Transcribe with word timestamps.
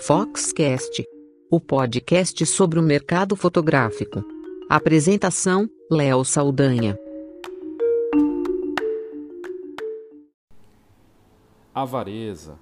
Foxcast, 0.00 1.04
o 1.50 1.60
podcast 1.60 2.46
sobre 2.46 2.78
o 2.78 2.82
mercado 2.82 3.34
fotográfico. 3.34 4.24
Apresentação: 4.70 5.68
Léo 5.90 6.24
Saldanha. 6.24 6.96
Avareza 11.74 12.58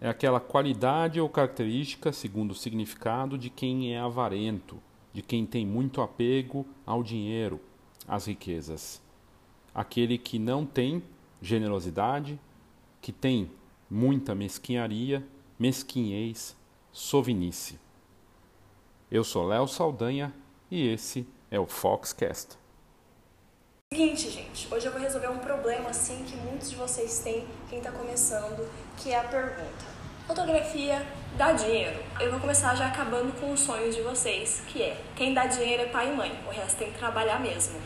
é 0.00 0.08
aquela 0.08 0.38
qualidade 0.38 1.20
ou 1.20 1.28
característica, 1.28 2.12
segundo 2.12 2.52
o 2.52 2.54
significado, 2.54 3.36
de 3.36 3.50
quem 3.50 3.92
é 3.92 3.98
avarento, 3.98 4.80
de 5.12 5.22
quem 5.22 5.44
tem 5.44 5.66
muito 5.66 6.00
apego 6.00 6.64
ao 6.86 7.02
dinheiro, 7.02 7.60
às 8.06 8.26
riquezas. 8.26 9.02
Aquele 9.74 10.16
que 10.16 10.38
não 10.38 10.64
tem 10.64 11.02
generosidade, 11.42 12.38
que 13.02 13.12
tem 13.12 13.50
muita 13.90 14.34
mesquinharia, 14.36 15.22
mesquinhez, 15.58 16.56
sovinice. 16.92 17.78
Eu 19.10 19.24
sou 19.24 19.46
Léo 19.46 19.66
Saldanha 19.66 20.32
e 20.70 20.88
esse 20.88 21.26
é 21.50 21.58
o 21.58 21.66
Foxcast. 21.66 22.58
Seguinte, 23.92 24.30
gente, 24.30 24.72
hoje 24.72 24.86
eu 24.86 24.92
vou 24.92 25.00
resolver 25.00 25.28
um 25.28 25.38
problema 25.38 25.90
assim 25.90 26.24
que 26.24 26.36
muitos 26.36 26.70
de 26.70 26.76
vocês 26.76 27.18
têm, 27.20 27.44
quem 27.68 27.78
está 27.78 27.90
começando, 27.90 28.68
que 28.96 29.10
é 29.10 29.18
a 29.18 29.24
pergunta: 29.24 29.84
fotografia 30.26 31.04
dá 31.36 31.52
dinheiro? 31.52 31.98
Eu 32.20 32.30
vou 32.30 32.38
começar 32.38 32.76
já 32.76 32.86
acabando 32.86 33.32
com 33.40 33.52
os 33.52 33.60
sonhos 33.60 33.96
de 33.96 34.02
vocês, 34.02 34.62
que 34.68 34.80
é 34.80 35.02
quem 35.16 35.34
dá 35.34 35.46
dinheiro 35.46 35.82
é 35.82 35.86
pai 35.86 36.12
e 36.12 36.16
mãe, 36.16 36.32
o 36.46 36.50
resto 36.50 36.78
tem 36.78 36.92
que 36.92 36.98
trabalhar 36.98 37.40
mesmo. 37.40 37.80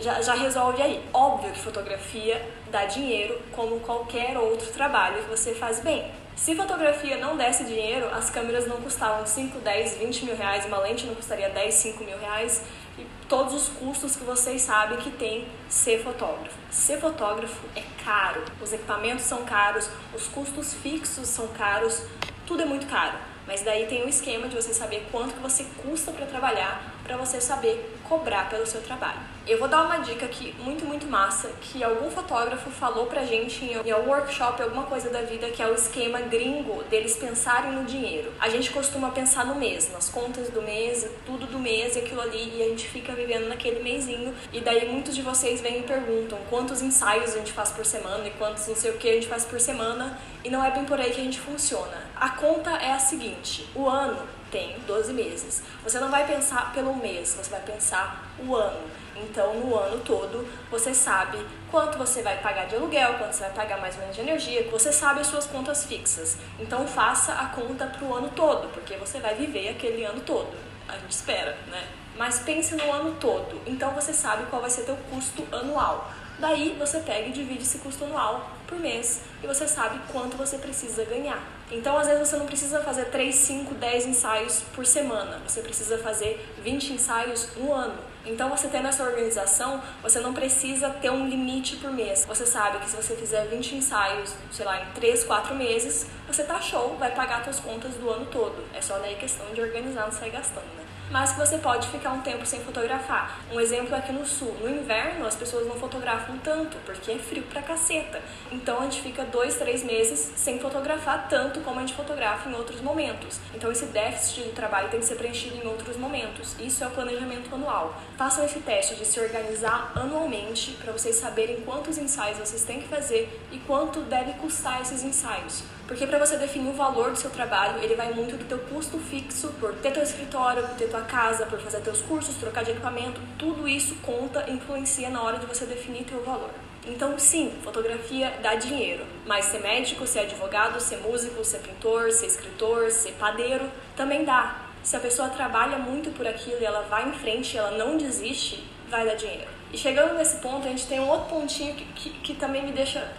Já, 0.00 0.20
já 0.20 0.34
resolve 0.34 0.82
aí. 0.82 1.08
Óbvio 1.12 1.52
que 1.52 1.60
fotografia 1.60 2.44
dá 2.68 2.84
dinheiro, 2.84 3.40
como 3.52 3.78
qualquer 3.78 4.36
outro 4.36 4.72
trabalho 4.72 5.22
que 5.22 5.30
você 5.30 5.54
faz 5.54 5.78
bem. 5.78 6.10
Se 6.38 6.54
fotografia 6.54 7.18
não 7.18 7.36
desse 7.36 7.64
dinheiro, 7.64 8.08
as 8.14 8.30
câmeras 8.30 8.64
não 8.64 8.76
custavam 8.76 9.26
5, 9.26 9.58
10, 9.58 9.96
20 9.96 10.24
mil 10.24 10.36
reais, 10.36 10.64
uma 10.66 10.78
lente 10.78 11.04
não 11.04 11.14
custaria 11.16 11.50
10, 11.50 11.74
5 11.74 12.04
mil 12.04 12.16
reais, 12.16 12.62
e 12.96 13.04
todos 13.28 13.52
os 13.52 13.68
custos 13.68 14.14
que 14.14 14.22
vocês 14.22 14.62
sabem 14.62 14.98
que 14.98 15.10
tem 15.10 15.48
ser 15.68 16.00
fotógrafo. 16.00 16.56
Ser 16.70 17.00
fotógrafo 17.00 17.66
é 17.74 17.82
caro, 18.04 18.44
os 18.62 18.72
equipamentos 18.72 19.24
são 19.24 19.44
caros, 19.44 19.90
os 20.14 20.28
custos 20.28 20.74
fixos 20.74 21.26
são 21.26 21.48
caros, 21.48 22.02
tudo 22.46 22.62
é 22.62 22.64
muito 22.64 22.86
caro. 22.86 23.18
Mas 23.44 23.62
daí 23.62 23.86
tem 23.86 24.04
um 24.04 24.08
esquema 24.08 24.46
de 24.46 24.54
você 24.54 24.72
saber 24.72 25.08
quanto 25.10 25.34
que 25.34 25.40
você 25.40 25.66
custa 25.82 26.12
para 26.12 26.24
trabalhar, 26.24 26.94
para 27.02 27.16
você 27.16 27.40
saber 27.40 27.97
cobrar 28.08 28.48
pelo 28.48 28.66
seu 28.66 28.80
trabalho. 28.80 29.20
Eu 29.46 29.58
vou 29.58 29.68
dar 29.68 29.82
uma 29.82 29.98
dica 29.98 30.26
aqui 30.26 30.54
muito, 30.58 30.84
muito 30.84 31.06
massa, 31.06 31.50
que 31.60 31.82
algum 31.82 32.10
fotógrafo 32.10 32.70
falou 32.70 33.06
pra 33.06 33.24
gente 33.24 33.64
em 33.64 33.90
algum 33.90 34.10
workshop, 34.10 34.60
alguma 34.60 34.84
coisa 34.84 35.08
da 35.08 35.22
vida, 35.22 35.48
que 35.50 35.62
é 35.62 35.66
o 35.66 35.74
esquema 35.74 36.20
gringo 36.20 36.82
deles 36.84 37.16
pensarem 37.16 37.72
no 37.72 37.84
dinheiro. 37.84 38.30
A 38.38 38.48
gente 38.48 38.70
costuma 38.70 39.10
pensar 39.10 39.46
no 39.46 39.54
mês, 39.54 39.90
nas 39.92 40.08
contas 40.08 40.50
do 40.50 40.60
mês, 40.60 41.08
tudo 41.24 41.46
do 41.46 41.58
mês 41.58 41.96
e 41.96 42.00
aquilo 42.00 42.20
ali, 42.20 42.56
e 42.56 42.62
a 42.62 42.68
gente 42.68 42.88
fica 42.88 43.12
vivendo 43.14 43.48
naquele 43.48 43.82
mêsinho, 43.82 44.34
e 44.52 44.60
daí 44.60 44.86
muitos 44.86 45.14
de 45.14 45.22
vocês 45.22 45.60
vêm 45.60 45.80
e 45.80 45.82
perguntam 45.82 46.38
quantos 46.50 46.82
ensaios 46.82 47.34
a 47.34 47.38
gente 47.38 47.52
faz 47.52 47.70
por 47.70 47.86
semana 47.86 48.26
e 48.26 48.30
quantos 48.32 48.66
não 48.66 48.76
sei 48.76 48.90
o 48.90 48.98
que 48.98 49.08
a 49.08 49.14
gente 49.14 49.28
faz 49.28 49.44
por 49.44 49.60
semana, 49.60 50.18
e 50.44 50.50
não 50.50 50.62
é 50.64 50.70
bem 50.70 50.84
por 50.84 51.00
aí 51.00 51.10
que 51.10 51.20
a 51.20 51.24
gente 51.24 51.40
funciona. 51.40 52.06
A 52.14 52.30
conta 52.30 52.70
é 52.70 52.92
a 52.92 52.98
seguinte, 52.98 53.66
o 53.74 53.88
ano 53.88 54.18
tem 54.50 54.78
12 54.86 55.12
meses. 55.12 55.62
Você 55.82 55.98
não 55.98 56.10
vai 56.10 56.26
pensar 56.26 56.72
pelo 56.72 56.94
mês, 56.94 57.34
você 57.34 57.50
vai 57.50 57.60
pensar 57.60 58.24
o 58.38 58.54
ano. 58.54 58.80
Então, 59.16 59.54
no 59.54 59.76
ano 59.76 59.98
todo, 60.04 60.46
você 60.70 60.94
sabe 60.94 61.44
quanto 61.70 61.98
você 61.98 62.22
vai 62.22 62.38
pagar 62.38 62.66
de 62.66 62.76
aluguel, 62.76 63.14
quanto 63.14 63.32
você 63.32 63.44
vai 63.44 63.52
pagar 63.52 63.80
mais 63.80 63.94
ou 63.96 64.00
menos 64.00 64.14
de 64.14 64.22
energia, 64.22 64.68
você 64.70 64.92
sabe 64.92 65.20
as 65.20 65.26
suas 65.26 65.46
contas 65.46 65.84
fixas. 65.86 66.36
Então, 66.58 66.86
faça 66.86 67.32
a 67.32 67.46
conta 67.46 67.86
para 67.86 68.04
o 68.04 68.14
ano 68.14 68.30
todo, 68.34 68.68
porque 68.68 68.96
você 68.96 69.18
vai 69.18 69.34
viver 69.34 69.70
aquele 69.70 70.04
ano 70.04 70.20
todo. 70.20 70.56
A 70.88 70.92
gente 70.98 71.10
espera, 71.10 71.56
né? 71.66 71.88
Mas 72.16 72.40
pense 72.40 72.74
no 72.74 72.92
ano 72.92 73.16
todo. 73.20 73.60
Então, 73.66 73.90
você 73.92 74.12
sabe 74.12 74.46
qual 74.46 74.62
vai 74.62 74.70
ser 74.70 74.82
teu 74.82 74.96
custo 75.10 75.46
anual. 75.52 76.10
Daí, 76.38 76.76
você 76.78 77.00
pega 77.00 77.28
e 77.28 77.32
divide 77.32 77.62
esse 77.62 77.78
custo 77.78 78.04
anual 78.04 78.57
por 78.68 78.78
mês 78.78 79.22
e 79.42 79.46
você 79.46 79.66
sabe 79.66 79.98
quanto 80.12 80.36
você 80.36 80.58
precisa 80.58 81.04
ganhar. 81.04 81.42
Então, 81.70 81.98
às 81.98 82.06
vezes, 82.06 82.28
você 82.28 82.36
não 82.36 82.46
precisa 82.46 82.80
fazer 82.80 83.06
3, 83.06 83.34
5, 83.34 83.74
10 83.74 84.06
ensaios 84.06 84.62
por 84.74 84.86
semana. 84.86 85.40
Você 85.46 85.60
precisa 85.60 85.98
fazer 85.98 86.54
20 86.62 86.92
ensaios 86.92 87.48
no 87.56 87.72
ano. 87.72 87.98
Então, 88.24 88.48
você 88.48 88.68
tendo 88.68 88.88
essa 88.88 89.02
organização, 89.02 89.82
você 90.02 90.20
não 90.20 90.32
precisa 90.32 90.90
ter 90.90 91.10
um 91.10 91.28
limite 91.28 91.76
por 91.76 91.90
mês. 91.90 92.24
Você 92.26 92.46
sabe 92.46 92.78
que 92.78 92.88
se 92.88 92.96
você 92.96 93.14
fizer 93.16 93.46
20 93.46 93.76
ensaios, 93.76 94.34
sei 94.50 94.64
lá, 94.64 94.82
em 94.82 94.92
3, 94.92 95.24
4 95.24 95.54
meses, 95.54 96.06
você 96.26 96.42
tá 96.42 96.60
show, 96.60 96.96
vai 96.98 97.14
pagar 97.14 97.44
suas 97.44 97.60
contas 97.60 97.94
do 97.94 98.08
ano 98.10 98.26
todo. 98.26 98.64
É 98.74 98.80
só 98.80 98.98
daí 98.98 99.16
questão 99.16 99.46
de 99.52 99.60
organizar, 99.60 100.06
não 100.06 100.12
sair 100.12 100.30
gastando, 100.30 100.66
né? 100.76 100.87
Mas 101.10 101.32
que 101.32 101.38
você 101.38 101.58
pode 101.58 101.88
ficar 101.88 102.12
um 102.12 102.20
tempo 102.20 102.44
sem 102.44 102.60
fotografar. 102.60 103.40
Um 103.52 103.60
exemplo 103.60 103.94
é 103.94 103.98
aqui 103.98 104.12
no 104.12 104.26
sul. 104.26 104.56
No 104.60 104.68
inverno, 104.68 105.26
as 105.26 105.34
pessoas 105.34 105.66
não 105.66 105.76
fotografam 105.76 106.36
tanto, 106.38 106.76
porque 106.84 107.12
é 107.12 107.18
frio 107.18 107.42
pra 107.44 107.62
caceta. 107.62 108.20
Então 108.52 108.80
a 108.80 108.84
gente 108.84 109.00
fica 109.00 109.24
dois, 109.24 109.56
três 109.56 109.82
meses 109.82 110.32
sem 110.36 110.58
fotografar 110.58 111.28
tanto 111.28 111.60
como 111.60 111.78
a 111.78 111.80
gente 111.80 111.94
fotografa 111.94 112.48
em 112.48 112.54
outros 112.54 112.80
momentos. 112.80 113.38
Então 113.54 113.70
esse 113.72 113.86
déficit 113.86 114.44
de 114.44 114.50
trabalho 114.50 114.88
tem 114.88 115.00
que 115.00 115.06
ser 115.06 115.16
preenchido 115.16 115.56
em 115.56 115.66
outros 115.66 115.96
momentos. 115.96 116.54
Isso 116.60 116.84
é 116.84 116.86
o 116.86 116.90
planejamento 116.90 117.54
anual. 117.54 118.00
Façam 118.16 118.44
esse 118.44 118.60
teste 118.60 118.94
de 118.94 119.04
se 119.04 119.18
organizar 119.20 119.92
anualmente 119.94 120.72
para 120.72 120.92
vocês 120.92 121.16
saberem 121.16 121.60
quantos 121.62 121.98
ensaios 121.98 122.38
vocês 122.38 122.64
têm 122.64 122.80
que 122.80 122.88
fazer 122.88 123.40
e 123.50 123.58
quanto 123.60 124.00
deve 124.02 124.32
custar 124.34 124.82
esses 124.82 125.02
ensaios. 125.02 125.62
Porque 125.88 126.06
para 126.06 126.18
você 126.18 126.36
definir 126.36 126.68
o 126.68 126.74
valor 126.74 127.12
do 127.12 127.16
seu 127.16 127.30
trabalho, 127.30 127.82
ele 127.82 127.94
vai 127.94 128.12
muito 128.12 128.36
do 128.36 128.44
teu 128.44 128.58
custo 128.58 128.98
fixo 128.98 129.48
por 129.58 129.72
ter 129.76 129.90
teu 129.90 130.02
escritório, 130.02 130.62
por 130.62 130.76
ter 130.76 130.86
tua 130.90 131.00
casa, 131.00 131.46
por 131.46 131.58
fazer 131.60 131.80
teus 131.80 132.02
cursos, 132.02 132.36
trocar 132.36 132.62
de 132.62 132.72
equipamento, 132.72 133.18
tudo 133.38 133.66
isso 133.66 133.94
conta, 134.02 134.50
influencia 134.50 135.08
na 135.08 135.22
hora 135.22 135.38
de 135.38 135.46
você 135.46 135.64
definir 135.64 136.04
teu 136.04 136.22
valor. 136.22 136.50
Então, 136.86 137.18
sim, 137.18 137.54
fotografia 137.64 138.34
dá 138.42 138.54
dinheiro, 138.54 139.04
mas 139.26 139.46
ser 139.46 139.60
médico, 139.60 140.06
ser 140.06 140.20
advogado, 140.20 140.78
ser 140.78 140.98
músico, 140.98 141.42
ser 141.42 141.60
pintor, 141.60 142.12
ser 142.12 142.26
escritor, 142.26 142.90
ser 142.90 143.12
padeiro, 143.12 143.64
também 143.96 144.26
dá. 144.26 144.66
Se 144.82 144.94
a 144.94 145.00
pessoa 145.00 145.30
trabalha 145.30 145.78
muito 145.78 146.10
por 146.10 146.26
aquilo 146.26 146.58
e 146.60 146.66
ela 146.66 146.82
vai 146.82 147.08
em 147.08 147.12
frente, 147.12 147.56
ela 147.56 147.70
não 147.70 147.96
desiste, 147.96 148.62
vai 148.90 149.06
dar 149.06 149.14
dinheiro. 149.14 149.48
E 149.72 149.78
chegando 149.78 150.14
nesse 150.14 150.36
ponto, 150.36 150.66
a 150.66 150.70
gente 150.70 150.86
tem 150.86 151.00
um 151.00 151.08
outro 151.08 151.28
pontinho 151.28 151.74
que, 151.74 151.84
que, 151.86 152.10
que 152.10 152.34
também 152.34 152.62
me 152.62 152.72
deixa 152.72 153.10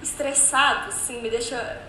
estressado, 0.00 0.88
assim, 0.88 1.20
me 1.20 1.30
deixa 1.30 1.80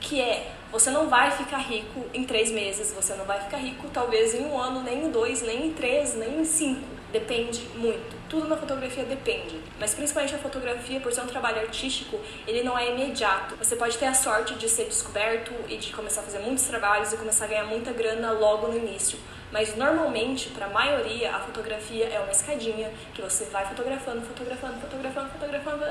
que 0.00 0.20
é 0.20 0.52
você 0.70 0.90
não 0.90 1.08
vai 1.08 1.30
ficar 1.30 1.58
rico 1.58 2.04
em 2.12 2.24
três 2.24 2.50
meses, 2.50 2.92
você 2.92 3.14
não 3.14 3.24
vai 3.24 3.40
ficar 3.40 3.56
rico 3.56 3.88
talvez 3.92 4.34
em 4.34 4.44
um 4.44 4.58
ano, 4.58 4.82
nem 4.82 5.06
em 5.06 5.10
dois, 5.10 5.40
nem 5.42 5.66
em 5.66 5.72
três, 5.72 6.14
nem 6.14 6.40
em 6.40 6.44
cinco. 6.44 6.98
Depende 7.10 7.66
muito. 7.74 8.16
Tudo 8.28 8.46
na 8.46 8.56
fotografia 8.56 9.02
depende. 9.04 9.58
Mas 9.80 9.94
principalmente 9.94 10.34
a 10.34 10.38
fotografia, 10.38 11.00
por 11.00 11.10
ser 11.10 11.22
um 11.22 11.26
trabalho 11.26 11.60
artístico, 11.60 12.20
ele 12.46 12.62
não 12.62 12.78
é 12.78 12.90
imediato. 12.90 13.56
Você 13.56 13.76
pode 13.76 13.96
ter 13.96 14.04
a 14.04 14.12
sorte 14.12 14.54
de 14.54 14.68
ser 14.68 14.84
descoberto 14.84 15.52
e 15.70 15.78
de 15.78 15.90
começar 15.90 16.20
a 16.20 16.24
fazer 16.24 16.40
muitos 16.40 16.64
trabalhos 16.64 17.10
e 17.10 17.16
começar 17.16 17.46
a 17.46 17.48
ganhar 17.48 17.64
muita 17.64 17.92
grana 17.92 18.32
logo 18.32 18.68
no 18.68 18.76
início. 18.76 19.18
Mas 19.50 19.76
normalmente, 19.76 20.50
para 20.50 20.66
a 20.66 20.68
maioria, 20.68 21.34
a 21.34 21.40
fotografia 21.40 22.06
é 22.06 22.20
uma 22.20 22.30
escadinha 22.30 22.90
que 23.14 23.22
você 23.22 23.44
vai 23.46 23.64
fotografando, 23.66 24.20
fotografando, 24.22 24.80
fotografando, 24.80 25.30
fotografando, 25.30 25.84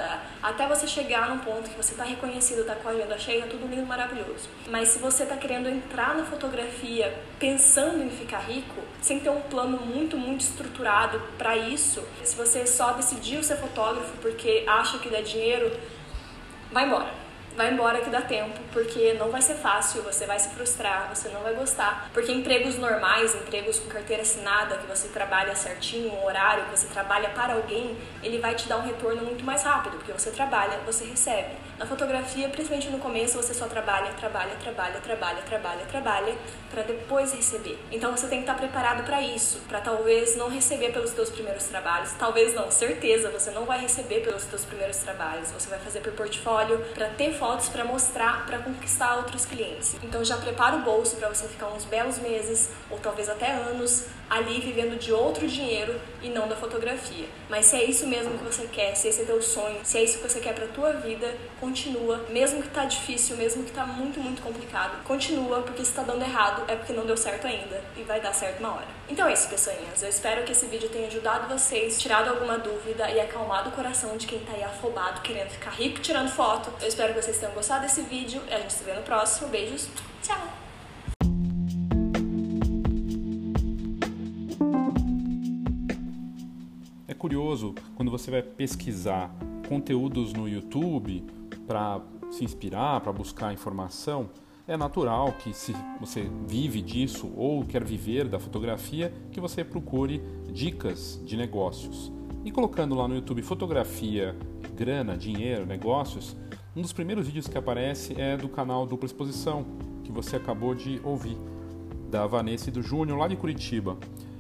até 0.44 0.68
você 0.68 0.88
chegar 0.88 1.29
num 1.29 1.40
ponto 1.40 1.69
que 1.69 1.75
você 1.75 1.94
está 1.94 2.03
reconhecido, 2.03 2.62
está 2.62 2.75
com 2.75 2.88
a 2.88 2.91
agenda 2.91 3.18
cheia, 3.18 3.47
tudo 3.47 3.68
lindo, 3.68 3.85
maravilhoso. 3.85 4.47
Mas 4.68 4.90
se 4.90 5.00
você 5.00 5.23
está 5.23 5.35
querendo 5.35 5.68
entrar 5.68 6.16
na 6.16 6.25
fotografia 6.25 7.13
pensando 7.40 8.03
em 8.03 8.09
ficar 8.09 8.40
rico, 8.40 8.81
sem 9.01 9.19
ter 9.19 9.29
um 9.29 9.41
plano 9.41 9.79
muito, 9.79 10.18
muito 10.18 10.41
estruturado 10.41 11.19
para 11.38 11.57
isso, 11.57 12.03
se 12.24 12.35
você 12.35 12.66
só 12.68 12.91
decidiu 12.91 13.44
ser 13.44 13.57
fotógrafo 13.57 14.16
porque 14.22 14.63
acha 14.68 15.00
que 15.00 15.09
dá 15.09 15.22
dinheiro, 15.22 15.72
vai 16.72 16.85
embora 16.85 17.26
vai 17.57 17.74
embora 17.74 18.01
que 18.01 18.09
dá 18.12 18.21
tempo, 18.21 18.59
porque 18.71 19.13
não 19.13 19.31
vai 19.31 19.42
ser 19.42 19.56
fácil, 19.56 20.04
você 20.04 20.27
vai 20.27 20.38
se 20.38 20.50
frustrar, 20.50 21.09
você 21.13 21.27
não 21.30 21.42
vai 21.42 21.56
gostar. 21.56 22.07
Porque 22.13 22.31
empregos 22.31 22.77
normais, 22.77 23.33
empregos 23.33 23.80
com 23.80 23.89
carteira 23.89 24.21
assinada, 24.21 24.77
que 24.77 24.86
você 24.86 25.07
trabalha 25.07 25.56
certinho, 25.56 26.13
um 26.13 26.24
horário, 26.24 26.65
que 26.65 26.77
você 26.77 26.86
trabalha 26.86 27.30
para 27.30 27.54
alguém, 27.54 27.98
ele 28.21 28.38
vai 28.38 28.54
te 28.54 28.69
dar 28.69 28.77
um 28.77 28.83
retorno 28.83 29.24
muito 29.24 29.44
mais 29.44 29.63
rápido, 29.63 29.98
porque 29.98 30.13
você 30.13 30.30
trabalha, 30.30 30.77
você 30.86 31.04
recebe. 31.06 31.56
Na 31.80 31.86
fotografia, 31.88 32.48
principalmente 32.50 32.89
no 32.89 33.00
começo, 33.00 33.38
você 33.38 33.56
só 33.56 33.65
trabalha, 33.65 34.12
trabalha, 34.13 34.56
trabalha, 34.62 35.00
trabalha, 35.00 35.42
trabalha, 35.42 35.86
trabalha, 35.86 36.36
para 36.69 36.83
depois 36.83 37.33
receber. 37.33 37.80
Então 37.92 38.15
você 38.15 38.27
tem 38.27 38.44
que 38.44 38.50
estar 38.50 38.56
preparado 38.56 39.03
para 39.03 39.19
isso, 39.21 39.62
para 39.68 39.81
talvez 39.81 40.36
não 40.36 40.48
receber 40.48 40.92
pelos 40.92 41.10
seus 41.10 41.31
primeiros 41.31 41.63
trabalhos, 41.63 42.12
talvez 42.19 42.53
não, 42.53 42.69
certeza, 42.69 43.31
você 43.31 43.50
não 43.50 43.65
vai 43.65 43.80
receber 43.80 44.21
pelos 44.21 44.44
seus 44.44 44.63
primeiros 44.63 44.98
trabalhos, 44.98 45.50
você 45.51 45.68
vai 45.69 45.80
fazer 45.80 46.01
por 46.01 46.13
portfólio, 46.13 46.80
para 46.94 47.07
ter 47.10 47.33
foto 47.33 47.46
fotos 47.47 47.69
para 47.69 47.85
mostrar, 47.85 48.45
para 48.45 48.59
conquistar 48.59 49.15
outros 49.15 49.45
clientes. 49.45 49.95
Então 50.03 50.23
já 50.25 50.35
prepara 50.35 50.75
o 50.75 50.81
bolso 50.81 51.15
para 51.15 51.29
você 51.29 51.47
ficar 51.47 51.67
uns 51.67 51.85
belos 51.85 52.17
meses 52.17 52.71
ou 52.91 52.99
talvez 52.99 53.29
até 53.29 53.53
anos 53.53 54.03
ali 54.29 54.59
vivendo 54.59 54.99
de 54.99 55.13
outro 55.13 55.47
dinheiro 55.47 55.95
e 56.21 56.29
não 56.29 56.47
da 56.47 56.55
fotografia. 56.55 57.27
Mas 57.49 57.67
se 57.67 57.75
é 57.75 57.83
isso 57.83 58.07
mesmo 58.07 58.37
que 58.37 58.43
você 58.43 58.67
quer, 58.67 58.95
se 58.95 59.07
esse 59.07 59.21
é 59.21 59.25
teu 59.25 59.41
sonho, 59.41 59.79
se 59.83 59.97
é 59.97 60.03
isso 60.03 60.17
que 60.17 60.27
você 60.27 60.39
quer 60.39 60.53
pra 60.53 60.67
tua 60.67 60.93
vida, 60.93 61.33
continua, 61.59 62.25
mesmo 62.29 62.61
que 62.61 62.69
tá 62.69 62.85
difícil, 62.85 63.37
mesmo 63.37 63.63
que 63.63 63.71
tá 63.71 63.85
muito, 63.85 64.19
muito 64.19 64.41
complicado, 64.41 65.03
continua, 65.03 65.61
porque 65.61 65.83
se 65.85 65.93
tá 65.93 66.03
dando 66.03 66.23
errado 66.23 66.63
é 66.67 66.75
porque 66.75 66.93
não 66.93 67.05
deu 67.05 67.17
certo 67.17 67.47
ainda 67.47 67.81
e 67.95 68.03
vai 68.03 68.19
dar 68.19 68.33
certo 68.33 68.59
uma 68.59 68.75
hora. 68.75 68.87
Então 69.07 69.27
é 69.27 69.33
isso, 69.33 69.47
pessoinhas. 69.47 70.01
Eu 70.01 70.09
espero 70.09 70.43
que 70.43 70.51
esse 70.51 70.65
vídeo 70.65 70.89
tenha 70.89 71.07
ajudado 71.07 71.47
vocês, 71.47 71.99
tirado 71.99 72.29
alguma 72.29 72.57
dúvida 72.57 73.09
e 73.09 73.19
acalmado 73.19 73.69
o 73.69 73.71
coração 73.71 74.17
de 74.17 74.27
quem 74.27 74.39
tá 74.39 74.53
aí 74.53 74.63
afobado, 74.63 75.21
querendo 75.21 75.49
ficar 75.49 75.71
rico 75.71 75.99
tirando 76.01 76.29
foto. 76.29 76.71
Eu 76.81 76.87
espero 76.87 77.13
que 77.13 77.21
vocês 77.21 77.37
tenham 77.37 77.53
gostado 77.53 77.83
desse 77.83 78.01
vídeo 78.01 78.41
a 78.51 78.59
gente 78.59 78.73
se 78.73 78.83
vê 78.83 78.93
no 78.93 79.03
próximo. 79.03 79.49
Beijos, 79.49 79.87
tchau! 80.21 80.66
Curioso 87.17 87.75
quando 87.95 88.11
você 88.11 88.31
vai 88.31 88.41
pesquisar 88.41 89.35
conteúdos 89.67 90.31
no 90.33 90.47
YouTube 90.47 91.25
para 91.65 92.01
se 92.31 92.43
inspirar, 92.43 93.01
para 93.01 93.11
buscar 93.11 93.53
informação, 93.53 94.29
é 94.67 94.75
natural 94.75 95.33
que 95.33 95.53
se 95.53 95.73
você 95.99 96.29
vive 96.45 96.81
disso 96.81 97.31
ou 97.35 97.63
quer 97.65 97.83
viver 97.83 98.27
da 98.27 98.37
fotografia, 98.37 99.13
que 99.31 99.39
você 99.39 99.63
procure 99.63 100.21
dicas 100.51 101.21
de 101.25 101.37
negócios. 101.37 102.11
E 102.43 102.51
colocando 102.51 102.95
lá 102.95 103.07
no 103.07 103.15
YouTube 103.15 103.41
fotografia, 103.41 104.35
grana, 104.75 105.17
dinheiro, 105.17 105.65
negócios, 105.65 106.35
um 106.75 106.81
dos 106.81 106.93
primeiros 106.93 107.25
vídeos 107.25 107.47
que 107.47 107.57
aparece 107.57 108.19
é 108.19 108.37
do 108.37 108.47
canal 108.47 108.85
Dupla 108.85 109.05
Exposição, 109.05 109.65
que 110.03 110.11
você 110.11 110.35
acabou 110.35 110.75
de 110.75 111.01
ouvir, 111.03 111.37
da 112.09 112.27
Vanessa 112.27 112.69
e 112.69 112.71
do 112.71 112.81
Júnior 112.81 113.17
lá 113.17 113.27
de 113.27 113.35
Curitiba. 113.35 113.97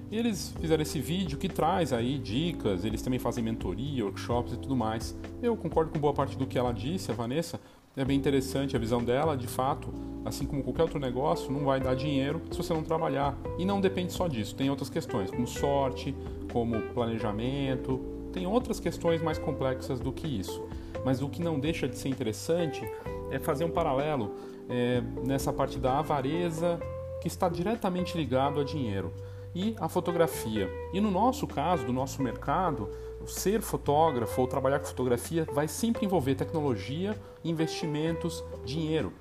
E 0.09 0.17
eles 0.17 0.53
fizeram 0.59 0.81
esse 0.81 1.01
vídeo 1.01 1.37
que 1.37 1.49
traz 1.49 1.91
aí 1.91 2.17
dicas, 2.17 2.85
eles 2.85 3.01
também 3.01 3.19
fazem 3.19 3.43
mentoria, 3.43 4.05
workshops 4.05 4.53
e 4.53 4.57
tudo 4.57 4.75
mais. 4.75 5.17
Eu 5.41 5.57
concordo 5.57 5.91
com 5.91 5.99
boa 5.99 6.13
parte 6.13 6.37
do 6.37 6.47
que 6.47 6.57
ela 6.57 6.71
disse, 6.71 7.11
a 7.11 7.13
Vanessa. 7.13 7.59
É 7.95 8.05
bem 8.05 8.17
interessante 8.17 8.75
a 8.75 8.79
visão 8.79 9.03
dela, 9.03 9.35
de 9.35 9.47
fato, 9.47 9.91
assim 10.23 10.45
como 10.45 10.63
qualquer 10.63 10.83
outro 10.83 10.99
negócio, 10.99 11.51
não 11.51 11.65
vai 11.65 11.79
dar 11.81 11.95
dinheiro 11.95 12.41
se 12.51 12.57
você 12.57 12.73
não 12.73 12.83
trabalhar. 12.83 13.35
E 13.57 13.65
não 13.65 13.81
depende 13.81 14.13
só 14.13 14.27
disso, 14.27 14.55
tem 14.55 14.69
outras 14.69 14.89
questões, 14.89 15.29
como 15.29 15.47
sorte, 15.47 16.15
como 16.53 16.79
planejamento, 16.93 17.99
tem 18.31 18.45
outras 18.47 18.79
questões 18.79 19.21
mais 19.21 19.37
complexas 19.37 19.99
do 19.99 20.13
que 20.13 20.27
isso. 20.27 20.63
Mas 21.03 21.21
o 21.21 21.27
que 21.27 21.41
não 21.41 21.59
deixa 21.59 21.87
de 21.87 21.97
ser 21.97 22.09
interessante 22.09 22.87
é 23.29 23.39
fazer 23.39 23.65
um 23.65 23.71
paralelo 23.71 24.35
é, 24.69 25.01
nessa 25.25 25.51
parte 25.51 25.79
da 25.79 25.99
avareza 25.99 26.79
que 27.19 27.27
está 27.27 27.49
diretamente 27.49 28.15
ligado 28.15 28.59
a 28.59 28.63
dinheiro 28.63 29.11
e 29.57 29.75
a 29.79 29.89
fotografia. 29.89 30.69
E 30.93 31.01
no 31.01 31.09
nosso 31.09 31.47
caso, 31.47 31.83
do 31.83 31.91
nosso 31.91 32.21
mercado, 32.21 32.91
ser 33.25 33.59
fotógrafo 33.59 34.39
ou 34.39 34.47
trabalhar 34.47 34.79
com 34.79 34.85
fotografia 34.85 35.47
vai 35.51 35.67
sempre 35.67 36.05
envolver 36.05 36.35
tecnologia, 36.35 37.19
investimentos, 37.43 38.43
dinheiro. 38.63 39.11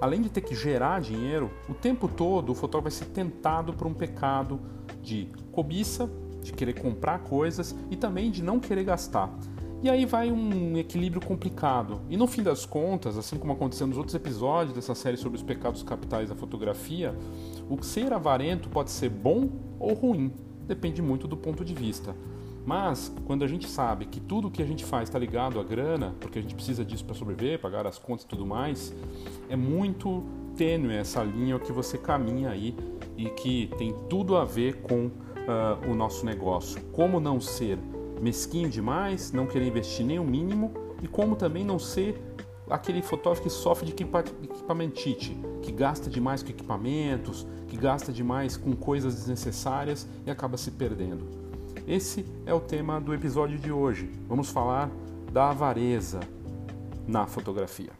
Além 0.00 0.22
de 0.22 0.30
ter 0.30 0.40
que 0.40 0.54
gerar 0.54 1.02
dinheiro, 1.02 1.50
o 1.68 1.74
tempo 1.74 2.08
todo 2.08 2.50
o 2.50 2.54
fotógrafo 2.54 2.96
vai 2.96 3.06
ser 3.06 3.12
tentado 3.12 3.74
por 3.74 3.86
um 3.86 3.92
pecado 3.94 4.58
de 5.02 5.28
cobiça, 5.52 6.10
de 6.42 6.52
querer 6.52 6.80
comprar 6.80 7.20
coisas 7.20 7.74
e 7.90 7.96
também 7.96 8.30
de 8.30 8.42
não 8.42 8.58
querer 8.58 8.84
gastar. 8.84 9.30
E 9.82 9.90
aí 9.90 10.06
vai 10.06 10.32
um 10.32 10.78
equilíbrio 10.78 11.20
complicado. 11.20 12.00
E 12.08 12.16
no 12.16 12.26
fim 12.26 12.42
das 12.42 12.64
contas, 12.64 13.18
assim 13.18 13.36
como 13.36 13.52
aconteceu 13.52 13.86
nos 13.86 13.98
outros 13.98 14.14
episódios 14.14 14.74
dessa 14.74 14.94
série 14.94 15.18
sobre 15.18 15.36
os 15.36 15.42
pecados 15.42 15.82
capitais 15.82 16.30
da 16.30 16.34
fotografia, 16.34 17.14
o 17.68 17.82
ser 17.82 18.12
avarento 18.12 18.68
pode 18.68 18.90
ser 18.90 19.08
bom 19.08 19.48
ou 19.78 19.94
ruim, 19.94 20.32
depende 20.66 21.00
muito 21.02 21.26
do 21.26 21.36
ponto 21.36 21.64
de 21.64 21.74
vista. 21.74 22.14
Mas 22.66 23.12
quando 23.26 23.44
a 23.44 23.46
gente 23.46 23.68
sabe 23.68 24.06
que 24.06 24.18
tudo 24.18 24.50
que 24.50 24.62
a 24.62 24.66
gente 24.66 24.84
faz 24.84 25.08
está 25.08 25.18
ligado 25.18 25.60
à 25.60 25.62
grana, 25.62 26.14
porque 26.18 26.38
a 26.38 26.42
gente 26.42 26.54
precisa 26.54 26.84
disso 26.84 27.04
para 27.04 27.14
sobreviver, 27.14 27.60
pagar 27.60 27.86
as 27.86 27.98
contas 27.98 28.24
e 28.24 28.28
tudo 28.28 28.46
mais, 28.46 28.94
é 29.50 29.56
muito 29.56 30.24
tênue 30.56 30.94
essa 30.94 31.22
linha 31.22 31.58
que 31.58 31.72
você 31.72 31.98
caminha 31.98 32.50
aí 32.50 32.74
e 33.16 33.28
que 33.30 33.70
tem 33.76 33.94
tudo 34.08 34.36
a 34.36 34.44
ver 34.44 34.80
com 34.82 35.06
uh, 35.06 35.90
o 35.90 35.94
nosso 35.94 36.24
negócio. 36.24 36.80
Como 36.92 37.20
não 37.20 37.38
ser 37.38 37.78
mesquinho 38.20 38.70
demais, 38.70 39.30
não 39.30 39.46
querer 39.46 39.66
investir 39.66 40.06
nem 40.06 40.18
o 40.18 40.24
mínimo 40.24 40.72
e 41.02 41.08
como 41.08 41.36
também 41.36 41.64
não 41.64 41.78
ser 41.78 42.18
aquele 42.70 43.02
fotógrafo 43.02 43.42
que 43.42 43.50
sofre 43.50 43.86
de 43.86 43.92
equipamentite, 43.92 45.36
que 45.60 45.70
gasta 45.70 46.08
demais 46.08 46.42
com 46.42 46.48
equipamentos, 46.48 47.46
que 47.74 47.80
gasta 47.80 48.12
demais 48.12 48.56
com 48.56 48.72
coisas 48.76 49.16
desnecessárias 49.16 50.06
e 50.24 50.30
acaba 50.30 50.56
se 50.56 50.70
perdendo. 50.70 51.26
Esse 51.88 52.24
é 52.46 52.54
o 52.54 52.60
tema 52.60 53.00
do 53.00 53.12
episódio 53.12 53.58
de 53.58 53.72
hoje. 53.72 54.08
Vamos 54.28 54.48
falar 54.48 54.88
da 55.32 55.50
avareza 55.50 56.20
na 57.04 57.26
fotografia. 57.26 57.90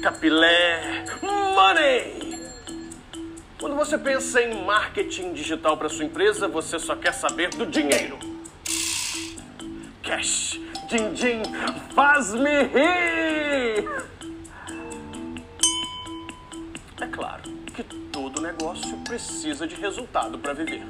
Capilé, 0.00 1.04
money! 1.22 2.40
Quando 3.58 3.76
você 3.76 3.98
pensa 3.98 4.40
em 4.40 4.64
marketing 4.64 5.34
digital 5.34 5.76
para 5.76 5.88
sua 5.88 6.04
empresa, 6.04 6.48
você 6.48 6.78
só 6.78 6.96
quer 6.96 7.12
saber 7.12 7.50
do 7.50 7.66
dinheiro. 7.66 8.18
Cash, 10.02 10.58
din 10.88 11.12
din, 11.12 11.42
faz-me 11.94 12.62
rir! 12.62 13.88
É 17.00 17.06
claro 17.06 17.42
que 17.74 17.82
todo 17.82 18.40
negócio 18.40 18.96
precisa 19.04 19.66
de 19.66 19.74
resultado 19.74 20.38
para 20.38 20.54
viver. 20.54 20.86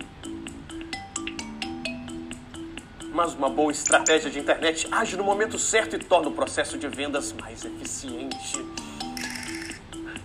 Mas 3.12 3.34
uma 3.34 3.50
boa 3.50 3.72
estratégia 3.72 4.30
de 4.30 4.38
internet 4.38 4.86
age 4.92 5.16
no 5.16 5.24
momento 5.24 5.58
certo 5.58 5.96
e 5.96 5.98
torna 5.98 6.28
o 6.28 6.32
processo 6.32 6.78
de 6.78 6.86
vendas 6.86 7.32
mais 7.32 7.64
eficiente. 7.64 8.64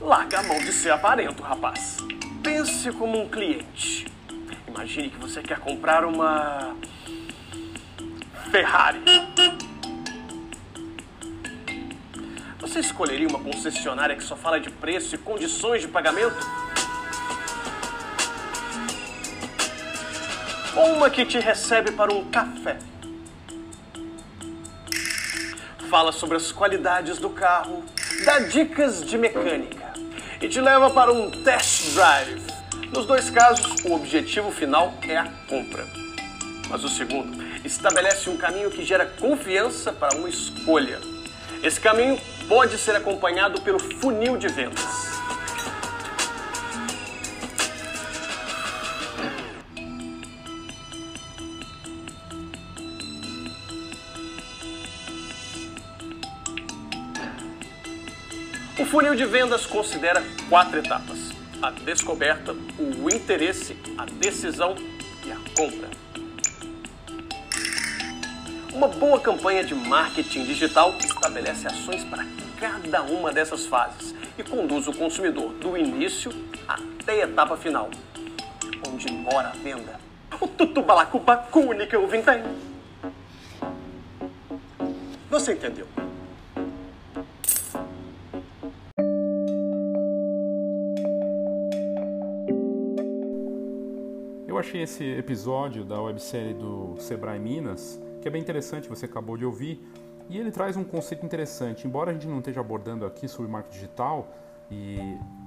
Larga 0.06 0.38
a 0.38 0.44
mão 0.44 0.60
de 0.60 0.72
ser 0.72 0.92
aparento, 0.92 1.42
rapaz. 1.42 1.98
Pense 2.44 2.92
como 2.92 3.20
um 3.20 3.28
cliente. 3.28 4.06
Imagine 4.68 5.10
que 5.10 5.18
você 5.18 5.42
quer 5.42 5.58
comprar 5.58 6.06
uma 6.06 6.76
Ferrari. 8.52 9.02
Você 12.60 12.82
escolheria 12.82 13.28
uma 13.28 13.40
concessionária 13.40 14.16
que 14.16 14.24
só 14.24 14.36
fala 14.36 14.60
de 14.60 14.70
preço 14.70 15.16
e 15.16 15.18
condições 15.18 15.82
de 15.82 15.88
pagamento? 15.88 16.38
Ou 20.76 20.98
uma 20.98 21.10
que 21.10 21.26
te 21.26 21.40
recebe 21.40 21.92
para 21.94 22.14
um 22.14 22.30
café? 22.30 22.78
Fala 25.90 26.12
sobre 26.12 26.38
as 26.38 26.52
qualidades 26.52 27.18
do 27.18 27.32
carro, 27.32 27.84
dá 28.24 28.38
dicas 28.38 29.04
de 29.04 29.18
mecânica 29.18 29.85
e 30.46 30.48
te 30.48 30.62
leva 30.62 30.92
para 30.92 31.12
um 31.12 31.32
test 31.32 31.96
drive. 31.96 32.40
Nos 32.94 33.08
dois 33.08 33.32
casos, 33.32 33.84
o 33.84 33.94
objetivo 33.96 34.52
final 34.52 34.94
é 35.02 35.18
a 35.18 35.28
compra. 35.50 35.88
Mas 36.70 36.84
o 36.84 36.88
segundo 36.88 37.44
estabelece 37.66 38.30
um 38.30 38.38
caminho 38.38 38.70
que 38.70 38.86
gera 38.86 39.08
confiança 39.08 39.92
para 39.92 40.16
uma 40.16 40.30
escolha. 40.30 41.00
Esse 41.64 41.80
caminho 41.80 42.22
pode 42.48 42.78
ser 42.78 42.96
acompanhado 42.96 43.60
pelo 43.62 43.80
funil 43.80 44.38
de 44.38 44.48
vendas. 44.48 45.05
O 58.86 58.88
funil 58.88 59.16
de 59.16 59.26
vendas 59.26 59.66
considera 59.66 60.24
quatro 60.48 60.78
etapas: 60.78 61.32
a 61.60 61.72
descoberta, 61.72 62.54
o 62.54 63.10
interesse, 63.12 63.76
a 63.98 64.06
decisão 64.06 64.76
e 65.26 65.32
a 65.32 65.38
compra. 65.58 65.90
Uma 68.72 68.88
boa 68.88 69.20
campanha 69.20 69.64
de 69.64 69.74
marketing 69.74 70.44
digital 70.44 70.96
estabelece 71.00 71.66
ações 71.66 72.04
para 72.04 72.28
cada 72.60 73.02
uma 73.02 73.34
dessas 73.34 73.66
fases 73.66 74.14
e 74.38 74.44
conduz 74.44 74.88
o 74.88 74.94
consumidor 74.94 75.52
do 75.54 75.76
início 75.76 76.32
até 76.68 77.24
a 77.24 77.26
etapa 77.26 77.58
final, 77.58 77.90
onde 78.88 79.12
mora 79.12 79.48
a 79.48 79.58
venda. 79.64 80.00
O 80.40 80.48
tutubalacubacune 80.48 81.88
que 81.88 81.96
eu 81.96 82.08
vim 82.08 82.22
tem. 82.22 82.44
Você 85.32 85.54
entendeu? 85.54 85.88
Achei 94.76 94.82
esse 94.82 95.04
episódio 95.04 95.86
da 95.86 96.02
websérie 96.02 96.54
do 96.54 96.96
Sebrae 97.00 97.40
Minas, 97.40 98.00
que 98.22 98.28
é 98.28 98.32
bem 98.32 98.42
interessante, 98.42 98.90
você 98.90 99.06
acabou 99.06 99.38
de 99.38 99.46
ouvir, 99.46 99.82
e 100.30 100.38
ele 100.38 100.52
traz 100.52 100.76
um 100.76 100.84
conceito 100.84 101.26
interessante. 101.26 101.88
Embora 101.88 102.12
a 102.12 102.14
gente 102.14 102.28
não 102.28 102.40
esteja 102.40 102.60
abordando 102.60 103.06
aqui 103.06 103.28
sobre 103.28 103.50
marketing 103.50 103.76
digital 103.76 104.34
e 104.70 104.98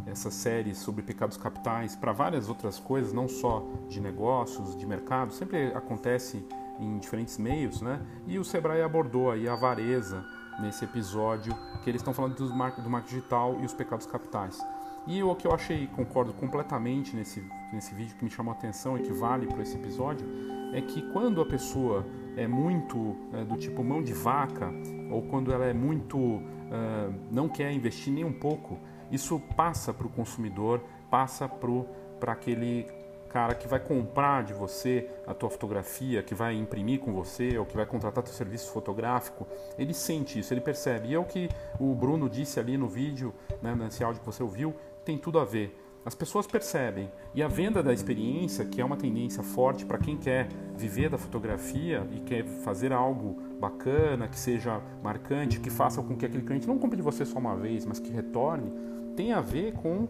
essa 0.06 0.30
série 0.30 0.74
sobre 0.74 1.02
pecados 1.02 1.36
capitais 1.36 1.94
para 1.94 2.12
várias 2.12 2.48
outras 2.48 2.78
coisas, 2.78 3.12
não 3.12 3.28
só 3.28 3.66
de 3.88 4.00
negócios, 4.00 4.76
de 4.76 4.86
mercado, 4.86 5.32
sempre 5.32 5.66
acontece 5.74 6.42
em 6.78 6.98
diferentes 6.98 7.36
meios, 7.36 7.82
né? 7.82 8.00
E 8.26 8.38
o 8.38 8.44
Sebrae 8.44 8.80
abordou 8.82 9.30
aí 9.30 9.48
a 9.48 9.52
avareza 9.52 10.24
nesse 10.60 10.84
episódio, 10.84 11.54
que 11.82 11.90
eles 11.90 12.00
estão 12.00 12.14
falando 12.14 12.34
do 12.34 12.54
marketing 12.54 13.00
digital 13.04 13.58
e 13.60 13.66
os 13.66 13.74
pecados 13.74 14.06
capitais. 14.06 14.58
E 15.06 15.22
o 15.22 15.34
que 15.34 15.46
eu 15.46 15.52
achei, 15.52 15.86
concordo 15.88 16.32
completamente 16.32 17.16
nesse, 17.16 17.42
nesse 17.72 17.94
vídeo 17.94 18.16
que 18.16 18.24
me 18.24 18.30
chamou 18.30 18.52
a 18.52 18.56
atenção 18.56 18.96
e 18.96 19.02
que 19.02 19.12
vale 19.12 19.46
para 19.46 19.62
esse 19.62 19.76
episódio, 19.76 20.26
é 20.72 20.80
que 20.80 21.02
quando 21.12 21.40
a 21.40 21.46
pessoa 21.46 22.04
é 22.36 22.46
muito 22.46 23.16
é, 23.32 23.44
do 23.44 23.56
tipo 23.56 23.82
mão 23.82 24.02
de 24.02 24.12
vaca, 24.12 24.70
ou 25.10 25.22
quando 25.22 25.52
ela 25.52 25.64
é 25.64 25.72
muito. 25.72 26.16
Uh, 26.18 27.14
não 27.30 27.48
quer 27.48 27.72
investir 27.72 28.12
nem 28.12 28.24
um 28.24 28.32
pouco, 28.32 28.78
isso 29.10 29.40
passa 29.56 29.94
para 29.94 30.06
o 30.06 30.10
consumidor, 30.10 30.82
passa 31.10 31.48
para 31.48 32.32
aquele 32.32 32.86
cara 33.28 33.54
que 33.54 33.66
vai 33.66 33.80
comprar 33.80 34.42
de 34.42 34.52
você 34.52 35.08
a 35.26 35.32
tua 35.32 35.48
fotografia, 35.50 36.22
que 36.22 36.34
vai 36.34 36.54
imprimir 36.54 37.00
com 37.00 37.12
você, 37.12 37.56
ou 37.56 37.64
que 37.64 37.76
vai 37.76 37.86
contratar 37.86 38.22
teu 38.22 38.32
serviço 38.32 38.70
fotográfico, 38.70 39.46
ele 39.78 39.94
sente 39.94 40.38
isso, 40.38 40.52
ele 40.52 40.60
percebe. 40.60 41.08
E 41.08 41.14
é 41.14 41.18
o 41.18 41.24
que 41.24 41.48
o 41.78 41.94
Bruno 41.94 42.28
disse 42.28 42.58
ali 42.60 42.76
no 42.76 42.88
vídeo, 42.88 43.34
né, 43.62 43.74
nesse 43.74 44.04
áudio 44.04 44.20
que 44.20 44.26
você 44.26 44.42
ouviu, 44.42 44.74
tem 45.04 45.16
tudo 45.16 45.38
a 45.38 45.44
ver. 45.44 45.74
As 46.04 46.14
pessoas 46.14 46.46
percebem. 46.46 47.10
E 47.34 47.42
a 47.42 47.48
venda 47.48 47.82
da 47.82 47.92
experiência, 47.92 48.64
que 48.64 48.80
é 48.80 48.84
uma 48.84 48.96
tendência 48.96 49.42
forte 49.42 49.84
para 49.84 49.98
quem 49.98 50.16
quer 50.16 50.48
viver 50.74 51.10
da 51.10 51.18
fotografia 51.18 52.06
e 52.12 52.20
quer 52.20 52.44
fazer 52.44 52.92
algo 52.92 53.36
bacana, 53.60 54.28
que 54.28 54.38
seja 54.38 54.80
marcante, 55.02 55.60
que 55.60 55.70
faça 55.70 56.02
com 56.02 56.16
que 56.16 56.24
aquele 56.24 56.42
cliente 56.42 56.66
não 56.66 56.78
compre 56.78 56.96
de 56.96 57.02
você 57.02 57.24
só 57.24 57.38
uma 57.38 57.56
vez, 57.56 57.84
mas 57.84 57.98
que 57.98 58.10
retorne, 58.10 58.72
tem 59.16 59.32
a 59.32 59.40
ver 59.40 59.72
com 59.72 60.04
uh, 60.04 60.08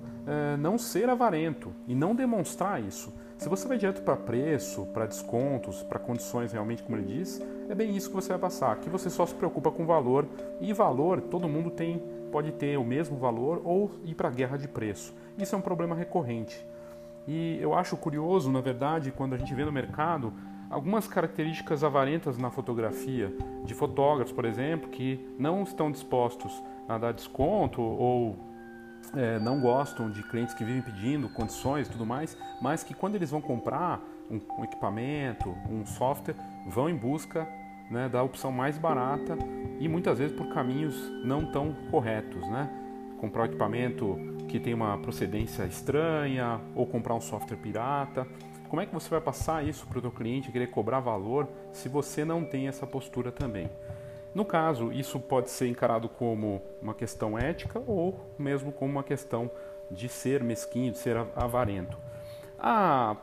não 0.59 0.77
ser 0.77 1.09
avarento 1.09 1.73
e 1.87 1.95
não 1.95 2.15
demonstrar 2.15 2.83
isso. 2.83 3.13
Se 3.39 3.49
você 3.49 3.67
vai 3.67 3.79
direto 3.79 4.03
para 4.03 4.17
preço, 4.17 4.85
para 4.93 5.07
descontos, 5.07 5.83
para 5.83 5.99
condições 5.99 6.53
realmente, 6.53 6.83
como 6.83 6.99
ele 6.99 7.07
diz, 7.07 7.41
é 7.69 7.75
bem 7.75 7.97
isso 7.97 8.11
que 8.11 8.17
você 8.17 8.29
vai 8.31 8.39
passar. 8.39 8.77
Que 8.81 8.91
você 8.91 9.09
só 9.09 9.25
se 9.25 9.35
preocupa 9.35 9.71
com 9.71 9.87
valor 9.87 10.27
e 10.61 10.73
valor 10.73 11.21
todo 11.21 11.49
mundo 11.49 11.71
tem 11.71 12.03
pode 12.29 12.53
ter 12.53 12.79
o 12.79 12.85
mesmo 12.85 13.17
valor 13.17 13.61
ou 13.65 13.91
ir 14.05 14.15
para 14.15 14.29
a 14.29 14.33
guerra 14.33 14.57
de 14.57 14.69
preço. 14.69 15.15
Isso 15.37 15.55
é 15.55 15.59
um 15.59 15.63
problema 15.63 15.95
recorrente. 15.95 16.65
E 17.27 17.59
eu 17.61 17.75
acho 17.75 17.97
curioso, 17.97 18.51
na 18.51 18.61
verdade, 18.61 19.11
quando 19.11 19.35
a 19.35 19.37
gente 19.37 19.55
vê 19.55 19.65
no 19.65 19.73
mercado 19.73 20.33
algumas 20.71 21.07
características 21.07 21.83
avarentas 21.83 22.39
na 22.39 22.51
fotografia, 22.51 23.33
de 23.65 23.75
fotógrafos, 23.75 24.33
por 24.33 24.45
exemplo, 24.45 24.89
que 24.89 25.35
não 25.39 25.63
estão 25.63 25.91
dispostos 25.91 26.63
a 26.89 26.97
dar 26.99 27.13
desconto 27.13 27.83
ou 27.83 28.37
é, 29.15 29.39
não 29.39 29.61
gostam 29.61 30.11
de 30.11 30.23
clientes 30.23 30.55
que 30.55 30.65
vivem 30.65 30.83
pedindo 30.83 31.29
condições 31.29 31.87
e 31.87 31.91
tudo 31.91 32.05
mais, 32.05 32.37
mas 32.61 32.83
que 32.83 32.95
quando 32.95 33.15
eles 33.15 33.31
vão 33.31 33.41
comprar 33.41 34.03
um, 34.31 34.41
um 34.59 34.65
equipamento, 34.65 35.55
um 35.71 35.85
software, 35.87 36.35
vão 36.67 36.89
em 36.89 36.97
busca 36.97 37.49
né, 37.91 38.09
da 38.09 38.23
opção 38.23 38.53
mais 38.53 38.77
barata 38.77 39.37
e 39.79 39.89
muitas 39.89 40.19
vezes 40.19 40.37
por 40.37 40.49
caminhos 40.49 40.95
não 41.25 41.45
tão 41.45 41.73
corretos, 41.91 42.43
né? 42.49 42.69
Comprar 43.19 43.43
um 43.43 43.47
equipamento 43.47 44.19
que 44.49 44.59
tem 44.59 44.75
uma 44.75 44.97
procedência 44.99 45.65
estranha 45.65 46.61
ou 46.75 46.87
comprar 46.87 47.15
um 47.15 47.21
software 47.21 47.57
pirata. 47.57 48.27
Como 48.69 48.83
é 48.83 48.87
que 48.87 48.93
você 48.93 49.09
vai 49.09 49.21
passar 49.21 49.65
isso 49.65 49.87
para 49.87 49.99
o 49.99 50.01
seu 50.01 50.11
cliente 50.11 50.53
querer 50.53 50.69
cobrar 50.69 51.01
valor 51.01 51.49
se 51.73 51.89
você 51.89 52.25
não 52.25 52.45
tem 52.45 52.69
essa 52.69 52.87
postura 52.87 53.33
também? 53.33 53.71
No 54.35 54.45
caso, 54.45 54.93
isso 54.93 55.19
pode 55.19 55.51
ser 55.51 55.69
encarado 55.69 56.09
como 56.09 56.63
uma 56.81 56.95
questão 56.95 57.39
ética 57.39 57.83
ou 57.87 58.35
mesmo 58.39 58.71
como 58.71 58.93
uma 58.93 59.03
questão 59.03 59.51
de 59.91 60.09
ser 60.09 60.43
mesquinho, 60.43 60.93
de 60.93 60.99
ser 60.99 61.17
avarento. 61.35 61.97
A 62.59 63.17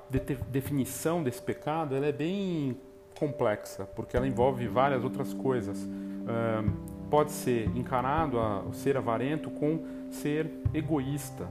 definição 0.49 1.21
desse 1.21 1.41
pecado 1.41 1.95
é 1.95 2.11
bem 2.11 2.77
complexa, 3.19 3.85
porque 3.95 4.15
ela 4.17 4.27
envolve 4.27 4.67
várias 4.67 5.03
outras 5.03 5.33
coisas. 5.33 5.87
Pode 7.09 7.31
ser 7.31 7.69
encarado 7.75 8.39
a 8.39 8.63
ser 8.73 8.97
avarento 8.97 9.49
com 9.49 9.79
ser 10.11 10.49
egoísta. 10.73 11.47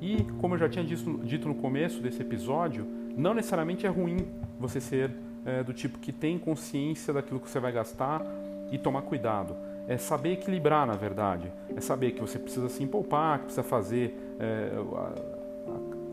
E, 0.00 0.24
como 0.40 0.54
eu 0.54 0.58
já 0.58 0.68
tinha 0.68 0.84
dito, 0.84 1.18
dito 1.18 1.48
no 1.48 1.54
começo 1.54 2.00
desse 2.00 2.20
episódio, 2.20 2.86
não 3.16 3.32
necessariamente 3.32 3.86
é 3.86 3.88
ruim 3.88 4.26
você 4.58 4.80
ser 4.80 5.10
é, 5.44 5.62
do 5.62 5.72
tipo 5.72 5.98
que 5.98 6.12
tem 6.12 6.38
consciência 6.38 7.14
daquilo 7.14 7.40
que 7.40 7.48
você 7.48 7.60
vai 7.60 7.72
gastar 7.72 8.22
e 8.70 8.76
tomar 8.76 9.02
cuidado. 9.02 9.56
É 9.88 9.96
saber 9.96 10.32
equilibrar, 10.32 10.86
na 10.86 10.94
verdade. 10.94 11.50
É 11.74 11.80
saber 11.80 12.10
que 12.10 12.20
você 12.20 12.38
precisa 12.38 12.68
se 12.68 12.84
poupar, 12.86 13.38
que 13.38 13.44
precisa 13.44 13.62
fazer 13.62 14.36
é, 14.40 14.72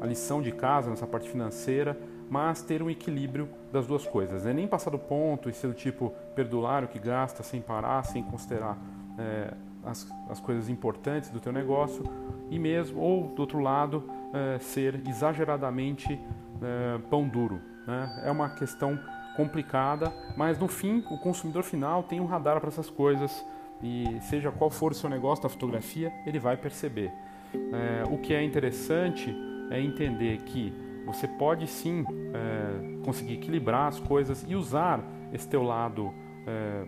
a, 0.01 0.03
a, 0.03 0.05
lição 0.05 0.41
de 0.41 0.51
casa 0.51 0.91
nessa 0.91 1.07
parte 1.07 1.27
financeira, 1.27 1.97
mas 2.33 2.63
ter 2.63 2.81
um 2.81 2.89
equilíbrio 2.89 3.47
das 3.71 3.85
duas 3.85 4.07
coisas. 4.07 4.47
É 4.47 4.51
nem 4.51 4.67
passar 4.67 4.89
do 4.89 4.97
ponto 4.97 5.51
e 5.51 5.53
ser 5.53 5.67
do 5.67 5.73
tipo 5.75 6.11
perdulário 6.33 6.87
que 6.87 6.97
gasta 6.97 7.43
sem 7.43 7.61
parar, 7.61 8.03
sem 8.05 8.23
considerar 8.23 8.75
é, 9.19 9.53
as, 9.85 10.11
as 10.27 10.39
coisas 10.39 10.67
importantes 10.67 11.29
do 11.29 11.39
teu 11.39 11.53
negócio 11.53 12.03
e 12.49 12.57
mesmo, 12.57 12.99
ou 12.99 13.27
do 13.27 13.39
outro 13.39 13.59
lado, 13.59 14.09
é, 14.33 14.57
ser 14.57 14.99
exageradamente 15.07 16.19
é, 16.59 16.97
pão 17.07 17.27
duro. 17.27 17.61
Né? 17.85 18.23
É 18.25 18.31
uma 18.31 18.49
questão 18.49 18.99
complicada, 19.37 20.11
mas 20.35 20.57
no 20.57 20.67
fim 20.67 21.03
o 21.11 21.19
consumidor 21.19 21.61
final 21.61 22.01
tem 22.01 22.19
um 22.19 22.25
radar 22.25 22.59
para 22.59 22.69
essas 22.69 22.89
coisas 22.89 23.45
e 23.79 24.17
seja 24.21 24.51
qual 24.51 24.71
for 24.71 24.91
o 24.91 24.95
seu 24.95 25.07
negócio 25.07 25.43
da 25.43 25.49
fotografia, 25.49 26.11
ele 26.25 26.39
vai 26.39 26.57
perceber. 26.57 27.11
É, 27.53 28.03
o 28.11 28.17
que 28.17 28.33
é 28.33 28.41
interessante 28.41 29.35
é 29.69 29.79
entender 29.79 30.39
que 30.39 30.82
você 31.05 31.27
pode 31.27 31.67
sim 31.67 32.05
é, 32.33 33.03
conseguir 33.03 33.33
equilibrar 33.33 33.87
as 33.87 33.99
coisas 33.99 34.45
e 34.47 34.55
usar 34.55 35.03
esse 35.31 35.47
teu 35.47 35.63
lado 35.63 36.13
é, 36.47 36.85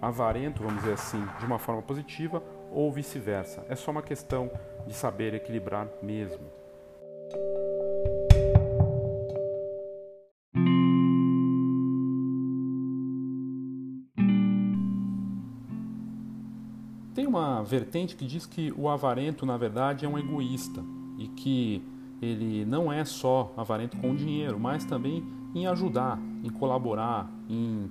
avarento, 0.00 0.62
vamos 0.62 0.80
dizer 0.80 0.94
assim, 0.94 1.22
de 1.38 1.44
uma 1.44 1.58
forma 1.58 1.82
positiva 1.82 2.42
ou 2.70 2.92
vice-versa. 2.92 3.64
É 3.68 3.74
só 3.74 3.90
uma 3.90 4.02
questão 4.02 4.50
de 4.86 4.94
saber 4.94 5.34
equilibrar 5.34 5.88
mesmo. 6.02 6.46
Tem 17.14 17.26
uma 17.26 17.62
vertente 17.64 18.14
que 18.14 18.24
diz 18.24 18.46
que 18.46 18.72
o 18.76 18.88
avarento, 18.88 19.44
na 19.44 19.56
verdade, 19.56 20.06
é 20.06 20.08
um 20.08 20.16
egoísta 20.16 20.84
e 21.18 21.26
que 21.26 21.82
ele 22.20 22.64
não 22.64 22.92
é 22.92 23.04
só 23.04 23.52
avarento 23.56 23.96
com 23.98 24.14
dinheiro, 24.14 24.58
mas 24.58 24.84
também 24.84 25.24
em 25.54 25.66
ajudar, 25.66 26.18
em 26.44 26.50
colaborar, 26.50 27.30
em 27.48 27.90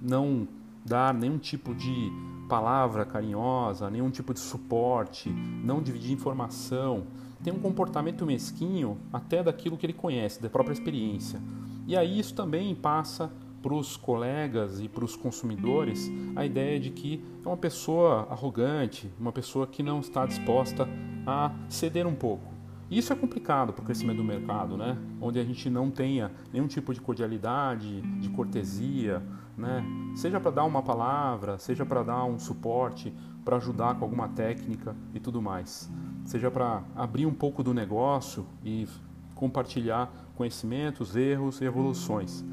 não 0.00 0.46
dar 0.84 1.14
nenhum 1.14 1.38
tipo 1.38 1.74
de 1.74 2.12
palavra 2.48 3.04
carinhosa, 3.04 3.90
nenhum 3.90 4.10
tipo 4.10 4.34
de 4.34 4.40
suporte, 4.40 5.30
não 5.30 5.80
dividir 5.82 6.12
informação, 6.12 7.04
tem 7.42 7.52
um 7.52 7.58
comportamento 7.58 8.26
mesquinho 8.26 8.98
até 9.12 9.42
daquilo 9.42 9.76
que 9.76 9.86
ele 9.86 9.92
conhece, 9.92 10.42
da 10.42 10.50
própria 10.50 10.72
experiência. 10.72 11.40
E 11.86 11.96
aí 11.96 12.18
isso 12.18 12.34
também 12.34 12.74
passa 12.74 13.30
para 13.62 13.74
os 13.74 13.96
colegas 13.96 14.80
e 14.80 14.88
para 14.88 15.04
os 15.04 15.16
consumidores 15.16 16.10
a 16.34 16.44
ideia 16.44 16.80
de 16.80 16.90
que 16.90 17.22
é 17.44 17.48
uma 17.48 17.56
pessoa 17.56 18.26
arrogante, 18.30 19.10
uma 19.18 19.32
pessoa 19.32 19.66
que 19.66 19.82
não 19.82 20.00
está 20.00 20.26
disposta 20.26 20.88
a 21.26 21.52
ceder 21.68 22.06
um 22.06 22.14
pouco. 22.14 22.59
Isso 22.90 23.12
é 23.12 23.16
complicado 23.16 23.72
para 23.72 23.82
o 23.82 23.84
crescimento 23.84 24.16
do 24.16 24.24
mercado, 24.24 24.76
né? 24.76 24.98
onde 25.20 25.38
a 25.38 25.44
gente 25.44 25.70
não 25.70 25.92
tenha 25.92 26.32
nenhum 26.52 26.66
tipo 26.66 26.92
de 26.92 27.00
cordialidade, 27.00 28.00
de 28.20 28.28
cortesia, 28.30 29.22
né? 29.56 29.84
seja 30.16 30.40
para 30.40 30.50
dar 30.50 30.64
uma 30.64 30.82
palavra, 30.82 31.56
seja 31.56 31.86
para 31.86 32.02
dar 32.02 32.24
um 32.24 32.36
suporte, 32.36 33.14
para 33.44 33.58
ajudar 33.58 33.94
com 33.94 34.04
alguma 34.04 34.28
técnica 34.28 34.96
e 35.14 35.20
tudo 35.20 35.40
mais, 35.40 35.88
seja 36.24 36.50
para 36.50 36.82
abrir 36.96 37.26
um 37.26 37.34
pouco 37.34 37.62
do 37.62 37.72
negócio 37.72 38.44
e 38.64 38.88
compartilhar 39.36 40.12
conhecimentos, 40.34 41.14
erros 41.14 41.60
e 41.60 41.64
evoluções. 41.66 42.44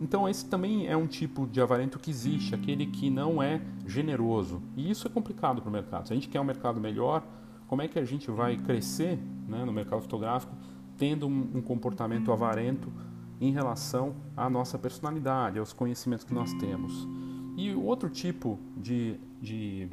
Então 0.00 0.28
esse 0.28 0.44
também 0.46 0.88
é 0.88 0.96
um 0.96 1.06
tipo 1.06 1.46
de 1.46 1.60
avarento 1.60 2.00
que 2.00 2.10
existe, 2.10 2.52
aquele 2.52 2.86
que 2.86 3.08
não 3.08 3.40
é 3.40 3.60
generoso. 3.86 4.60
E 4.76 4.90
isso 4.90 5.06
é 5.06 5.10
complicado 5.10 5.62
para 5.62 5.68
o 5.68 5.72
mercado. 5.72 6.08
Se 6.08 6.12
a 6.12 6.16
gente 6.16 6.28
quer 6.28 6.40
um 6.40 6.44
mercado 6.44 6.80
melhor, 6.80 7.22
como 7.66 7.82
é 7.82 7.88
que 7.88 7.98
a 7.98 8.04
gente 8.04 8.30
vai 8.30 8.56
crescer 8.56 9.18
né, 9.48 9.64
no 9.64 9.72
mercado 9.72 10.02
fotográfico 10.02 10.54
tendo 10.96 11.26
um, 11.26 11.50
um 11.54 11.60
comportamento 11.60 12.32
avarento 12.32 12.92
em 13.40 13.52
relação 13.52 14.14
à 14.36 14.48
nossa 14.48 14.78
personalidade, 14.78 15.58
aos 15.58 15.72
conhecimentos 15.72 16.24
que 16.24 16.32
nós 16.32 16.52
temos. 16.54 17.08
E 17.56 17.72
outro 17.74 18.08
tipo 18.08 18.58
de, 18.76 19.18
de 19.40 19.88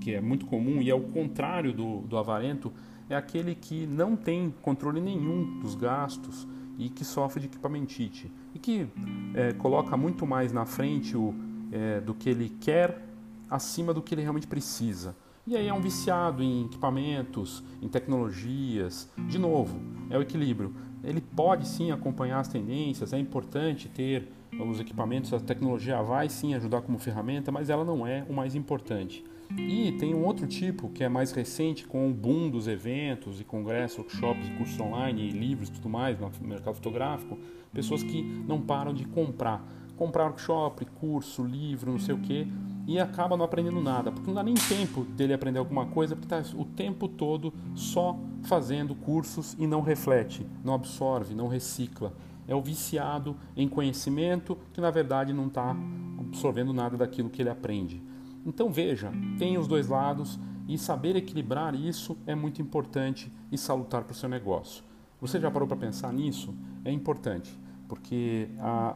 que 0.00 0.14
é 0.14 0.20
muito 0.20 0.46
comum 0.46 0.82
e 0.82 0.90
é 0.90 0.94
o 0.94 1.00
contrário 1.00 1.72
do, 1.72 2.00
do 2.02 2.16
avarento 2.16 2.72
é 3.08 3.16
aquele 3.16 3.54
que 3.54 3.86
não 3.86 4.16
tem 4.16 4.52
controle 4.62 5.00
nenhum 5.00 5.60
dos 5.60 5.74
gastos 5.74 6.46
e 6.78 6.88
que 6.88 7.04
sofre 7.04 7.40
de 7.40 7.46
equipamentite 7.46 8.30
e 8.54 8.58
que 8.58 8.86
é, 9.34 9.52
coloca 9.52 9.96
muito 9.96 10.26
mais 10.26 10.52
na 10.52 10.66
frente 10.66 11.16
o, 11.16 11.34
é, 11.70 12.00
do 12.00 12.14
que 12.14 12.28
ele 12.28 12.48
quer 12.60 13.02
acima 13.48 13.94
do 13.94 14.02
que 14.02 14.14
ele 14.14 14.22
realmente 14.22 14.46
precisa. 14.46 15.14
E 15.46 15.54
aí 15.54 15.68
é 15.68 15.74
um 15.74 15.80
viciado 15.80 16.42
em 16.42 16.64
equipamentos, 16.64 17.62
em 17.82 17.86
tecnologias. 17.86 19.12
De 19.28 19.38
novo, 19.38 19.78
é 20.08 20.16
o 20.16 20.22
equilíbrio. 20.22 20.74
Ele 21.02 21.20
pode 21.20 21.68
sim 21.68 21.90
acompanhar 21.90 22.40
as 22.40 22.48
tendências, 22.48 23.12
é 23.12 23.18
importante 23.18 23.90
ter 23.90 24.26
os 24.58 24.80
equipamentos, 24.80 25.34
a 25.34 25.40
tecnologia 25.40 26.00
vai 26.00 26.30
sim 26.30 26.54
ajudar 26.54 26.80
como 26.80 26.98
ferramenta, 26.98 27.52
mas 27.52 27.68
ela 27.68 27.84
não 27.84 28.06
é 28.06 28.24
o 28.26 28.32
mais 28.32 28.54
importante. 28.54 29.22
E 29.54 29.92
tem 29.92 30.14
um 30.14 30.24
outro 30.24 30.46
tipo 30.46 30.88
que 30.88 31.04
é 31.04 31.10
mais 31.10 31.30
recente, 31.32 31.86
com 31.86 32.08
o 32.08 32.14
boom 32.14 32.48
dos 32.48 32.66
eventos 32.66 33.38
e 33.38 33.44
congressos, 33.44 33.98
workshops, 33.98 34.48
cursos 34.56 34.80
online, 34.80 35.30
livros 35.30 35.68
e 35.68 35.72
tudo 35.72 35.90
mais 35.90 36.18
no 36.18 36.30
mercado 36.40 36.76
fotográfico, 36.76 37.38
pessoas 37.70 38.02
que 38.02 38.22
não 38.22 38.62
param 38.62 38.94
de 38.94 39.04
comprar. 39.04 39.62
Comprar 39.94 40.24
workshop, 40.24 40.86
curso, 40.86 41.44
livro, 41.44 41.92
não 41.92 42.00
sei 42.00 42.14
o 42.14 42.18
que, 42.18 42.48
e 42.86 42.98
acaba 42.98 43.36
não 43.36 43.44
aprendendo 43.44 43.80
nada, 43.80 44.12
porque 44.12 44.26
não 44.26 44.34
dá 44.34 44.42
nem 44.42 44.54
tempo 44.54 45.04
dele 45.04 45.32
aprender 45.32 45.58
alguma 45.58 45.86
coisa, 45.86 46.14
porque 46.14 46.32
está 46.32 46.56
o 46.56 46.64
tempo 46.64 47.08
todo 47.08 47.52
só 47.74 48.18
fazendo 48.42 48.94
cursos 48.94 49.56
e 49.58 49.66
não 49.66 49.80
reflete, 49.80 50.46
não 50.62 50.74
absorve, 50.74 51.34
não 51.34 51.48
recicla. 51.48 52.12
É 52.46 52.54
o 52.54 52.60
viciado 52.60 53.36
em 53.56 53.66
conhecimento 53.66 54.58
que 54.72 54.80
na 54.80 54.90
verdade 54.90 55.32
não 55.32 55.46
está 55.46 55.74
absorvendo 56.18 56.72
nada 56.72 56.96
daquilo 56.96 57.30
que 57.30 57.40
ele 57.40 57.48
aprende. 57.48 58.02
Então 58.44 58.70
veja, 58.70 59.10
tem 59.38 59.56
os 59.56 59.66
dois 59.66 59.88
lados 59.88 60.38
e 60.68 60.76
saber 60.76 61.16
equilibrar 61.16 61.74
isso 61.74 62.16
é 62.26 62.34
muito 62.34 62.60
importante 62.60 63.32
e 63.50 63.56
salutar 63.56 64.04
para 64.04 64.12
o 64.12 64.16
seu 64.16 64.28
negócio. 64.28 64.84
Você 65.20 65.40
já 65.40 65.50
parou 65.50 65.66
para 65.66 65.76
pensar 65.76 66.12
nisso? 66.12 66.54
É 66.84 66.92
importante, 66.92 67.58
porque 67.88 68.48
a 68.58 68.94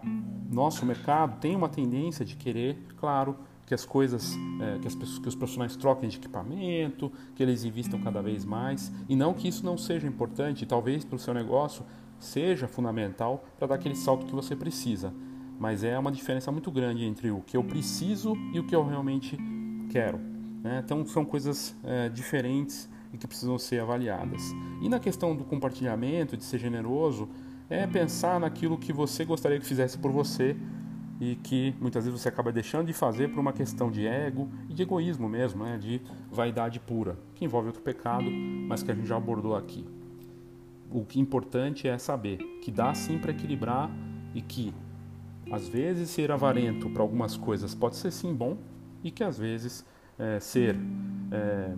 nosso 0.50 0.84
mercado 0.84 1.40
tem 1.40 1.56
uma 1.56 1.68
tendência 1.68 2.24
de 2.24 2.36
querer, 2.36 2.78
claro, 2.96 3.36
que 3.68 3.74
as 3.74 3.84
coisas, 3.84 4.34
é, 4.60 4.78
que, 4.78 4.88
as 4.88 4.94
que 4.94 5.28
os 5.28 5.34
profissionais 5.34 5.76
troquem 5.76 6.08
de 6.08 6.16
equipamento, 6.16 7.12
que 7.34 7.42
eles 7.42 7.64
investam 7.64 8.00
cada 8.00 8.22
vez 8.22 8.44
mais, 8.44 8.90
e 9.06 9.14
não 9.14 9.34
que 9.34 9.46
isso 9.46 9.64
não 9.64 9.76
seja 9.76 10.06
importante, 10.06 10.64
talvez 10.64 11.04
para 11.04 11.16
o 11.16 11.18
seu 11.18 11.34
negócio 11.34 11.84
seja 12.18 12.66
fundamental 12.66 13.44
para 13.58 13.68
dar 13.68 13.74
aquele 13.74 13.94
salto 13.94 14.24
que 14.24 14.34
você 14.34 14.56
precisa. 14.56 15.12
Mas 15.60 15.84
é 15.84 15.98
uma 15.98 16.10
diferença 16.10 16.50
muito 16.50 16.70
grande 16.70 17.04
entre 17.04 17.30
o 17.30 17.42
que 17.42 17.56
eu 17.56 17.62
preciso 17.62 18.34
e 18.54 18.58
o 18.58 18.66
que 18.66 18.74
eu 18.74 18.86
realmente 18.86 19.36
quero. 19.90 20.18
Né? 20.62 20.80
Então 20.82 21.04
são 21.04 21.24
coisas 21.24 21.76
é, 21.84 22.08
diferentes 22.08 22.88
e 23.12 23.18
que 23.18 23.26
precisam 23.26 23.58
ser 23.58 23.80
avaliadas. 23.80 24.42
E 24.80 24.88
na 24.88 24.98
questão 24.98 25.36
do 25.36 25.44
compartilhamento, 25.44 26.36
de 26.36 26.44
ser 26.44 26.58
generoso, 26.58 27.28
é 27.68 27.86
pensar 27.86 28.40
naquilo 28.40 28.78
que 28.78 28.92
você 28.92 29.26
gostaria 29.26 29.58
que 29.58 29.66
fizesse 29.66 29.98
por 29.98 30.10
você 30.10 30.56
e 31.20 31.36
que 31.36 31.74
muitas 31.80 32.04
vezes 32.04 32.20
você 32.20 32.28
acaba 32.28 32.52
deixando 32.52 32.86
de 32.86 32.92
fazer 32.92 33.28
por 33.28 33.40
uma 33.40 33.52
questão 33.52 33.90
de 33.90 34.06
ego 34.06 34.48
e 34.68 34.74
de 34.74 34.82
egoísmo 34.82 35.28
mesmo, 35.28 35.64
né? 35.64 35.76
de 35.76 36.00
vaidade 36.30 36.78
pura, 36.78 37.18
que 37.34 37.44
envolve 37.44 37.68
outro 37.68 37.82
pecado, 37.82 38.30
mas 38.30 38.82
que 38.82 38.90
a 38.90 38.94
gente 38.94 39.06
já 39.06 39.16
abordou 39.16 39.56
aqui. 39.56 39.84
O 40.90 41.04
que 41.04 41.18
é 41.18 41.22
importante 41.22 41.88
é 41.88 41.98
saber 41.98 42.38
que 42.62 42.70
dá 42.70 42.94
sim 42.94 43.18
para 43.18 43.32
equilibrar 43.32 43.90
e 44.34 44.40
que 44.40 44.72
às 45.50 45.68
vezes 45.68 46.10
ser 46.10 46.30
avarento 46.30 46.88
para 46.90 47.02
algumas 47.02 47.36
coisas 47.36 47.74
pode 47.74 47.96
ser 47.96 48.12
sim 48.12 48.34
bom 48.34 48.56
e 49.02 49.10
que 49.10 49.24
às 49.24 49.38
vezes 49.38 49.84
é, 50.18 50.38
ser 50.40 50.76
é, 51.32 51.74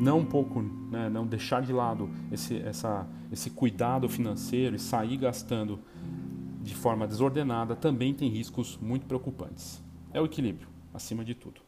não 0.00 0.20
um 0.20 0.24
pouco, 0.24 0.62
né, 0.62 1.08
não 1.08 1.26
deixar 1.26 1.62
de 1.62 1.72
lado 1.72 2.10
esse, 2.30 2.58
essa, 2.58 3.06
esse 3.32 3.50
cuidado 3.50 4.08
financeiro 4.08 4.76
e 4.76 4.78
sair 4.78 5.16
gastando 5.16 5.78
de 6.68 6.74
forma 6.74 7.06
desordenada 7.06 7.74
também 7.74 8.12
tem 8.12 8.28
riscos 8.28 8.78
muito 8.80 9.06
preocupantes. 9.06 9.82
É 10.12 10.20
o 10.20 10.26
equilíbrio, 10.26 10.68
acima 10.92 11.24
de 11.24 11.34
tudo. 11.34 11.62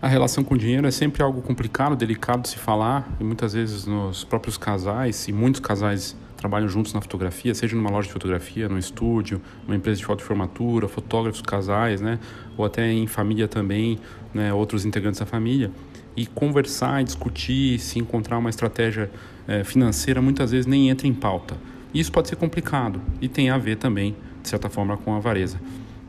A 0.00 0.08
relação 0.08 0.42
com 0.42 0.54
o 0.54 0.58
dinheiro 0.58 0.86
é 0.86 0.90
sempre 0.90 1.22
algo 1.22 1.42
complicado, 1.42 1.94
delicado 1.94 2.42
de 2.42 2.48
se 2.48 2.58
falar, 2.58 3.06
e 3.20 3.24
muitas 3.24 3.52
vezes 3.52 3.84
nos 3.84 4.24
próprios 4.24 4.56
casais, 4.56 5.28
e 5.28 5.32
muitos 5.32 5.60
casais 5.60 6.16
trabalham 6.40 6.66
juntos 6.68 6.94
na 6.94 7.02
fotografia, 7.02 7.54
seja 7.54 7.76
numa 7.76 7.90
loja 7.90 8.08
de 8.08 8.12
fotografia, 8.14 8.66
no 8.66 8.78
estúdio, 8.78 9.42
uma 9.66 9.76
empresa 9.76 9.98
de 9.98 10.06
foto 10.06 10.22
formatura, 10.22 10.88
fotógrafos 10.88 11.42
casais, 11.42 12.00
né, 12.00 12.18
ou 12.56 12.64
até 12.64 12.90
em 12.90 13.06
família 13.06 13.46
também, 13.46 13.98
né, 14.32 14.52
outros 14.52 14.86
integrantes 14.86 15.20
da 15.20 15.26
família, 15.26 15.70
e 16.16 16.26
conversar, 16.26 17.04
discutir, 17.04 17.78
se 17.78 17.98
encontrar 17.98 18.38
uma 18.38 18.48
estratégia 18.48 19.10
é, 19.46 19.62
financeira 19.62 20.22
muitas 20.22 20.50
vezes 20.50 20.66
nem 20.66 20.88
entra 20.88 21.06
em 21.06 21.14
pauta. 21.14 21.56
Isso 21.92 22.10
pode 22.10 22.28
ser 22.28 22.36
complicado 22.36 23.00
e 23.20 23.28
tem 23.28 23.50
a 23.50 23.58
ver 23.58 23.76
também, 23.76 24.16
de 24.42 24.48
certa 24.48 24.70
forma, 24.70 24.96
com 24.96 25.12
a 25.12 25.18
avareza. 25.18 25.60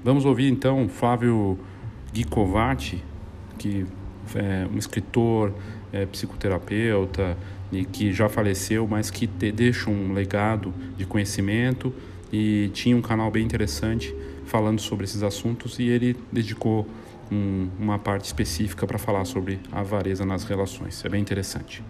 Vamos 0.03 0.25
ouvir 0.25 0.49
então 0.49 0.87
Flávio 0.87 1.59
Gicovati, 2.13 3.03
que 3.57 3.85
é 4.35 4.67
um 4.73 4.77
escritor, 4.77 5.53
é, 5.91 6.05
psicoterapeuta, 6.05 7.37
e 7.71 7.85
que 7.85 8.11
já 8.11 8.27
faleceu, 8.27 8.87
mas 8.87 9.09
que 9.09 9.27
te, 9.27 9.51
deixa 9.51 9.89
um 9.89 10.13
legado 10.13 10.73
de 10.97 11.05
conhecimento 11.05 11.93
e 12.31 12.69
tinha 12.73 12.95
um 12.95 13.01
canal 13.01 13.31
bem 13.31 13.43
interessante 13.43 14.13
falando 14.45 14.81
sobre 14.81 15.05
esses 15.05 15.23
assuntos 15.23 15.79
e 15.79 15.83
ele 15.87 16.17
dedicou 16.31 16.87
um, 17.31 17.69
uma 17.79 17.97
parte 17.97 18.25
específica 18.25 18.85
para 18.85 18.97
falar 18.97 19.25
sobre 19.25 19.59
a 19.71 19.79
avareza 19.79 20.25
nas 20.25 20.43
relações. 20.43 21.03
É 21.05 21.09
bem 21.09 21.21
interessante. 21.21 21.81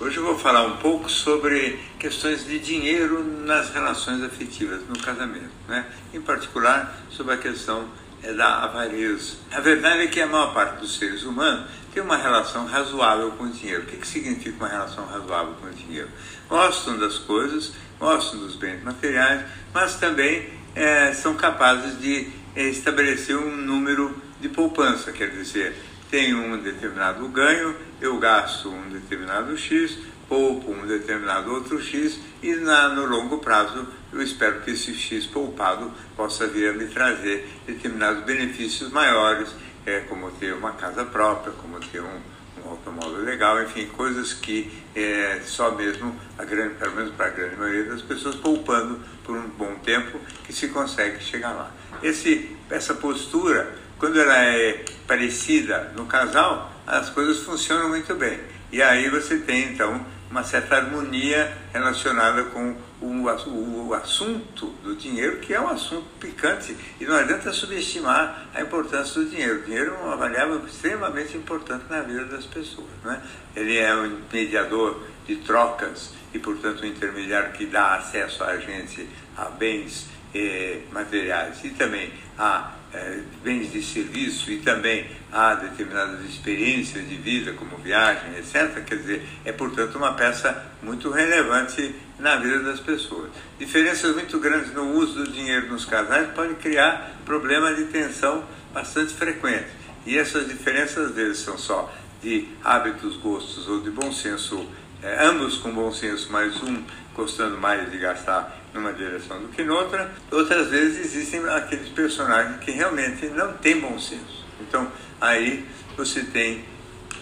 Hoje 0.00 0.16
eu 0.16 0.24
vou 0.24 0.36
falar 0.36 0.66
um 0.66 0.78
pouco 0.78 1.08
sobre 1.08 1.78
questões 1.98 2.44
de 2.44 2.58
dinheiro 2.58 3.22
nas 3.46 3.70
relações 3.70 4.22
afetivas, 4.24 4.80
no 4.88 4.98
casamento, 4.98 5.50
né? 5.68 5.86
em 6.12 6.20
particular 6.20 7.00
sobre 7.10 7.34
a 7.34 7.36
questão 7.36 7.86
é 8.22 8.32
da 8.32 8.64
avareza. 8.64 9.36
A 9.50 9.60
verdade 9.60 10.02
é 10.02 10.06
que 10.06 10.20
a 10.20 10.26
maior 10.26 10.52
parte 10.52 10.80
dos 10.80 10.98
seres 10.98 11.22
humanos 11.22 11.70
tem 11.92 12.02
uma 12.02 12.16
relação 12.16 12.66
razoável 12.66 13.32
com 13.32 13.44
o 13.44 13.50
dinheiro. 13.50 13.82
O 13.82 13.86
que, 13.86 13.96
que 13.96 14.06
significa 14.06 14.56
uma 14.56 14.68
relação 14.68 15.06
razoável 15.06 15.54
com 15.54 15.66
o 15.66 15.70
dinheiro? 15.70 16.08
Gostam 16.48 16.98
das 16.98 17.18
coisas, 17.18 17.72
gostam 17.98 18.40
dos 18.40 18.56
bens 18.56 18.82
materiais, 18.82 19.44
mas 19.72 19.96
também 19.96 20.48
é, 20.74 21.12
são 21.12 21.34
capazes 21.34 22.00
de 22.00 22.28
é, 22.54 22.68
estabelecer 22.68 23.36
um 23.36 23.56
número 23.56 24.16
de 24.40 24.48
poupança, 24.48 25.12
quer 25.12 25.30
dizer, 25.30 25.74
tenho 26.10 26.38
um 26.38 26.58
determinado 26.58 27.26
ganho, 27.28 27.76
eu 28.00 28.18
gasto 28.18 28.70
um 28.70 28.88
determinado 28.88 29.56
X, 29.56 29.98
poupo 30.28 30.72
um 30.72 30.86
determinado 30.86 31.52
outro 31.52 31.80
X 31.82 32.18
e 32.42 32.54
na, 32.54 32.88
no 32.88 33.04
longo 33.04 33.38
prazo 33.38 33.86
eu 34.12 34.22
espero 34.22 34.60
que 34.60 34.72
esse 34.72 34.94
X 34.94 35.26
poupado 35.26 35.92
possa 36.16 36.46
vir 36.46 36.70
a 36.70 36.72
me 36.72 36.86
trazer 36.86 37.48
determinados 37.66 38.24
benefícios 38.24 38.90
maiores, 38.90 39.48
é, 39.86 40.00
como 40.00 40.30
ter 40.32 40.52
uma 40.52 40.72
casa 40.72 41.04
própria, 41.04 41.52
como 41.52 41.78
ter 41.80 42.00
um, 42.00 42.20
um 42.64 42.70
automóvel 42.70 43.24
legal, 43.24 43.62
enfim, 43.62 43.86
coisas 43.86 44.32
que 44.32 44.70
é, 44.94 45.40
só 45.44 45.70
mesmo, 45.72 46.14
a 46.36 46.44
grande, 46.44 46.74
pelo 46.74 46.94
menos 46.96 47.14
para 47.14 47.26
a 47.26 47.30
grande 47.30 47.56
maioria 47.56 47.84
das 47.84 48.02
pessoas, 48.02 48.34
poupando 48.34 49.00
por 49.24 49.36
um 49.36 49.48
bom 49.48 49.76
tempo, 49.76 50.18
que 50.44 50.52
se 50.52 50.68
consegue 50.68 51.22
chegar 51.22 51.52
lá. 51.52 51.70
Esse, 52.02 52.56
essa 52.68 52.94
postura, 52.94 53.72
quando 53.98 54.20
ela 54.20 54.36
é 54.44 54.84
parecida 55.06 55.92
no 55.96 56.06
casal, 56.06 56.72
as 56.86 57.08
coisas 57.10 57.38
funcionam 57.38 57.88
muito 57.88 58.14
bem. 58.14 58.40
E 58.72 58.82
aí 58.82 59.08
você 59.08 59.38
tem, 59.38 59.72
então, 59.72 60.04
uma 60.30 60.44
certa 60.44 60.76
harmonia 60.76 61.56
relacionada 61.72 62.44
com 62.44 62.76
o, 63.00 63.94
assunto 63.94 64.66
do 64.82 64.94
dinheiro, 64.94 65.38
que 65.38 65.54
é 65.54 65.60
um 65.60 65.68
assunto 65.68 66.06
picante, 66.18 66.76
e 67.00 67.04
não 67.04 67.16
adianta 67.16 67.52
subestimar 67.52 68.48
a 68.54 68.60
importância 68.60 69.20
do 69.20 69.30
dinheiro. 69.30 69.60
O 69.60 69.62
dinheiro 69.62 69.94
é 69.94 70.04
uma 70.04 70.16
variável 70.16 70.64
extremamente 70.66 71.36
importante 71.36 71.84
na 71.88 72.02
vida 72.02 72.24
das 72.26 72.44
pessoas. 72.44 72.88
Né? 73.04 73.22
Ele 73.56 73.78
é 73.78 73.94
um 73.94 74.20
mediador 74.32 75.02
de 75.26 75.36
trocas 75.36 76.12
e, 76.34 76.38
portanto, 76.38 76.82
um 76.82 76.86
intermediário 76.86 77.52
que 77.52 77.66
dá 77.66 77.96
acesso 77.96 78.44
a 78.44 78.56
gente 78.58 79.08
a 79.36 79.46
bens 79.46 80.08
eh, 80.34 80.80
materiais 80.92 81.64
e 81.64 81.70
também 81.70 82.12
a 82.38 82.74
é, 82.92 83.20
bens 83.44 83.70
de 83.70 83.80
serviço 83.84 84.50
e 84.50 84.58
também 84.58 85.06
há 85.30 85.54
determinadas 85.54 86.24
experiências 86.24 87.08
de 87.08 87.14
vida, 87.14 87.52
como 87.52 87.76
viagem, 87.76 88.36
etc. 88.36 88.84
Quer 88.84 88.96
dizer, 88.96 89.22
é 89.44 89.52
portanto 89.52 89.96
uma 89.96 90.14
peça 90.14 90.72
muito 90.82 91.08
relevante 91.08 91.94
na 92.20 92.36
vida 92.36 92.60
das 92.60 92.80
pessoas. 92.80 93.30
Diferenças 93.58 94.14
muito 94.14 94.38
grandes 94.38 94.72
no 94.72 94.92
uso 94.92 95.24
do 95.24 95.32
dinheiro 95.32 95.68
nos 95.68 95.84
casais 95.84 96.28
podem 96.34 96.54
criar 96.54 97.12
problemas 97.24 97.76
de 97.76 97.84
tensão 97.84 98.44
bastante 98.72 99.14
frequentes. 99.14 99.72
E 100.06 100.16
essas 100.16 100.46
diferenças, 100.46 101.12
vezes, 101.12 101.38
são 101.38 101.58
só 101.58 101.92
de 102.22 102.48
hábitos, 102.62 103.16
gostos 103.16 103.68
ou 103.68 103.80
de 103.80 103.90
bom 103.90 104.12
senso, 104.12 104.66
é, 105.02 105.24
ambos 105.24 105.58
com 105.58 105.72
bom 105.72 105.92
senso, 105.92 106.28
mas 106.30 106.62
um 106.62 106.82
gostando 107.14 107.58
mais 107.58 107.90
de 107.90 107.98
gastar 107.98 108.56
numa 108.72 108.92
direção 108.92 109.40
do 109.40 109.48
que 109.48 109.64
noutra. 109.64 110.10
Outras 110.30 110.68
vezes 110.68 111.06
existem 111.06 111.46
aqueles 111.48 111.88
personagens 111.88 112.60
que 112.60 112.70
realmente 112.70 113.26
não 113.26 113.52
têm 113.54 113.80
bom 113.80 113.98
senso. 113.98 114.44
Então, 114.60 114.90
aí 115.20 115.66
você 115.96 116.22
tem, 116.22 116.64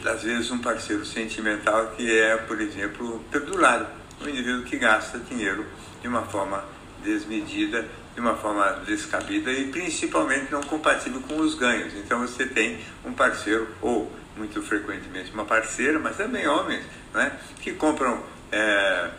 às 0.05 0.23
vezes, 0.23 0.51
um 0.51 0.59
parceiro 0.59 1.05
sentimental 1.05 1.93
que 1.97 2.19
é, 2.19 2.37
por 2.37 2.61
exemplo, 2.61 3.25
perdulário. 3.31 3.98
Um 4.21 4.29
indivíduo 4.29 4.63
que 4.63 4.77
gasta 4.77 5.19
dinheiro 5.19 5.65
de 6.01 6.09
uma 6.09 6.23
forma 6.23 6.65
desmedida, 7.03 7.87
de 8.15 8.21
uma 8.21 8.37
forma 8.37 8.83
descabida 8.85 9.53
e 9.53 9.69
principalmente 9.69 10.51
não 10.51 10.61
compatível 10.63 11.21
com 11.23 11.37
os 11.37 11.55
ganhos. 11.55 11.95
Então 11.95 12.21
você 12.21 12.47
tem 12.47 12.79
um 13.05 13.13
parceiro, 13.13 13.69
ou 13.81 14.13
muito 14.37 14.61
frequentemente 14.63 15.33
uma 15.33 15.45
parceira, 15.45 15.99
mas 15.99 16.17
também 16.17 16.47
homens, 16.47 16.85
né, 17.13 17.39
que 17.61 17.73
compram 17.73 18.23
é, 18.51 19.11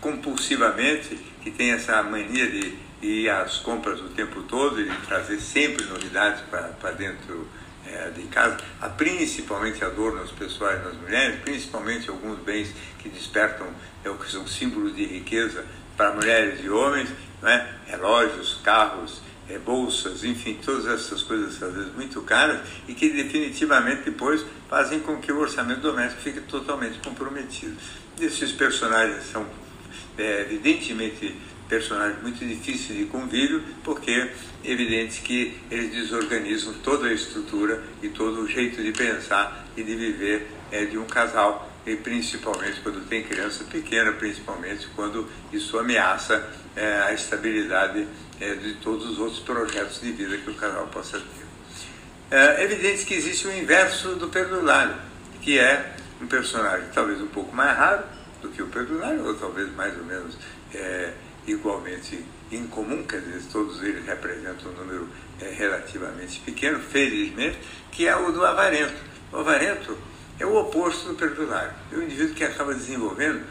compulsivamente, 0.00 1.16
que 1.42 1.50
tem 1.50 1.72
essa 1.72 2.02
mania 2.02 2.50
de 2.50 2.76
ir 3.00 3.28
às 3.30 3.58
compras 3.58 4.00
o 4.00 4.08
tempo 4.08 4.42
todo 4.42 4.80
e 4.80 4.90
trazer 5.06 5.40
sempre 5.40 5.84
novidades 5.86 6.42
para 6.50 6.90
dentro 6.92 7.46
de 8.06 8.22
casa, 8.28 8.56
há 8.80 8.88
principalmente 8.88 9.84
adornos 9.84 10.30
pessoais 10.32 10.82
nas 10.84 10.94
mulheres, 10.94 11.40
principalmente 11.40 12.08
alguns 12.08 12.38
bens 12.40 12.72
que 12.98 13.08
despertam, 13.08 13.66
é, 14.04 14.10
que 14.10 14.30
são 14.30 14.46
símbolos 14.46 14.94
de 14.94 15.04
riqueza 15.04 15.64
para 15.96 16.14
mulheres 16.14 16.60
e 16.62 16.68
homens, 16.68 17.08
né? 17.42 17.74
relógios, 17.86 18.60
carros, 18.62 19.20
é, 19.48 19.58
bolsas, 19.58 20.24
enfim, 20.24 20.58
todas 20.64 20.86
essas 20.86 21.22
coisas 21.22 21.60
às 21.62 21.72
vezes 21.72 21.94
muito 21.94 22.20
caras 22.22 22.60
e 22.86 22.94
que 22.94 23.08
definitivamente 23.10 24.02
depois 24.02 24.44
fazem 24.68 25.00
com 25.00 25.16
que 25.18 25.32
o 25.32 25.40
orçamento 25.40 25.80
doméstico 25.80 26.22
fique 26.22 26.40
totalmente 26.42 26.98
comprometido. 26.98 27.76
Esses 28.20 28.52
personagens 28.52 29.24
são 29.32 29.46
é, 30.18 30.42
evidentemente 30.42 31.34
personagens 31.68 32.20
muito 32.22 32.44
difíceis 32.44 32.98
de 32.98 33.06
convívio, 33.06 33.62
porque 33.84 34.10
é 34.10 34.34
evidente 34.64 35.20
que 35.20 35.58
eles 35.70 35.92
desorganizam 35.92 36.74
toda 36.82 37.08
a 37.08 37.12
estrutura 37.12 37.82
e 38.02 38.08
todo 38.08 38.42
o 38.42 38.48
jeito 38.48 38.82
de 38.82 38.92
pensar 38.92 39.66
e 39.76 39.82
de 39.82 39.94
viver 39.94 40.48
é, 40.70 40.84
de 40.84 40.98
um 40.98 41.04
casal, 41.04 41.70
e 41.86 41.96
principalmente 41.96 42.80
quando 42.80 43.06
tem 43.08 43.22
criança 43.22 43.64
pequena, 43.64 44.12
principalmente 44.12 44.86
quando 44.94 45.28
isso 45.52 45.78
ameaça 45.78 46.48
é, 46.76 47.00
a 47.02 47.12
estabilidade 47.12 48.06
é, 48.40 48.54
de 48.54 48.74
todos 48.74 49.06
os 49.10 49.18
outros 49.18 49.40
projetos 49.40 50.00
de 50.00 50.12
vida 50.12 50.36
que 50.36 50.50
o 50.50 50.54
casal 50.54 50.86
possa 50.88 51.18
ter. 51.18 51.48
É 52.30 52.62
evidente 52.62 53.06
que 53.06 53.14
existe 53.14 53.46
o 53.46 53.56
inverso 53.56 54.16
do 54.16 54.28
perdulário, 54.28 54.94
que 55.40 55.58
é 55.58 55.94
um 56.20 56.26
personagem 56.26 56.88
talvez 56.92 57.20
um 57.22 57.28
pouco 57.28 57.54
mais 57.54 57.76
raro 57.76 58.04
do 58.42 58.50
que 58.50 58.62
o 58.62 58.66
perdulário, 58.66 59.24
ou 59.24 59.34
talvez 59.34 59.74
mais 59.74 59.96
ou 59.96 60.04
menos 60.04 60.36
é, 60.74 61.14
igualmente 61.52 62.24
incomum, 62.50 63.02
quer 63.02 63.20
dizer, 63.20 63.42
todos 63.52 63.82
eles 63.82 64.04
representam 64.04 64.70
um 64.70 64.74
número 64.74 65.08
é, 65.40 65.50
relativamente 65.50 66.40
pequeno, 66.40 66.78
felizmente, 66.80 67.58
que 67.90 68.06
é 68.06 68.16
o 68.16 68.32
do 68.32 68.44
avarento. 68.44 68.96
O 69.32 69.36
avarento 69.36 69.96
é 70.38 70.46
o 70.46 70.56
oposto 70.56 71.08
do 71.08 71.14
perdulário. 71.14 71.72
É 71.92 71.96
um 71.96 72.02
indivíduo 72.02 72.34
que 72.34 72.44
acaba 72.44 72.74
desenvolvendo, 72.74 73.44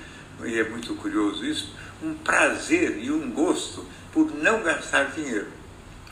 e 0.44 0.60
é 0.60 0.64
muito 0.64 0.96
curioso 0.96 1.46
isso, 1.46 1.76
um 2.02 2.14
prazer 2.14 2.98
e 3.04 3.12
um 3.12 3.32
gosto 3.32 3.86
por 4.12 4.34
não 4.36 4.62
gastar 4.64 5.12
dinheiro. 5.12 5.48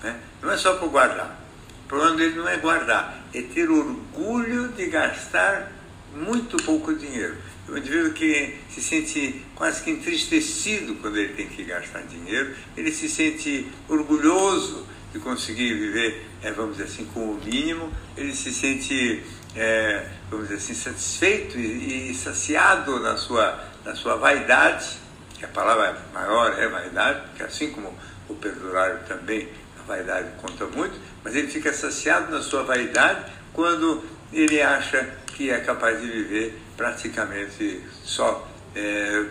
Né? 0.03 0.19
Não 0.41 0.51
é 0.51 0.57
só 0.57 0.75
por 0.75 0.89
guardar. 0.89 1.39
O 1.85 1.87
problema 1.87 2.15
dele 2.15 2.35
não 2.35 2.47
é 2.47 2.57
guardar, 2.57 3.23
é 3.33 3.41
ter 3.41 3.69
orgulho 3.69 4.69
de 4.69 4.87
gastar 4.87 5.71
muito 6.15 6.57
pouco 6.57 6.93
dinheiro. 6.95 7.35
Um 7.67 7.77
indivíduo 7.77 8.11
que 8.13 8.59
se 8.69 8.81
sente 8.81 9.43
quase 9.55 9.81
que 9.83 9.89
entristecido 9.89 10.95
quando 10.95 11.17
ele 11.17 11.33
tem 11.33 11.47
que 11.47 11.63
gastar 11.63 12.01
dinheiro, 12.03 12.55
ele 12.77 12.91
se 12.91 13.09
sente 13.09 13.67
orgulhoso 13.89 14.85
de 15.11 15.19
conseguir 15.19 15.73
viver, 15.73 16.27
é, 16.43 16.51
vamos 16.51 16.77
dizer 16.77 16.89
assim, 16.89 17.05
com 17.05 17.21
o 17.21 17.41
mínimo, 17.43 17.91
ele 18.17 18.35
se 18.35 18.53
sente, 18.53 19.23
é, 19.55 20.05
vamos 20.29 20.49
dizer 20.49 20.59
assim, 20.59 20.73
satisfeito 20.73 21.57
e, 21.57 22.11
e, 22.11 22.15
saciado 22.15 22.99
na 22.99 23.15
sua, 23.15 23.63
na 23.85 23.95
sua 23.95 24.15
vaidade, 24.17 24.97
que 25.39 25.45
a 25.45 25.47
palavra 25.47 25.97
maior 26.13 26.59
é 26.59 26.67
vaidade, 26.67 27.21
porque 27.29 27.43
assim 27.43 27.71
como 27.71 27.93
o 28.27 28.35
perdurário 28.35 28.99
também, 29.07 29.47
a 29.79 29.87
vaidade 29.87 30.29
conta 30.41 30.65
muito, 30.65 30.99
mas 31.23 31.33
ele 31.33 31.47
fica 31.47 31.71
saciado 31.73 32.31
na 32.31 32.41
sua 32.41 32.63
vaidade 32.63 33.31
quando 33.53 34.03
ele 34.33 34.61
acha 34.61 35.15
que 35.35 35.51
é 35.51 35.59
capaz 35.59 36.01
de 36.01 36.07
viver 36.07 36.57
praticamente 36.77 37.83
só 38.03 38.49
é, 38.73 39.25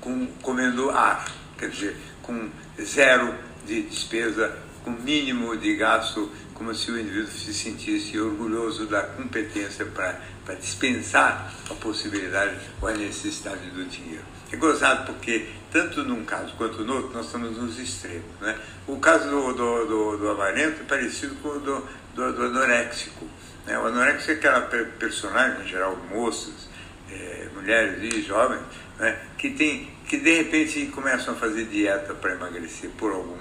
com, 0.00 0.26
comendo 0.40 0.88
ar, 0.90 1.26
quer 1.58 1.68
dizer, 1.68 1.96
com 2.22 2.48
zero 2.80 3.34
de 3.66 3.82
despesa, 3.82 4.56
com 4.84 4.92
mínimo 4.92 5.56
de 5.56 5.76
gasto, 5.76 6.30
como 6.54 6.72
se 6.74 6.92
o 6.92 6.98
indivíduo 6.98 7.30
se 7.30 7.52
sentisse 7.52 8.18
orgulhoso 8.18 8.86
da 8.86 9.02
competência 9.02 9.84
para 9.84 10.54
dispensar 10.54 11.52
a 11.68 11.74
possibilidade 11.74 12.56
ou 12.80 12.88
a 12.88 12.92
necessidade 12.92 13.68
do 13.70 13.84
dinheiro. 13.84 14.24
É 14.52 14.56
gozado 14.56 15.06
porque, 15.06 15.48
tanto 15.72 16.04
num 16.04 16.24
caso 16.24 16.52
quanto 16.56 16.84
no 16.84 16.94
outro, 16.94 17.12
nós 17.14 17.26
estamos 17.26 17.56
nos 17.56 17.78
extremos. 17.80 18.24
Né? 18.40 18.56
O 18.86 18.98
caso 18.98 19.28
do, 19.28 19.52
do, 19.54 19.86
do, 19.86 20.18
do 20.18 20.30
avarento 20.30 20.82
é 20.82 20.84
parecido 20.84 21.34
com 21.36 21.48
o 21.48 21.58
do, 21.58 21.88
do, 22.14 22.32
do 22.32 22.42
anoréxico. 22.44 23.26
Né? 23.66 23.78
O 23.78 23.86
anoréxico 23.86 24.32
é 24.32 24.34
aquela 24.34 24.60
personagem, 24.98 25.64
em 25.64 25.68
geral, 25.68 25.96
moças, 26.10 26.68
é, 27.10 27.48
mulheres 27.54 28.02
e 28.02 28.22
jovens, 28.22 28.62
né, 28.98 29.18
que, 29.38 29.50
tem, 29.50 29.90
que 30.06 30.16
de 30.16 30.36
repente 30.36 30.86
começam 30.86 31.34
a 31.34 31.36
fazer 31.36 31.64
dieta 31.66 32.14
para 32.14 32.32
emagrecer 32.32 32.90
por 32.96 33.12
algum 33.12 33.36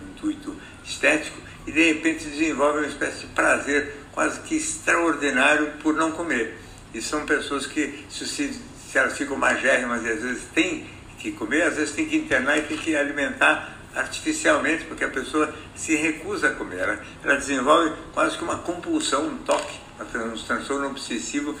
intuito 0.00 0.54
estético 0.84 1.40
e 1.66 1.72
de 1.72 1.92
repente 1.92 2.24
desenvolvem 2.26 2.82
uma 2.82 2.88
espécie 2.88 3.26
de 3.26 3.26
prazer 3.28 3.94
quase 4.12 4.40
que 4.40 4.56
extraordinário 4.56 5.72
por 5.82 5.94
não 5.94 6.12
comer. 6.12 6.58
E 6.94 7.02
são 7.02 7.26
pessoas 7.26 7.66
que, 7.66 8.06
se, 8.08 8.60
elas 8.94 9.16
ficam 9.16 9.36
magérrimas 9.36 10.02
e 10.04 10.10
às 10.10 10.22
vezes 10.22 10.44
têm 10.54 10.86
que 11.18 11.32
comer, 11.32 11.62
às 11.62 11.76
vezes 11.76 11.94
tem 11.94 12.06
que 12.06 12.16
internar 12.16 12.56
e 12.56 12.62
tem 12.62 12.78
que 12.78 12.96
alimentar 12.96 13.75
artificialmente, 13.96 14.84
porque 14.84 15.04
a 15.04 15.08
pessoa 15.08 15.52
se 15.74 15.96
recusa 15.96 16.48
a 16.48 16.54
comer. 16.54 17.00
Ela, 17.24 17.36
desenvolve 17.36 17.92
quase 18.12 18.36
que 18.36 18.44
uma 18.44 18.58
compulsão, 18.58 19.26
um 19.26 19.38
toque, 19.38 19.80
um 19.98 20.44
transtorno 20.44 20.88
obsessivo 20.88 21.56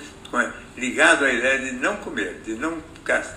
ligado 0.76 1.24
à 1.24 1.32
ideia 1.32 1.58
de 1.58 1.72
não 1.72 1.96
comer, 1.96 2.42
de 2.44 2.54
não, 2.54 2.82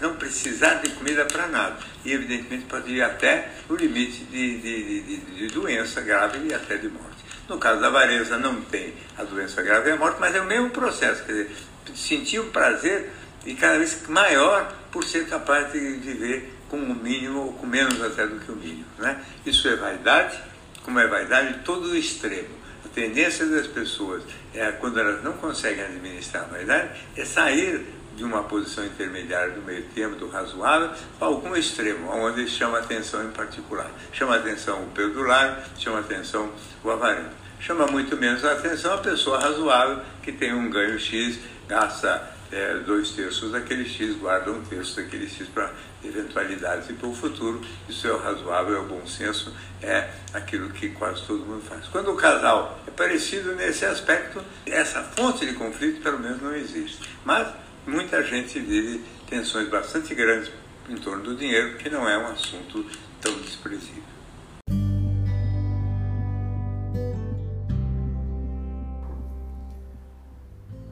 não 0.02 0.16
precisar 0.16 0.76
de 0.76 0.90
comida 0.90 1.26
para 1.26 1.48
nada. 1.48 1.78
E, 2.04 2.12
evidentemente, 2.12 2.66
pode 2.66 2.92
ir 2.92 3.02
até 3.02 3.50
o 3.70 3.76
limite 3.76 4.26
de, 4.26 4.58
de, 4.58 5.02
de, 5.02 5.18
de, 5.18 5.48
doença 5.48 6.02
grave 6.02 6.40
e 6.46 6.54
até 6.54 6.78
de 6.78 6.90
morte. 6.90 7.24
No 7.48 7.58
caso 7.58 7.80
da 7.80 7.88
avareza, 7.88 8.38
não 8.38 8.62
tem 8.62 8.94
a 9.18 9.24
doença 9.24 9.62
grave 9.62 9.90
e 9.90 9.94
a 9.94 9.96
morte, 9.96 10.18
mas 10.20 10.36
é 10.36 10.42
o 10.42 10.46
mesmo 10.46 10.70
processo. 10.72 11.24
Quer 11.24 11.32
dizer, 11.32 11.52
sentir 11.96 12.40
um 12.40 12.50
prazer 12.50 13.12
e 13.46 13.54
cada 13.54 13.78
vez 13.78 14.06
maior 14.08 14.74
por 14.92 15.04
ser 15.04 15.28
capaz 15.28 15.72
de 15.72 15.80
viver 15.80 16.59
com 16.70 16.78
o 16.78 16.96
mínimo, 16.96 17.40
ou 17.40 17.54
com 17.54 17.68
menos 17.68 18.02
até 18.02 18.26
do 18.26 18.40
que 18.40 18.52
o 18.52 18.56
mínimo. 18.56 18.86
Né? 18.98 19.22
Isso 19.46 19.68
é 19.68 19.76
vaidade, 19.76 20.40
como 20.84 21.00
é 21.00 21.08
vaidade, 21.08 21.60
todo 21.66 21.90
o 21.90 21.96
extremo 21.96 22.60
tendência 23.00 23.46
das 23.46 23.68
pessoas, 23.68 24.24
é, 24.54 24.72
quando 24.74 25.00
elas 25.00 25.24
não 25.24 25.34
conseguem 25.34 25.84
administrar 25.84 26.44
a 26.44 26.48
vaidade, 26.48 27.00
é 27.16 27.24
sair 27.24 27.86
de 28.16 28.24
uma 28.24 28.44
posição 28.44 28.86
intermediária 28.86 29.54
do 29.54 29.62
meio 29.62 29.84
termo, 29.96 30.18
do 30.18 30.28
razoável, 30.28 30.92
para 31.18 31.28
algum 31.28 31.56
extremo, 31.56 32.12
onde 32.12 32.48
chama 32.50 32.80
atenção 32.80 33.24
em 33.24 33.32
particular. 33.32 33.90
Chama 34.12 34.36
atenção 34.36 34.84
o 34.84 34.88
perdulário, 34.88 35.64
chama 35.78 36.00
atenção 36.00 36.52
o 36.84 36.92
avarento. 36.92 37.32
Chama 37.62 37.88
muito 37.88 38.18
menos 38.18 38.44
a 38.44 38.54
atenção 38.54 38.94
a 38.94 38.98
pessoa 38.98 39.40
razoável 39.40 40.02
que 40.22 40.34
tem 40.34 40.54
um 40.54 40.70
ganho 40.70 41.00
X, 41.00 41.40
gasta 41.68 42.39
é, 42.52 42.76
dois 42.80 43.12
terços 43.12 43.52
daquele 43.52 43.88
X, 43.88 44.16
guarda 44.18 44.52
um 44.52 44.64
terço 44.64 44.96
daquele 44.96 45.30
X 45.30 45.48
para 45.48 45.72
eventualidades 46.04 46.90
e 46.90 46.94
para 46.94 47.08
o 47.08 47.14
futuro. 47.14 47.62
Isso 47.88 48.08
é 48.08 48.12
o 48.12 48.18
razoável, 48.18 48.78
é 48.78 48.80
o 48.80 48.86
bom 48.86 49.06
senso, 49.06 49.54
é 49.82 50.10
aquilo 50.34 50.70
que 50.70 50.90
quase 50.90 51.22
todo 51.26 51.46
mundo 51.46 51.64
faz. 51.64 51.86
Quando 51.88 52.12
o 52.12 52.16
casal 52.16 52.80
é 52.88 52.92
parecido 52.92 53.56
nesse 53.56 53.86
aspecto, 53.86 54.42
essa 54.66 55.04
fonte 55.04 55.46
de 55.46 55.54
conflito 55.54 56.02
pelo 56.02 56.20
menos 56.20 56.42
não 56.42 56.56
existe. 56.56 57.10
Mas 57.24 57.48
muita 57.86 58.24
gente 58.24 58.60
vive 58.60 59.04
tensões 59.30 59.70
bastante 59.70 60.16
grandes 60.16 60.52
em 60.90 60.96
torno 60.96 61.24
do 61.24 61.36
dinheiro, 61.36 61.78
que 61.78 61.90
não 61.90 62.10
é 62.10 62.18
um 62.18 62.28
assunto 62.28 62.86
tão 63.22 63.34
desprezível. 63.42 64.09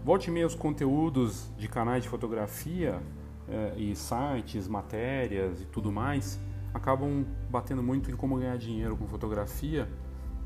Volte 0.07 0.29
e 0.29 0.31
meia 0.31 0.47
os 0.47 0.55
conteúdos 0.55 1.51
de 1.57 1.67
canais 1.67 2.01
de 2.01 2.07
fotografia 2.07 2.97
eh, 3.45 3.73
e 3.75 3.93
sites, 3.93 4.65
matérias 4.65 5.61
e 5.61 5.65
tudo 5.65 5.91
mais 5.91 6.39
acabam 6.73 7.25
batendo 7.49 7.83
muito 7.83 8.09
em 8.09 8.15
como 8.15 8.37
ganhar 8.37 8.57
dinheiro 8.57 8.95
com 8.95 9.05
fotografia 9.05 9.85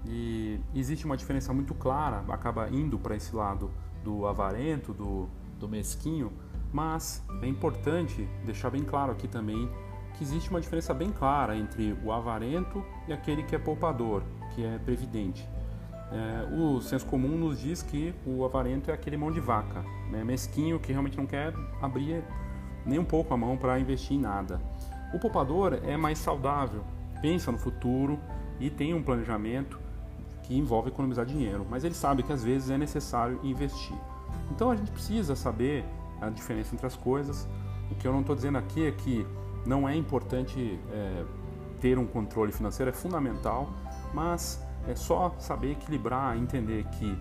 e 0.03 0.59
existe 0.73 1.05
uma 1.05 1.15
diferença 1.15 1.53
muito 1.53 1.75
clara, 1.75 2.23
acaba 2.33 2.69
indo 2.71 2.97
para 2.97 3.15
esse 3.15 3.35
lado 3.35 3.69
do 4.03 4.25
avarento, 4.25 4.93
do, 4.93 5.29
do 5.59 5.69
mesquinho, 5.69 6.33
mas 6.73 7.23
é 7.43 7.45
importante 7.45 8.27
deixar 8.43 8.71
bem 8.71 8.83
claro 8.83 9.11
aqui 9.11 9.27
também 9.27 9.69
que 10.15 10.23
existe 10.23 10.49
uma 10.49 10.59
diferença 10.59 10.91
bem 10.91 11.11
clara 11.11 11.55
entre 11.55 11.95
o 12.03 12.11
avarento 12.11 12.83
e 13.07 13.13
aquele 13.13 13.43
que 13.43 13.55
é 13.55 13.59
poupador, 13.59 14.23
que 14.55 14.65
é 14.65 14.79
previdente. 14.79 15.47
É, 16.11 16.53
o 16.53 16.81
senso 16.81 17.05
comum 17.05 17.37
nos 17.37 17.59
diz 17.59 17.81
que 17.81 18.13
o 18.25 18.43
avarento 18.43 18.91
é 18.91 18.93
aquele 18.93 19.15
mão 19.15 19.31
de 19.31 19.39
vaca, 19.39 19.81
né, 20.09 20.23
mesquinho 20.25 20.77
que 20.77 20.91
realmente 20.91 21.17
não 21.17 21.25
quer 21.25 21.53
abrir 21.81 22.21
nem 22.85 22.99
um 22.99 23.05
pouco 23.05 23.33
a 23.33 23.37
mão 23.37 23.55
para 23.55 23.79
investir 23.79 24.17
em 24.17 24.19
nada. 24.19 24.59
O 25.13 25.19
poupador 25.19 25.79
é 25.83 25.95
mais 25.95 26.17
saudável, 26.17 26.83
pensa 27.21 27.51
no 27.51 27.57
futuro 27.57 28.19
e 28.59 28.69
tem 28.69 28.93
um 28.93 29.01
planejamento 29.01 29.79
que 30.43 30.57
envolve 30.57 30.89
economizar 30.89 31.25
dinheiro, 31.25 31.65
mas 31.69 31.83
ele 31.83 31.93
sabe 31.93 32.23
que 32.23 32.33
às 32.33 32.43
vezes 32.43 32.69
é 32.69 32.77
necessário 32.77 33.39
investir. 33.43 33.97
Então 34.49 34.69
a 34.69 34.75
gente 34.75 34.91
precisa 34.91 35.35
saber 35.35 35.85
a 36.19 36.29
diferença 36.29 36.75
entre 36.75 36.85
as 36.85 36.95
coisas. 36.95 37.47
O 37.89 37.95
que 37.95 38.07
eu 38.07 38.11
não 38.11 38.21
estou 38.21 38.35
dizendo 38.35 38.57
aqui 38.57 38.85
é 38.85 38.91
que 38.91 39.25
não 39.65 39.87
é 39.87 39.95
importante 39.95 40.79
é, 40.91 41.23
ter 41.79 41.97
um 41.97 42.05
controle 42.05 42.51
financeiro, 42.51 42.89
é 42.89 42.93
fundamental, 42.93 43.69
mas 44.13 44.61
é 44.87 44.95
só 44.95 45.35
saber 45.39 45.71
equilibrar, 45.71 46.37
entender 46.37 46.85
que 46.85 47.17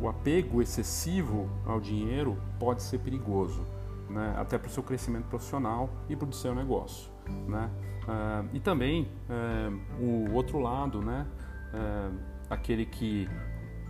o 0.00 0.08
apego 0.08 0.62
excessivo 0.62 1.50
ao 1.66 1.80
dinheiro 1.80 2.38
pode 2.58 2.82
ser 2.82 2.98
perigoso, 2.98 3.66
né? 4.08 4.34
até 4.38 4.56
para 4.56 4.68
o 4.68 4.70
seu 4.70 4.82
crescimento 4.82 5.26
profissional 5.26 5.90
e 6.08 6.16
para 6.16 6.28
o 6.28 6.32
seu 6.32 6.54
negócio. 6.54 7.10
Né? 7.46 7.70
Uh, 8.04 8.48
e 8.54 8.60
também 8.60 9.06
uh, 9.28 10.02
o 10.02 10.32
outro 10.32 10.58
lado, 10.58 11.02
né? 11.02 11.26
Uh, 11.74 12.18
aquele 12.48 12.86
que 12.86 13.28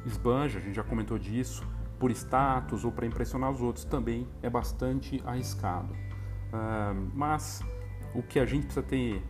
esbanja, 0.05 0.59
a 0.59 0.61
gente 0.61 0.75
já 0.75 0.83
comentou 0.83 1.17
disso, 1.17 1.65
por 2.01 2.11
status 2.11 2.85
ou 2.85 2.91
para 2.91 3.07
impressionar 3.07 3.53
os 3.53 3.61
outros, 3.61 3.85
também 3.85 4.27
é 4.43 4.51
bastante 4.51 5.23
arriscado. 5.25 5.95
mas 7.15 7.61
o 8.15 8.23
que 8.23 8.41
a 8.41 8.47
gente 8.47 8.65
precisa 8.65 8.85
ter 8.85 9.23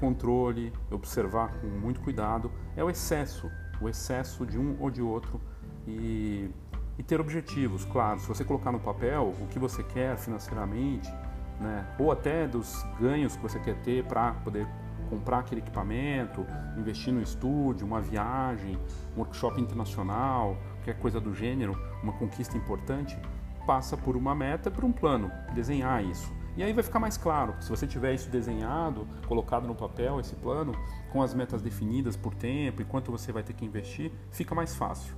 controle, 0.00 0.72
observar 0.90 1.52
com 1.60 1.66
muito 1.66 2.00
cuidado, 2.00 2.50
é 2.76 2.82
o 2.82 2.88
excesso, 2.88 3.50
o 3.80 3.88
excesso 3.88 4.46
de 4.46 4.58
um 4.58 4.76
ou 4.80 4.90
de 4.90 5.02
outro 5.02 5.40
e, 5.86 6.50
e 6.98 7.02
ter 7.02 7.20
objetivos, 7.20 7.84
claro. 7.84 8.18
Se 8.18 8.26
você 8.26 8.44
colocar 8.44 8.72
no 8.72 8.80
papel 8.80 9.34
o 9.40 9.46
que 9.48 9.58
você 9.58 9.82
quer 9.82 10.16
financeiramente, 10.16 11.12
né, 11.60 11.86
ou 11.98 12.10
até 12.10 12.48
dos 12.48 12.84
ganhos 12.98 13.36
que 13.36 13.42
você 13.42 13.58
quer 13.58 13.76
ter 13.82 14.04
para 14.04 14.32
poder 14.32 14.66
comprar 15.10 15.40
aquele 15.40 15.60
equipamento, 15.60 16.46
investir 16.78 17.12
no 17.12 17.20
estúdio, 17.20 17.86
uma 17.86 18.00
viagem, 18.00 18.78
um 19.16 19.20
workshop 19.20 19.60
internacional, 19.60 20.56
qualquer 20.76 20.98
coisa 20.98 21.20
do 21.20 21.34
gênero, 21.34 21.76
uma 22.02 22.12
conquista 22.12 22.56
importante, 22.56 23.18
passa 23.66 23.96
por 23.96 24.16
uma 24.16 24.34
meta, 24.34 24.70
por 24.70 24.84
um 24.84 24.92
plano, 24.92 25.30
desenhar 25.52 26.02
isso. 26.04 26.32
E 26.60 26.62
aí 26.62 26.74
vai 26.74 26.84
ficar 26.84 26.98
mais 26.98 27.16
claro, 27.16 27.54
se 27.58 27.70
você 27.70 27.86
tiver 27.86 28.12
isso 28.12 28.28
desenhado, 28.28 29.08
colocado 29.26 29.66
no 29.66 29.74
papel, 29.74 30.20
esse 30.20 30.34
plano, 30.34 30.74
com 31.10 31.22
as 31.22 31.32
metas 31.32 31.62
definidas 31.62 32.18
por 32.18 32.34
tempo 32.34 32.82
e 32.82 32.84
quanto 32.84 33.10
você 33.10 33.32
vai 33.32 33.42
ter 33.42 33.54
que 33.54 33.64
investir, 33.64 34.12
fica 34.30 34.54
mais 34.54 34.74
fácil. 34.74 35.14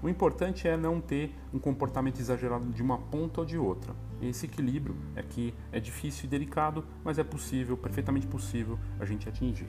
O 0.00 0.08
importante 0.08 0.68
é 0.68 0.76
não 0.76 1.00
ter 1.00 1.34
um 1.52 1.58
comportamento 1.58 2.20
exagerado 2.20 2.66
de 2.66 2.80
uma 2.80 2.96
ponta 2.96 3.40
ou 3.40 3.44
de 3.44 3.58
outra. 3.58 3.92
Esse 4.22 4.46
equilíbrio 4.46 4.94
é 5.16 5.22
que 5.24 5.52
é 5.72 5.80
difícil 5.80 6.26
e 6.26 6.28
delicado, 6.28 6.84
mas 7.02 7.18
é 7.18 7.24
possível, 7.24 7.76
perfeitamente 7.76 8.28
possível, 8.28 8.78
a 9.00 9.04
gente 9.04 9.28
atingir. 9.28 9.66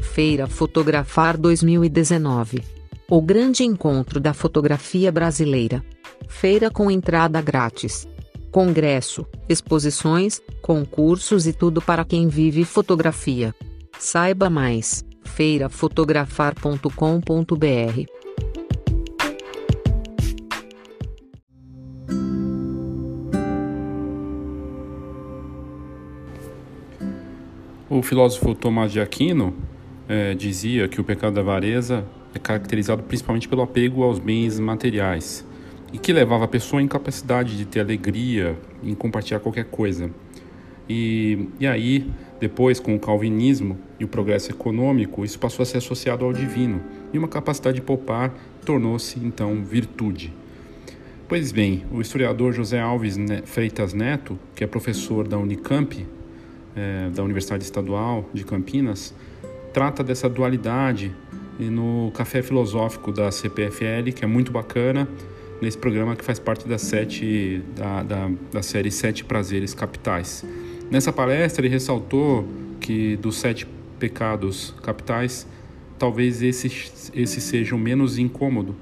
Feira 0.00 0.46
Fotografar 0.46 1.36
2019 1.36 2.85
o 3.08 3.22
grande 3.22 3.62
encontro 3.62 4.18
da 4.18 4.34
fotografia 4.34 5.12
brasileira. 5.12 5.80
Feira 6.28 6.68
com 6.70 6.90
entrada 6.90 7.40
grátis. 7.40 8.08
Congresso, 8.50 9.24
exposições, 9.48 10.42
concursos 10.60 11.46
e 11.46 11.52
tudo 11.52 11.80
para 11.80 12.04
quem 12.04 12.26
vive 12.26 12.64
fotografia. 12.64 13.54
Saiba 13.98 14.50
mais: 14.50 15.04
feirafotografar.com.br. 15.24 18.06
O 27.88 28.02
filósofo 28.02 28.52
Tomás 28.54 28.90
de 28.90 29.00
Aquino 29.00 29.54
eh, 30.08 30.34
dizia 30.34 30.88
que 30.88 31.00
o 31.00 31.04
pecado 31.04 31.34
da 31.34 31.40
avareza 31.40 32.04
é 32.36 32.38
caracterizado 32.38 33.02
principalmente 33.02 33.48
pelo 33.48 33.62
apego 33.62 34.02
aos 34.02 34.18
bens 34.18 34.58
materiais 34.58 35.44
e 35.92 35.98
que 35.98 36.12
levava 36.12 36.44
a 36.44 36.48
pessoa 36.48 36.80
à 36.80 36.82
incapacidade 36.82 37.56
de 37.56 37.64
ter 37.64 37.80
alegria 37.80 38.56
em 38.82 38.94
compartilhar 38.94 39.40
qualquer 39.40 39.64
coisa. 39.64 40.10
E, 40.88 41.48
e 41.58 41.66
aí, 41.66 42.10
depois, 42.40 42.78
com 42.78 42.94
o 42.94 43.00
calvinismo 43.00 43.78
e 43.98 44.04
o 44.04 44.08
progresso 44.08 44.50
econômico, 44.50 45.24
isso 45.24 45.38
passou 45.38 45.62
a 45.62 45.66
ser 45.66 45.78
associado 45.78 46.24
ao 46.24 46.32
divino 46.32 46.80
e 47.12 47.18
uma 47.18 47.28
capacidade 47.28 47.76
de 47.76 47.82
poupar 47.82 48.32
tornou-se 48.64 49.18
então 49.20 49.64
virtude. 49.64 50.32
Pois 51.28 51.50
bem, 51.50 51.84
o 51.90 52.00
historiador 52.00 52.52
José 52.52 52.80
Alves 52.80 53.16
Freitas 53.46 53.92
Neto, 53.92 54.38
que 54.54 54.62
é 54.62 54.66
professor 54.66 55.26
da 55.26 55.36
Unicamp, 55.38 56.06
é, 56.76 57.10
da 57.10 57.22
Universidade 57.22 57.64
Estadual 57.64 58.28
de 58.32 58.44
Campinas, 58.44 59.14
trata 59.72 60.04
dessa 60.04 60.28
dualidade 60.28 61.12
e 61.58 61.64
no 61.64 62.10
Café 62.14 62.42
Filosófico 62.42 63.10
da 63.10 63.30
CPFL, 63.30 64.12
que 64.14 64.24
é 64.24 64.26
muito 64.26 64.52
bacana, 64.52 65.08
nesse 65.60 65.78
programa 65.78 66.14
que 66.14 66.24
faz 66.24 66.38
parte 66.38 66.68
da, 66.68 66.78
sete, 66.78 67.62
da, 67.74 68.02
da, 68.02 68.30
da 68.52 68.62
série 68.62 68.90
Sete 68.90 69.24
Prazeres 69.24 69.72
Capitais. 69.72 70.44
Nessa 70.90 71.12
palestra, 71.12 71.64
ele 71.64 71.72
ressaltou 71.72 72.46
que 72.80 73.16
dos 73.16 73.36
sete 73.36 73.66
pecados 73.98 74.74
capitais, 74.82 75.46
talvez 75.98 76.42
esse, 76.42 76.66
esse 77.14 77.40
seja 77.40 77.74
o 77.74 77.78
menos 77.78 78.18
incômodo, 78.18 78.76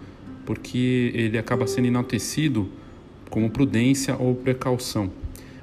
porque 0.44 1.12
ele 1.14 1.38
acaba 1.38 1.66
sendo 1.66 1.86
enaltecido 1.86 2.68
como 3.30 3.48
prudência 3.48 4.16
ou 4.18 4.34
precaução. 4.34 5.10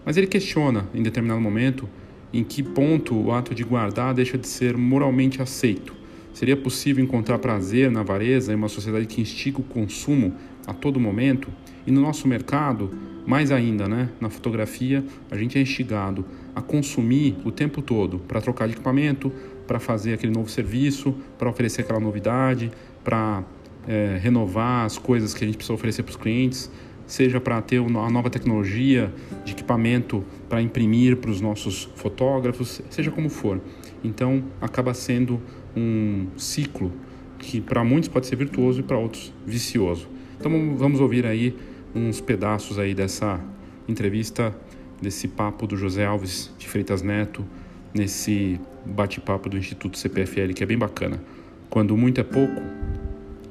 Mas 0.06 0.18
ele 0.18 0.28
questiona, 0.28 0.88
em 0.96 1.04
determinado 1.04 1.42
momento, 1.42 1.88
em 2.34 2.44
que 2.44 2.64
ponto 2.64 3.14
o 3.14 3.32
ato 3.34 3.54
de 3.54 3.64
guardar 3.64 4.14
deixa 4.14 4.38
de 4.38 4.48
ser 4.48 4.78
moralmente 4.78 5.42
aceito 5.42 6.01
Seria 6.34 6.56
possível 6.56 7.04
encontrar 7.04 7.38
prazer 7.40 7.92
na 7.92 8.00
avareza 8.00 8.52
em 8.52 8.56
uma 8.56 8.70
sociedade 8.70 9.06
que 9.06 9.22
instiga 9.22 9.60
o 9.60 9.64
consumo 9.64 10.34
a 10.66 10.74
todo 10.74 11.00
momento? 11.00 11.50
E 11.86 11.92
no 11.92 12.02
nosso 12.02 12.28
mercado, 12.28 12.90
mais 13.26 13.52
ainda, 13.52 13.88
né? 13.88 14.10
Na 14.20 14.30
fotografia, 14.30 15.04
a 15.30 15.38
gente 15.38 15.58
é 15.58 15.62
instigado 15.62 16.26
a 16.56 16.62
consumir 16.62 17.38
o 17.46 17.52
tempo 17.52 17.82
todo 17.82 18.20
para 18.20 18.42
trocar 18.42 18.68
de 18.68 18.74
equipamento, 18.74 19.32
para 19.68 19.80
fazer 19.80 20.14
aquele 20.14 20.34
novo 20.34 20.50
serviço, 20.50 21.16
para 21.38 21.50
oferecer 21.50 21.82
aquela 21.82 22.00
novidade, 22.00 22.72
para 23.04 23.44
é, 23.88 24.20
renovar 24.22 24.86
as 24.86 24.98
coisas 24.98 25.34
que 25.34 25.44
a 25.44 25.48
gente 25.48 25.58
precisa 25.58 25.74
oferecer 25.74 26.04
para 26.04 26.12
os 26.12 26.18
clientes, 26.18 26.72
seja 27.06 27.40
para 27.42 27.62
ter 27.62 27.78
a 27.80 28.10
nova 28.10 28.30
tecnologia 28.30 29.14
de 29.44 29.52
equipamento 29.52 30.24
para 30.48 30.62
imprimir 30.62 31.18
para 31.18 31.30
os 31.30 31.42
nossos 31.42 31.90
fotógrafos, 31.96 32.82
seja 32.90 33.12
como 33.12 33.30
for. 33.30 33.60
Então, 34.04 34.44
acaba 34.60 34.94
sendo 34.94 35.42
um 35.76 36.28
ciclo 36.38 36.92
que 37.40 37.60
para 37.60 37.84
muitos 37.84 38.10
pode 38.10 38.28
ser 38.28 38.36
virtuoso 38.36 38.80
e 38.80 38.84
para 38.84 38.98
outros 38.98 39.34
vicioso. 39.46 40.08
Então 40.40 40.76
vamos 40.76 41.00
ouvir 41.00 41.26
aí 41.26 41.56
uns 41.94 42.22
pedaços 42.22 42.80
aí 42.80 42.94
dessa 42.94 43.40
entrevista, 43.88 44.56
desse 45.02 45.28
papo 45.28 45.68
do 45.68 45.76
José 45.76 46.06
Alves 46.06 46.54
de 46.58 46.68
Freitas 46.68 47.02
Neto, 47.02 47.46
nesse 47.94 48.60
bate-papo 48.86 49.50
do 49.50 49.58
Instituto 49.58 49.98
CPFL 49.98 50.54
que 50.56 50.64
é 50.64 50.66
bem 50.66 50.78
bacana. 50.78 51.22
Quando 51.70 51.96
muito 51.98 52.22
é 52.22 52.24
pouco, 52.24 52.62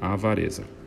a 0.01 0.13
avareza. 0.13 0.80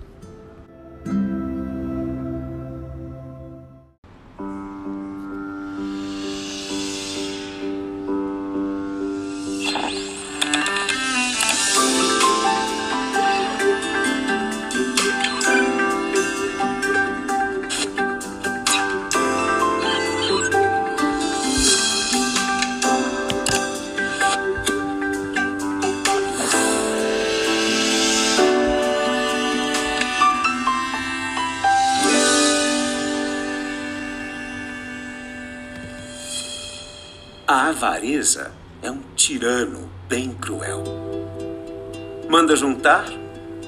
Manda 42.54 42.68
juntar 42.68 43.06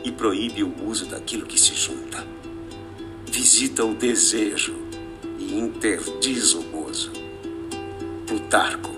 e 0.04 0.12
proíbe 0.12 0.64
o 0.64 0.72
uso 0.88 1.08
daquilo 1.08 1.48
que 1.48 1.60
se 1.60 1.74
junta. 1.74 2.24
visita 3.26 3.84
o 3.84 3.96
desejo 3.96 4.76
e 5.40 5.58
interdiz 5.58 6.54
o 6.54 6.62
gozo. 6.62 7.12
Plutarco, 8.28 8.92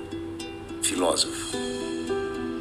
filósofo. 0.82 1.56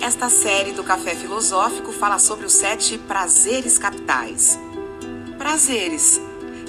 Esta 0.01 0.31
série 0.31 0.71
do 0.71 0.85
Café 0.85 1.17
Filosófico 1.17 1.91
fala 1.91 2.21
sobre 2.21 2.47
os 2.47 2.53
sete 2.53 2.97
prazeres 2.97 3.77
capitais. 3.77 4.57
Prazeres. 5.37 6.21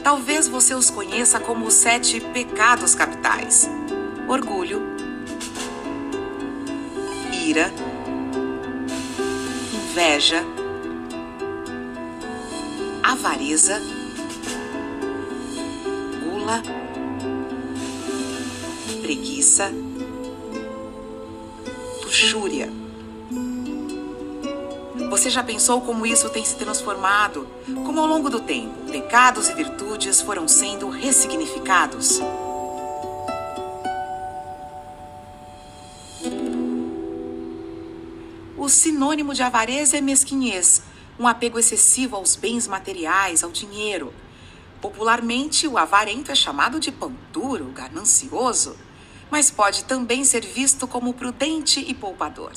Talvez 0.03 0.47
você 0.47 0.73
os 0.73 0.89
conheça 0.89 1.39
como 1.39 1.67
os 1.67 1.75
sete 1.75 2.19
pecados 2.19 2.95
capitais: 2.95 3.69
orgulho, 4.27 4.81
ira, 7.31 7.71
inveja, 9.97 10.45
avareza, 13.01 13.81
gula, 16.23 16.61
preguiça, 19.01 19.71
luxúria. 22.03 22.69
Você 25.09 25.31
já 25.31 25.41
pensou 25.41 25.81
como 25.81 26.05
isso 26.05 26.29
tem 26.29 26.45
se 26.45 26.57
transformado? 26.57 27.47
Como 27.83 27.99
ao 27.99 28.05
longo 28.05 28.29
do 28.29 28.39
tempo, 28.39 28.91
pecados 28.91 29.49
e 29.49 29.55
virtudes 29.55 30.21
foram 30.21 30.47
sendo 30.47 30.89
ressignificados? 30.89 32.21
O 38.67 38.69
sinônimo 38.69 39.33
de 39.33 39.41
avareza 39.41 39.95
é 39.95 40.01
mesquinhez, 40.01 40.81
um 41.17 41.25
apego 41.25 41.57
excessivo 41.57 42.17
aos 42.17 42.35
bens 42.35 42.67
materiais, 42.67 43.41
ao 43.41 43.49
dinheiro. 43.49 44.13
Popularmente, 44.81 45.65
o 45.69 45.77
avarento 45.77 46.33
é 46.33 46.35
chamado 46.35 46.77
de 46.77 46.91
pão 46.91 47.15
duro, 47.31 47.71
ganancioso, 47.73 48.75
mas 49.31 49.49
pode 49.49 49.85
também 49.85 50.25
ser 50.25 50.45
visto 50.45 50.85
como 50.85 51.13
prudente 51.13 51.79
e 51.79 51.93
poupador. 51.93 52.51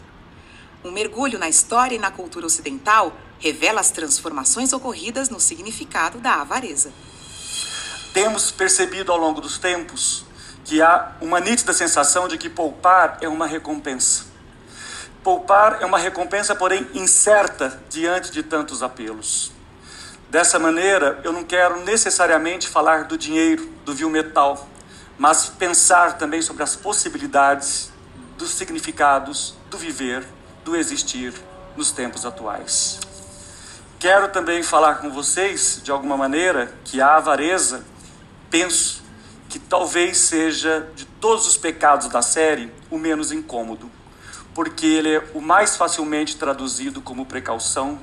Um 0.84 0.90
mergulho 0.90 1.38
na 1.38 1.48
história 1.48 1.94
e 1.94 2.00
na 2.00 2.10
cultura 2.10 2.44
ocidental 2.44 3.16
revela 3.38 3.80
as 3.80 3.92
transformações 3.92 4.72
ocorridas 4.72 5.30
no 5.30 5.38
significado 5.38 6.18
da 6.18 6.40
avareza. 6.40 6.92
Temos 8.12 8.50
percebido 8.50 9.12
ao 9.12 9.18
longo 9.18 9.40
dos 9.40 9.58
tempos 9.58 10.24
que 10.64 10.82
há 10.82 11.14
uma 11.20 11.38
nítida 11.38 11.72
sensação 11.72 12.26
de 12.26 12.36
que 12.36 12.50
poupar 12.50 13.16
é 13.20 13.28
uma 13.28 13.46
recompensa. 13.46 14.29
Poupar 15.22 15.83
é 15.83 15.85
uma 15.85 15.98
recompensa, 15.98 16.54
porém 16.54 16.88
incerta 16.94 17.78
diante 17.90 18.30
de 18.30 18.42
tantos 18.42 18.83
apelos. 18.83 19.52
Dessa 20.30 20.59
maneira, 20.59 21.20
eu 21.22 21.30
não 21.30 21.44
quero 21.44 21.85
necessariamente 21.85 22.66
falar 22.66 23.04
do 23.04 23.18
dinheiro, 23.18 23.70
do 23.85 23.94
vil 23.94 24.09
metal, 24.09 24.66
mas 25.18 25.50
pensar 25.50 26.16
também 26.16 26.40
sobre 26.40 26.62
as 26.62 26.74
possibilidades, 26.74 27.92
dos 28.38 28.52
significados, 28.52 29.54
do 29.68 29.76
viver, 29.76 30.26
do 30.64 30.74
existir 30.74 31.35
nos 31.76 31.92
tempos 31.92 32.24
atuais. 32.24 32.98
Quero 33.98 34.28
também 34.28 34.62
falar 34.62 35.00
com 35.00 35.11
vocês, 35.11 35.83
de 35.85 35.90
alguma 35.90 36.16
maneira, 36.16 36.72
que 36.83 36.98
a 36.98 37.16
avareza, 37.16 37.85
penso 38.48 39.02
que 39.50 39.59
talvez 39.59 40.16
seja, 40.16 40.88
de 40.96 41.04
todos 41.04 41.46
os 41.46 41.59
pecados 41.59 42.09
da 42.09 42.22
série, 42.22 42.72
o 42.90 42.96
menos 42.96 43.30
incômodo 43.30 43.99
porque 44.60 44.84
ele 44.84 45.14
é 45.14 45.24
o 45.32 45.40
mais 45.40 45.74
facilmente 45.74 46.36
traduzido 46.36 47.00
como 47.00 47.24
precaução, 47.24 47.98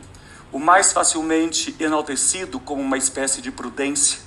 o 0.51 0.57
mais 0.57 0.91
facilmente 0.91 1.75
enaltecido 1.79 2.59
como 2.59 2.81
uma 2.81 2.97
espécie 2.97 3.43
de 3.43 3.51
prudência 3.51 4.17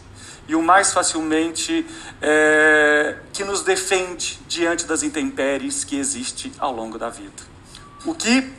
e 0.47 0.55
o 0.55 0.63
mais 0.63 0.93
facilmente 0.93 1.85
é, 2.23 3.17
que 3.33 3.43
nos 3.43 3.65
defende 3.65 4.39
diante 4.47 4.87
das 4.87 5.03
intempéries 5.03 5.83
que 5.83 5.97
existe 5.99 6.53
ao 6.57 6.73
longo 6.73 6.97
da 7.01 7.09
vida. 7.09 7.43
O 8.07 8.15
que 8.15 8.55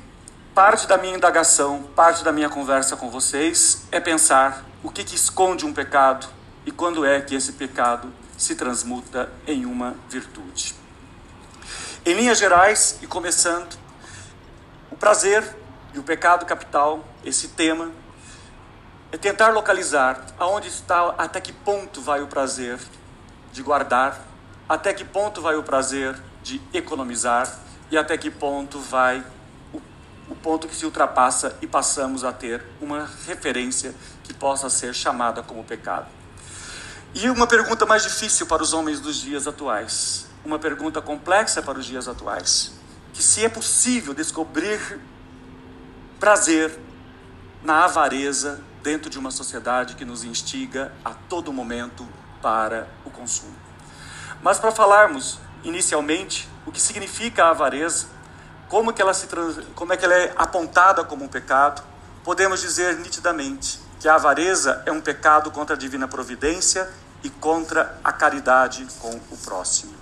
parte 0.54 0.86
da 0.86 0.98
minha 0.98 1.16
indagação, 1.16 1.84
parte 1.96 2.26
da 2.26 2.34
minha 2.34 2.50
conversa 2.50 2.98
com 2.98 3.10
vocês 3.10 3.84
é 3.90 4.02
pensar 4.02 4.66
o 4.84 4.92
que, 4.92 5.02
que 5.02 5.16
esconde 5.16 5.66
um 5.66 5.72
pecado 5.72 6.28
e 6.66 6.72
quando 6.72 7.06
é 7.06 7.22
que 7.22 7.34
esse 7.34 7.54
pecado 7.54 8.12
se 8.38 8.54
transmuta 8.54 9.32
em 9.48 9.66
uma 9.66 9.96
virtude. 10.10 10.81
Em 12.04 12.16
linhas 12.16 12.40
gerais, 12.40 12.98
e 13.04 13.06
começando, 13.06 13.78
o 14.90 14.96
prazer 14.96 15.44
e 15.94 16.00
o 16.00 16.04
pecado 16.04 16.48
capital, 16.48 17.06
esse 17.24 17.50
tema, 17.50 17.92
é 19.12 19.18
tentar 19.18 19.50
localizar 19.50 20.20
aonde 20.40 20.68
está, 20.68 21.14
até 21.16 21.40
que 21.40 21.54
ponto 21.54 22.02
vai 22.02 22.24
o 22.24 22.28
prazer 22.28 22.80
de 23.54 23.62
guardar, 23.62 24.20
até 24.68 24.96
que 24.96 25.06
ponto 25.06 25.44
vai 25.44 25.56
o 25.56 25.62
prazer 25.62 26.20
de 26.42 26.60
economizar 26.74 27.48
e 27.92 27.96
até 27.96 28.18
que 28.18 28.32
ponto 28.32 28.80
vai 28.80 29.24
o, 29.72 29.80
o 30.28 30.36
ponto 30.36 30.68
que 30.68 30.76
se 30.76 30.88
ultrapassa 30.88 31.56
e 31.62 31.68
passamos 31.68 32.24
a 32.24 32.34
ter 32.34 32.66
uma 32.82 33.08
referência 33.28 33.94
que 34.24 34.34
possa 34.34 34.72
ser 34.72 34.96
chamada 34.96 35.44
como 35.44 35.64
pecado. 35.64 36.08
E 37.14 37.30
uma 37.30 37.46
pergunta 37.46 37.86
mais 37.86 38.02
difícil 38.02 38.48
para 38.48 38.64
os 38.64 38.74
homens 38.74 39.00
dos 39.00 39.18
dias 39.18 39.46
atuais 39.46 40.31
uma 40.44 40.60
pergunta 40.60 41.02
complexa 41.02 41.62
para 41.62 41.80
os 41.80 41.86
dias 41.86 42.08
atuais: 42.08 42.74
que 43.14 43.22
se 43.22 43.44
é 43.44 43.50
possível 43.50 44.14
descobrir 44.14 45.00
prazer 46.20 46.80
na 47.64 47.86
avareza 47.86 48.62
dentro 48.82 49.10
de 49.10 49.20
uma 49.20 49.32
sociedade 49.32 49.96
que 49.96 50.06
nos 50.06 50.24
instiga 50.24 50.92
a 51.06 51.12
todo 51.14 51.54
momento 51.54 52.08
para 52.42 52.88
o 53.06 53.10
consumo. 53.10 53.56
Mas 54.42 54.58
para 54.60 54.72
falarmos 54.72 55.40
inicialmente 55.64 56.50
o 56.66 56.72
que 56.72 56.82
significa 56.82 57.46
a 57.46 57.50
avareza, 57.50 58.08
como 58.68 58.92
que 58.94 59.02
ela 59.02 59.14
se 59.14 59.28
como 59.76 59.94
é 59.94 59.98
que 59.98 60.06
ela 60.06 60.16
é 60.16 60.34
apontada 60.36 61.04
como 61.04 61.26
um 61.26 61.28
pecado, 61.28 61.84
podemos 62.24 62.62
dizer 62.62 62.98
nitidamente 62.98 63.80
que 64.00 64.08
a 64.08 64.16
avareza 64.16 64.82
é 64.86 64.92
um 64.92 65.02
pecado 65.02 65.52
contra 65.52 65.76
a 65.76 65.80
divina 65.80 66.08
providência 66.08 66.90
e 67.24 67.30
contra 67.30 68.00
a 68.04 68.12
caridade 68.12 68.88
com 69.00 69.12
o 69.30 69.38
próximo. 69.38 70.01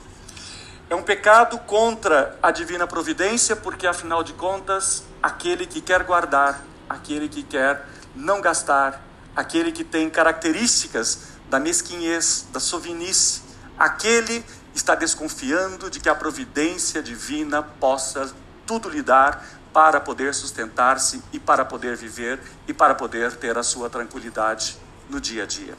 É 0.89 0.95
um 0.95 1.03
pecado 1.03 1.59
contra 1.59 2.35
a 2.41 2.49
divina 2.49 2.87
providência, 2.87 3.55
porque 3.55 3.85
afinal 3.85 4.23
de 4.23 4.33
contas, 4.33 5.03
aquele 5.21 5.67
que 5.67 5.81
quer 5.81 6.01
guardar, 6.01 6.63
aquele 6.89 7.29
que 7.29 7.43
quer 7.43 7.85
não 8.15 8.41
gastar, 8.41 8.99
aquele 9.35 9.71
que 9.71 9.83
tem 9.83 10.09
características 10.09 11.19
da 11.47 11.59
mesquinhez, 11.59 12.47
da 12.51 12.59
sovinice, 12.59 13.43
aquele 13.77 14.43
está 14.73 14.95
desconfiando 14.95 15.91
de 15.91 15.99
que 15.99 16.09
a 16.09 16.15
providência 16.15 17.03
divina 17.03 17.61
possa 17.61 18.33
tudo 18.65 18.89
lhe 18.89 19.03
dar 19.03 19.45
para 19.71 19.99
poder 19.99 20.33
sustentar-se 20.33 21.21
e 21.31 21.39
para 21.39 21.63
poder 21.63 21.95
viver 21.95 22.39
e 22.67 22.73
para 22.73 22.95
poder 22.95 23.35
ter 23.35 23.55
a 23.59 23.61
sua 23.61 23.91
tranquilidade 23.91 24.75
no 25.07 25.21
dia 25.21 25.43
a 25.43 25.45
dia. 25.45 25.77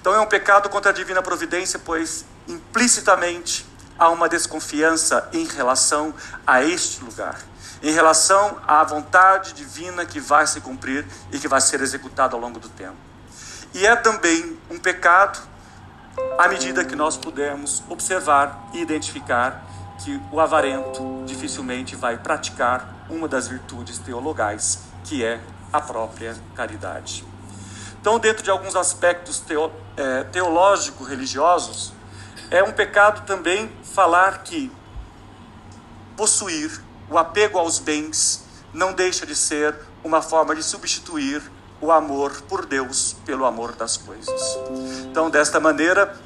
Então 0.00 0.14
é 0.14 0.20
um 0.20 0.26
pecado 0.26 0.70
contra 0.70 0.92
a 0.92 0.94
divina 0.94 1.22
providência, 1.22 1.78
pois 1.78 2.24
implicitamente 2.48 3.66
há 3.98 4.08
uma 4.10 4.28
desconfiança 4.28 5.28
em 5.32 5.46
relação 5.46 6.14
a 6.46 6.62
este 6.62 7.02
lugar, 7.02 7.40
em 7.82 7.92
relação 7.92 8.58
à 8.66 8.82
vontade 8.84 9.52
divina 9.52 10.04
que 10.04 10.20
vai 10.20 10.46
se 10.46 10.60
cumprir 10.60 11.06
e 11.32 11.38
que 11.38 11.48
vai 11.48 11.60
ser 11.60 11.80
executada 11.80 12.34
ao 12.34 12.40
longo 12.40 12.58
do 12.58 12.68
tempo. 12.68 12.96
E 13.74 13.86
é 13.86 13.94
também 13.94 14.58
um 14.70 14.78
pecado 14.78 15.38
à 16.38 16.48
medida 16.48 16.84
que 16.84 16.96
nós 16.96 17.16
pudermos 17.16 17.82
observar 17.88 18.68
e 18.72 18.80
identificar 18.80 19.62
que 20.02 20.20
o 20.30 20.40
avarento 20.40 21.24
dificilmente 21.26 21.96
vai 21.96 22.18
praticar 22.18 23.06
uma 23.08 23.28
das 23.28 23.48
virtudes 23.48 23.98
teologais, 23.98 24.80
que 25.04 25.24
é 25.24 25.40
a 25.72 25.80
própria 25.80 26.36
caridade. 26.54 27.24
Então, 28.00 28.18
dentro 28.18 28.42
de 28.42 28.50
alguns 28.50 28.76
aspectos 28.76 29.42
é, 29.96 30.24
teológico-religiosos, 30.24 31.92
é 32.50 32.62
um 32.62 32.72
pecado 32.72 33.26
também 33.26 33.70
falar 33.82 34.42
que 34.42 34.70
possuir, 36.16 36.80
o 37.10 37.18
apego 37.18 37.58
aos 37.58 37.78
bens, 37.78 38.44
não 38.72 38.92
deixa 38.92 39.26
de 39.26 39.34
ser 39.34 39.74
uma 40.02 40.22
forma 40.22 40.54
de 40.54 40.62
substituir 40.62 41.42
o 41.80 41.92
amor 41.92 42.42
por 42.42 42.64
Deus 42.64 43.16
pelo 43.24 43.44
amor 43.44 43.72
das 43.72 43.96
coisas. 43.96 44.58
Então, 45.10 45.28
desta 45.28 45.60
maneira, 45.60 46.16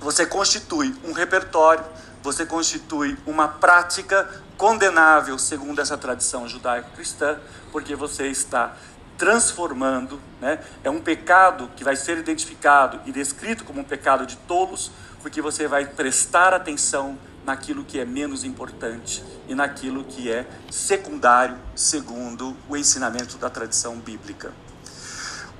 você 0.00 0.24
constitui 0.24 0.94
um 1.04 1.12
repertório, 1.12 1.84
você 2.22 2.46
constitui 2.46 3.18
uma 3.26 3.48
prática 3.48 4.28
condenável 4.56 5.38
segundo 5.38 5.80
essa 5.80 5.96
tradição 5.96 6.48
judaico-cristã, 6.48 7.38
porque 7.72 7.94
você 7.94 8.28
está 8.28 8.74
transformando, 9.18 10.20
né? 10.40 10.60
é 10.84 10.90
um 10.90 11.00
pecado 11.00 11.70
que 11.74 11.82
vai 11.82 11.96
ser 11.96 12.18
identificado 12.18 13.00
e 13.06 13.12
descrito 13.12 13.64
como 13.64 13.80
um 13.80 13.84
pecado 13.84 14.26
de 14.26 14.36
tolos, 14.36 14.90
porque 15.26 15.42
você 15.42 15.66
vai 15.66 15.84
prestar 15.84 16.54
atenção 16.54 17.18
naquilo 17.44 17.84
que 17.84 17.98
é 17.98 18.04
menos 18.04 18.44
importante 18.44 19.24
e 19.48 19.56
naquilo 19.56 20.04
que 20.04 20.30
é 20.30 20.46
secundário, 20.70 21.58
segundo 21.74 22.56
o 22.68 22.76
ensinamento 22.76 23.36
da 23.36 23.50
tradição 23.50 23.96
bíblica. 23.96 24.52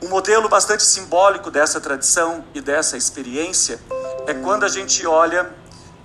Um 0.00 0.06
modelo 0.06 0.48
bastante 0.48 0.84
simbólico 0.84 1.50
dessa 1.50 1.80
tradição 1.80 2.44
e 2.54 2.60
dessa 2.60 2.96
experiência 2.96 3.80
é 4.28 4.34
quando 4.34 4.62
a 4.62 4.68
gente 4.68 5.04
olha 5.04 5.52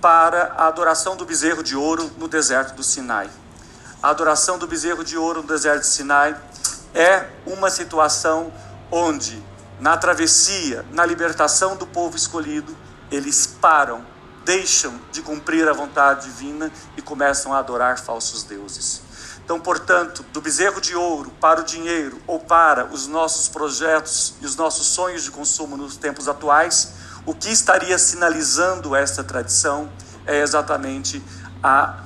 para 0.00 0.54
a 0.56 0.66
adoração 0.66 1.14
do 1.14 1.24
bezerro 1.24 1.62
de 1.62 1.76
ouro 1.76 2.10
no 2.18 2.26
deserto 2.26 2.74
do 2.74 2.82
Sinai. 2.82 3.30
A 4.02 4.10
adoração 4.10 4.58
do 4.58 4.66
bezerro 4.66 5.04
de 5.04 5.16
ouro 5.16 5.40
no 5.40 5.46
deserto 5.46 5.82
do 5.82 5.86
Sinai 5.86 6.36
é 6.92 7.28
uma 7.46 7.70
situação 7.70 8.52
onde, 8.90 9.40
na 9.78 9.96
travessia, 9.96 10.84
na 10.90 11.06
libertação 11.06 11.76
do 11.76 11.86
povo 11.86 12.16
escolhido, 12.16 12.76
eles 13.12 13.46
param, 13.46 14.04
deixam 14.44 14.98
de 15.12 15.20
cumprir 15.22 15.68
a 15.68 15.72
vontade 15.72 16.26
divina 16.26 16.72
e 16.96 17.02
começam 17.02 17.52
a 17.52 17.58
adorar 17.58 17.98
falsos 17.98 18.42
deuses. 18.42 19.02
Então, 19.44 19.60
portanto, 19.60 20.24
do 20.32 20.40
bezerro 20.40 20.80
de 20.80 20.96
ouro 20.96 21.30
para 21.40 21.60
o 21.60 21.64
dinheiro 21.64 22.20
ou 22.26 22.40
para 22.40 22.86
os 22.86 23.06
nossos 23.06 23.48
projetos 23.48 24.34
e 24.40 24.46
os 24.46 24.56
nossos 24.56 24.86
sonhos 24.86 25.24
de 25.24 25.30
consumo 25.30 25.76
nos 25.76 25.96
tempos 25.96 26.26
atuais, 26.26 26.94
o 27.26 27.34
que 27.34 27.50
estaria 27.50 27.98
sinalizando 27.98 28.96
esta 28.96 29.22
tradição 29.22 29.90
é 30.26 30.40
exatamente 30.40 31.22
a 31.62 32.02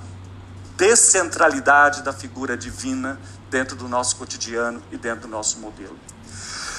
descentralidade 0.77 2.03
da 2.03 2.13
figura 2.13 2.57
divina 2.57 3.19
dentro 3.49 3.77
do 3.77 3.89
nosso 3.89 4.17
cotidiano 4.17 4.83
e 4.91 4.97
dentro 4.97 5.23
do 5.23 5.29
nosso 5.29 5.59
modelo. 5.59 5.97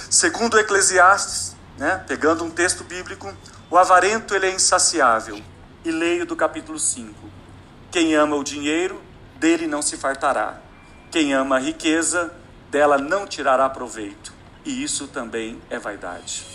Segundo 0.10 0.60
Eclesiastes, 0.60 1.56
né, 1.78 2.04
pegando 2.08 2.44
um 2.44 2.50
texto 2.50 2.84
bíblico, 2.84 3.34
o 3.70 3.78
avarento 3.78 4.34
ele 4.34 4.48
é 4.48 4.56
insaciável. 4.56 5.42
E 5.84 5.92
leio 5.92 6.26
do 6.26 6.36
capítulo 6.36 6.80
5. 6.80 7.14
Quem 7.92 8.16
ama 8.16 8.36
o 8.36 8.44
dinheiro, 8.44 9.02
dele 9.36 9.68
não 9.68 9.82
se 9.82 9.98
fartará. 9.98 10.62
Quem 11.12 11.34
ama 11.34 11.56
a 11.56 11.60
riqueza, 11.60 12.34
dela 12.70 12.98
não 12.98 13.26
tirará 13.26 13.70
proveito. 13.70 14.34
E 14.66 14.84
isso 14.84 15.08
também 15.08 15.62
é 15.70 15.80
vaidade. 15.80 16.46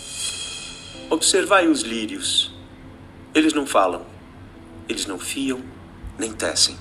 Observai 1.09 1.67
os 1.67 1.81
lírios. 1.81 2.53
Eles 3.33 3.53
não 3.53 3.65
falam, 3.65 4.05
eles 4.87 5.05
não 5.05 5.17
fiam, 5.17 5.61
nem 6.17 6.31
tecem. 6.31 6.77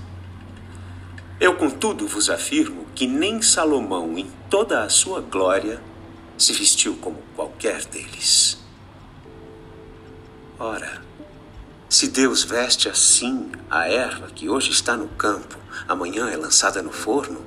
Eu, 1.41 1.57
contudo, 1.57 2.07
vos 2.07 2.31
afirmo 2.31 2.87
que 2.95 3.07
nem 3.07 3.43
Salomão, 3.43 4.17
em 4.19 4.31
toda 4.49 4.85
a 4.85 4.89
sua 4.89 5.21
glória, 5.21 5.83
se 6.39 6.53
vestiu 6.53 6.97
como 6.97 7.23
qualquer 7.35 7.85
deles. 7.87 8.62
Ora, 10.65 11.03
se 11.89 12.07
Deus 12.07 12.45
veste 12.45 12.89
assim 12.89 13.51
a 13.69 13.89
erva 13.89 14.29
que 14.29 14.49
hoje 14.49 14.71
está 14.71 14.97
no 14.97 15.09
campo, 15.09 15.59
amanhã 15.89 16.31
é 16.31 16.37
lançada 16.37 16.81
no 16.81 16.93
forno, 16.93 17.45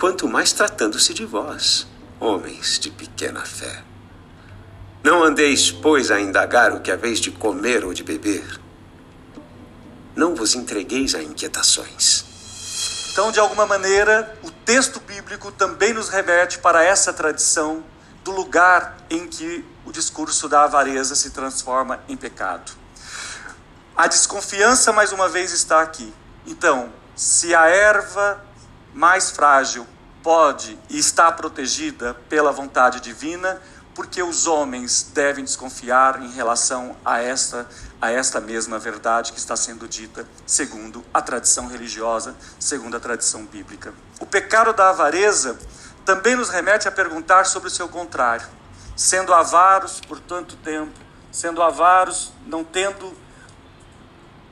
quanto 0.00 0.26
mais 0.26 0.54
tratando-se 0.54 1.12
de 1.12 1.26
vós, 1.26 1.86
homens 2.18 2.78
de 2.78 2.90
pequena 2.90 3.44
fé. 3.44 3.84
Não 5.04 5.22
andeis, 5.22 5.70
pois, 5.70 6.10
a 6.10 6.18
indagar 6.18 6.72
o 6.72 6.80
que 6.80 6.90
haveis 6.90 7.20
de 7.20 7.30
comer 7.30 7.84
ou 7.84 7.92
de 7.92 8.02
beber 8.02 8.58
não 10.16 10.34
vos 10.34 10.54
entregueis 10.54 11.14
a 11.14 11.22
inquietações. 11.22 12.24
Então, 13.12 13.30
de 13.30 13.38
alguma 13.38 13.66
maneira, 13.66 14.34
o 14.42 14.50
texto 14.50 15.00
bíblico 15.00 15.52
também 15.52 15.92
nos 15.92 16.08
remete 16.08 16.58
para 16.60 16.82
essa 16.82 17.12
tradição 17.12 17.84
do 18.24 18.32
lugar 18.32 18.96
em 19.10 19.28
que 19.28 19.62
o 19.86 19.92
discurso 19.92 20.48
da 20.48 20.64
avareza 20.64 21.14
se 21.14 21.30
transforma 21.30 22.00
em 22.08 22.16
pecado. 22.16 22.72
A 23.96 24.06
desconfiança, 24.06 24.92
mais 24.92 25.12
uma 25.12 25.28
vez, 25.28 25.52
está 25.52 25.80
aqui. 25.80 26.12
Então, 26.46 26.92
se 27.14 27.54
a 27.54 27.66
erva 27.68 28.44
mais 28.92 29.30
frágil 29.30 29.86
pode 30.22 30.78
e 30.90 30.98
está 30.98 31.30
protegida 31.30 32.14
pela 32.28 32.50
vontade 32.52 33.00
divina, 33.00 33.62
porque 33.94 34.22
os 34.22 34.46
homens 34.46 35.10
devem 35.14 35.42
desconfiar 35.44 36.20
em 36.20 36.30
relação 36.30 36.94
a 37.02 37.20
esta, 37.22 37.66
a 37.98 38.10
esta 38.10 38.40
mesma 38.40 38.78
verdade 38.78 39.32
que 39.32 39.38
está 39.38 39.56
sendo 39.56 39.88
dita 39.88 40.28
segundo 40.44 41.02
a 41.14 41.22
tradição 41.22 41.66
religiosa, 41.66 42.34
segundo 42.58 42.96
a 42.96 43.00
tradição 43.00 43.46
bíblica. 43.46 43.94
O 44.20 44.26
pecado 44.26 44.74
da 44.74 44.90
avareza 44.90 45.58
também 46.04 46.36
nos 46.36 46.50
remete 46.50 46.86
a 46.86 46.92
perguntar 46.92 47.46
sobre 47.46 47.68
o 47.68 47.70
seu 47.70 47.88
contrário. 47.88 48.46
Sendo 48.96 49.34
avaros 49.34 50.00
por 50.00 50.18
tanto 50.18 50.56
tempo, 50.56 50.98
sendo 51.30 51.62
avaros, 51.62 52.32
não 52.46 52.64
tendo 52.64 53.12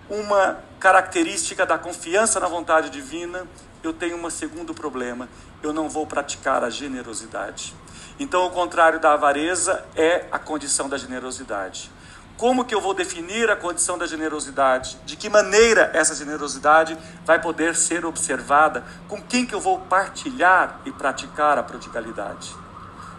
uma 0.08 0.58
característica 0.78 1.64
da 1.64 1.78
confiança 1.78 2.38
na 2.38 2.46
vontade 2.46 2.90
divina, 2.90 3.46
eu 3.82 3.90
tenho 3.90 4.18
um 4.18 4.28
segundo 4.28 4.74
problema: 4.74 5.30
eu 5.62 5.72
não 5.72 5.88
vou 5.88 6.06
praticar 6.06 6.62
a 6.62 6.68
generosidade. 6.68 7.74
Então, 8.20 8.46
o 8.46 8.50
contrário 8.50 9.00
da 9.00 9.14
avareza 9.14 9.82
é 9.96 10.26
a 10.30 10.38
condição 10.38 10.90
da 10.90 10.98
generosidade. 10.98 11.90
Como 12.36 12.66
que 12.66 12.74
eu 12.74 12.82
vou 12.82 12.92
definir 12.92 13.48
a 13.48 13.56
condição 13.56 13.96
da 13.96 14.06
generosidade? 14.06 14.98
De 15.06 15.16
que 15.16 15.30
maneira 15.30 15.90
essa 15.94 16.14
generosidade 16.14 16.98
vai 17.24 17.40
poder 17.40 17.74
ser 17.74 18.04
observada? 18.04 18.84
Com 19.08 19.22
quem 19.22 19.46
que 19.46 19.54
eu 19.54 19.60
vou 19.60 19.78
partilhar 19.80 20.80
e 20.84 20.92
praticar 20.92 21.56
a 21.56 21.62
prodigalidade? 21.62 22.63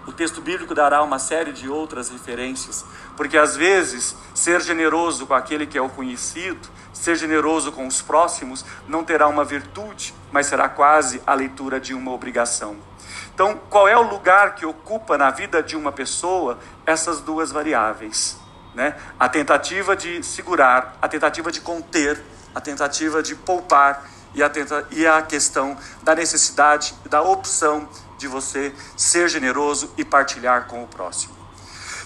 O 0.08 0.12
texto 0.12 0.40
bíblico 0.40 0.76
dará 0.76 1.02
uma 1.02 1.18
série 1.18 1.52
de 1.52 1.68
outras 1.68 2.10
referências, 2.10 2.86
porque 3.18 3.38
às 3.38 3.56
vezes 3.56 4.16
ser 4.36 4.62
generoso 4.62 5.26
com 5.26 5.34
aquele 5.34 5.66
que 5.66 5.78
é 5.78 5.82
o 5.82 5.90
conhecido, 5.90 6.68
ser 6.94 7.16
generoso 7.16 7.72
com 7.72 7.88
os 7.88 8.02
próximos, 8.02 8.64
não 8.88 9.04
terá 9.04 9.28
uma 9.28 9.44
virtude, 9.44 10.14
mas 10.32 10.46
será 10.46 10.70
quase 10.70 11.22
a 11.26 11.34
leitura 11.34 11.80
de 11.80 11.94
uma 11.94 12.12
obrigação. 12.12 12.78
Então, 13.34 13.60
qual 13.70 13.88
é 13.88 13.98
o 13.98 14.04
lugar 14.04 14.56
que 14.56 14.66
ocupa 14.66 15.18
na 15.18 15.32
vida 15.32 15.62
de 15.62 15.76
uma 15.76 15.92
pessoa 15.92 16.60
essas 16.86 17.20
duas 17.20 17.52
variáveis? 17.52 18.38
Né? 18.74 18.96
A 19.20 19.28
tentativa 19.28 19.96
de 19.96 20.24
segurar, 20.24 20.98
a 21.02 21.08
tentativa 21.08 21.52
de 21.52 21.62
conter, 21.62 22.22
a 22.54 22.62
tentativa 22.62 23.24
de 23.24 23.36
poupar 23.36 24.06
e 24.34 24.44
a, 24.44 24.50
tenta, 24.50 24.86
e 24.92 25.08
a 25.08 25.22
questão 25.22 25.78
da 26.04 26.14
necessidade, 26.14 26.94
da 27.10 27.22
opção 27.22 27.90
de 28.26 28.28
você 28.28 28.74
ser 28.98 29.30
generoso 29.30 29.94
e 29.96 30.04
partilhar 30.04 30.66
com 30.66 30.84
o 30.84 30.88
próximo. 30.88 31.36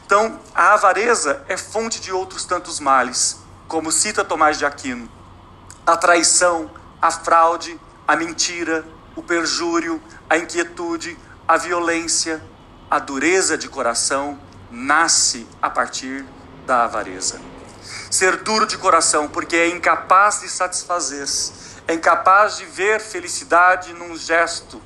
Então, 0.06 0.40
a 0.54 0.74
avareza 0.74 1.46
é 1.48 1.56
fonte 1.56 2.02
de 2.02 2.12
outros 2.12 2.44
tantos 2.44 2.80
males, 2.80 3.38
como 3.68 3.92
cita 3.92 4.26
Tomás 4.26 4.58
de 4.58 4.66
Aquino: 4.66 5.10
a 5.86 5.96
traição, 5.96 6.70
a 7.02 7.10
fraude, 7.10 7.80
a 8.06 8.16
mentira, 8.18 8.86
o 9.16 9.24
perjúrio, 9.24 10.02
a 10.30 10.38
inquietude, 10.38 11.18
a 11.48 11.56
violência, 11.56 12.44
a 12.92 13.00
dureza 13.00 13.58
de 13.58 13.70
coração 13.70 14.38
nasce 14.70 15.48
a 15.62 15.70
partir 15.70 16.26
da 16.66 16.84
avareza. 16.84 17.40
Ser 18.12 18.38
duro 18.38 18.66
de 18.66 18.78
coração 18.78 19.28
porque 19.28 19.56
é 19.56 19.70
incapaz 19.70 20.42
de 20.42 20.50
satisfazer-se, 20.50 21.54
é 21.88 21.94
incapaz 21.94 22.58
de 22.58 22.66
ver 22.66 23.00
felicidade 23.00 23.94
num 23.94 24.18
gesto 24.18 24.82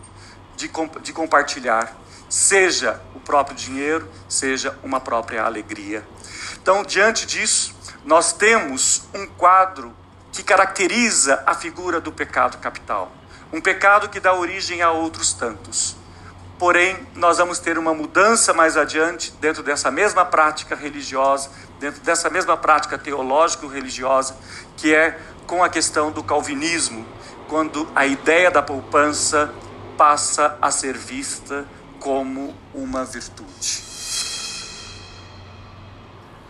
de, 0.67 0.99
de 1.01 1.13
compartilhar, 1.13 1.95
seja 2.29 3.01
o 3.15 3.19
próprio 3.19 3.55
dinheiro, 3.55 4.09
seja 4.27 4.77
uma 4.83 4.99
própria 4.99 5.43
alegria. 5.43 6.05
Então, 6.61 6.83
diante 6.83 7.25
disso, 7.25 7.75
nós 8.05 8.33
temos 8.33 9.03
um 9.13 9.25
quadro 9.25 9.93
que 10.31 10.43
caracteriza 10.43 11.43
a 11.45 11.53
figura 11.53 12.01
do 12.01 12.11
pecado 12.11 12.57
capital 12.57 13.11
um 13.53 13.61
pecado 13.61 14.09
que 14.09 14.19
dá 14.19 14.33
origem 14.33 14.81
a 14.81 14.91
outros 14.91 15.31
tantos. 15.31 15.95
Porém, 16.57 16.97
nós 17.13 17.37
vamos 17.37 17.59
ter 17.59 17.77
uma 17.77 17.93
mudança 17.93 18.51
mais 18.51 18.75
adiante 18.75 19.31
dentro 19.39 19.61
dessa 19.61 19.91
mesma 19.91 20.25
prática 20.25 20.75
religiosa, 20.75 21.51
dentro 21.79 22.01
dessa 22.01 22.31
mesma 22.31 22.57
prática 22.57 22.97
teológico-religiosa, 22.97 24.35
que 24.75 24.93
é 24.95 25.19
com 25.45 25.63
a 25.63 25.69
questão 25.69 26.11
do 26.11 26.23
calvinismo, 26.23 27.05
quando 27.47 27.87
a 27.93 28.07
ideia 28.07 28.49
da 28.49 28.63
poupança 28.63 29.53
passa 29.97 30.57
a 30.61 30.71
ser 30.71 30.97
vista 30.97 31.65
como 31.99 32.53
uma 32.73 33.03
virtude. 33.05 33.83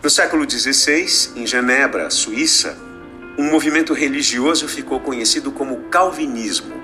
No 0.02 0.10
século 0.10 0.48
XVI, 0.48 1.32
em 1.36 1.46
Genebra, 1.46 2.10
Suíça, 2.10 2.76
um 3.38 3.50
movimento 3.50 3.94
religioso 3.94 4.68
ficou 4.68 5.00
conhecido 5.00 5.50
como 5.50 5.84
calvinismo 5.84 6.74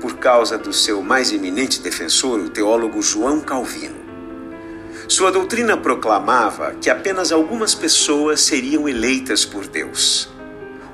por 0.00 0.16
causa 0.16 0.58
do 0.58 0.72
seu 0.72 1.00
mais 1.00 1.32
eminente 1.32 1.80
defensor, 1.80 2.40
o 2.40 2.50
teólogo 2.50 3.00
João 3.00 3.40
Calvino. 3.40 3.96
Sua 5.08 5.30
doutrina 5.30 5.76
proclamava 5.76 6.74
que 6.80 6.90
apenas 6.90 7.32
algumas 7.32 7.74
pessoas 7.74 8.40
seriam 8.40 8.88
eleitas 8.88 9.44
por 9.44 9.66
Deus. 9.66 10.33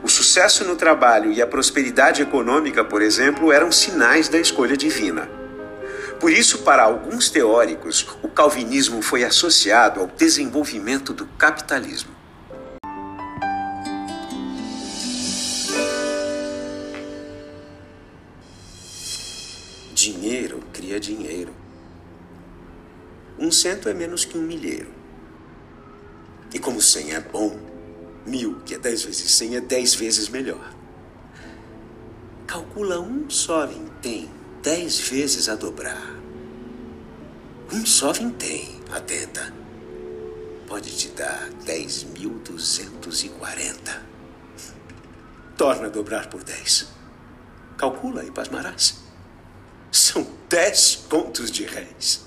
O 0.02 0.08
sucesso 0.08 0.64
no 0.64 0.76
trabalho 0.76 1.30
e 1.30 1.42
a 1.42 1.46
prosperidade 1.46 2.22
econômica, 2.22 2.82
por 2.82 3.02
exemplo, 3.02 3.52
eram 3.52 3.70
sinais 3.70 4.28
da 4.28 4.38
escolha 4.38 4.76
divina. 4.76 5.28
Por 6.18 6.32
isso, 6.32 6.58
para 6.58 6.82
alguns 6.82 7.28
teóricos, 7.28 8.06
o 8.22 8.28
calvinismo 8.28 9.02
foi 9.02 9.24
associado 9.24 10.00
ao 10.00 10.06
desenvolvimento 10.06 11.12
do 11.12 11.26
capitalismo. 11.26 12.10
Dinheiro 19.94 20.62
cria 20.72 20.98
dinheiro. 20.98 21.54
um 23.38 23.50
cento 23.50 23.88
é 23.88 23.94
menos 23.94 24.24
que 24.24 24.36
um 24.36 24.42
milheiro. 24.42 24.90
E 26.52 26.58
como 26.58 26.80
cem 26.80 27.14
é 27.14 27.20
bom, 27.20 27.69
mil, 28.30 28.60
que 28.60 28.74
é 28.74 28.78
dez 28.78 29.02
vezes 29.02 29.30
cem, 29.32 29.56
é 29.56 29.60
dez 29.60 29.94
vezes 29.94 30.28
melhor. 30.28 30.72
Calcula 32.46 33.00
um 33.00 33.28
só 33.28 33.66
vintém 33.66 34.30
dez 34.62 34.98
vezes 35.00 35.48
a 35.48 35.54
dobrar. 35.54 36.16
Um 37.72 37.86
só 37.86 38.12
vintém, 38.12 38.80
atenta, 38.90 39.54
pode 40.66 40.94
te 40.96 41.08
dar 41.08 41.48
dez 41.64 42.04
mil 42.04 42.38
duzentos 42.40 43.24
e 43.24 43.28
quarenta. 43.28 44.02
Torna 45.56 45.86
a 45.86 45.90
dobrar 45.90 46.28
por 46.28 46.42
dez. 46.42 46.88
Calcula 47.76 48.24
e 48.24 48.30
pasmarás. 48.30 49.00
São 49.92 50.26
dez 50.48 50.96
contos 51.08 51.50
de 51.50 51.64
réis. 51.64 52.26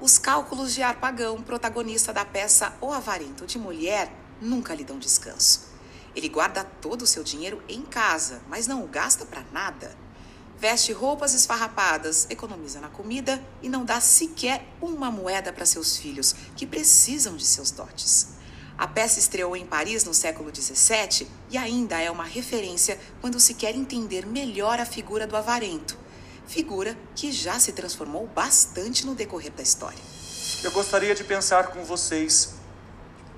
Os 0.00 0.18
cálculos 0.18 0.74
de 0.74 0.82
Arpagão, 0.82 1.42
protagonista 1.42 2.12
da 2.12 2.24
peça 2.24 2.72
O 2.80 2.92
Avarento 2.92 3.46
de 3.46 3.58
Mulher, 3.58 4.12
nunca 4.40 4.74
lhe 4.74 4.84
dão 4.84 4.98
descanso. 4.98 5.68
Ele 6.14 6.28
guarda 6.28 6.64
todo 6.64 7.02
o 7.02 7.06
seu 7.06 7.22
dinheiro 7.22 7.62
em 7.68 7.82
casa, 7.82 8.40
mas 8.48 8.66
não 8.66 8.84
o 8.84 8.88
gasta 8.88 9.24
para 9.24 9.44
nada. 9.52 9.96
Veste 10.58 10.92
roupas 10.92 11.34
esfarrapadas, 11.34 12.26
economiza 12.30 12.80
na 12.80 12.88
comida 12.88 13.42
e 13.62 13.68
não 13.68 13.84
dá 13.84 14.00
sequer 14.00 14.66
uma 14.80 15.10
moeda 15.10 15.52
para 15.52 15.64
seus 15.64 15.96
filhos, 15.96 16.34
que 16.56 16.66
precisam 16.66 17.36
de 17.36 17.46
seus 17.46 17.70
dotes. 17.70 18.28
A 18.76 18.86
peça 18.86 19.18
estreou 19.18 19.56
em 19.56 19.66
Paris 19.66 20.04
no 20.04 20.14
século 20.14 20.54
XVII 20.54 21.28
e 21.50 21.56
ainda 21.56 22.00
é 22.00 22.10
uma 22.10 22.24
referência 22.24 22.98
quando 23.20 23.38
se 23.38 23.54
quer 23.54 23.74
entender 23.74 24.26
melhor 24.26 24.80
a 24.80 24.84
figura 24.84 25.26
do 25.26 25.36
avarento 25.36 26.08
figura 26.48 26.96
que 27.14 27.30
já 27.30 27.60
se 27.60 27.72
transformou 27.72 28.26
bastante 28.26 29.06
no 29.06 29.14
decorrer 29.14 29.52
da 29.52 29.62
história. 29.62 29.98
Eu 30.64 30.72
gostaria 30.72 31.14
de 31.14 31.22
pensar 31.22 31.68
com 31.68 31.84
vocês 31.84 32.54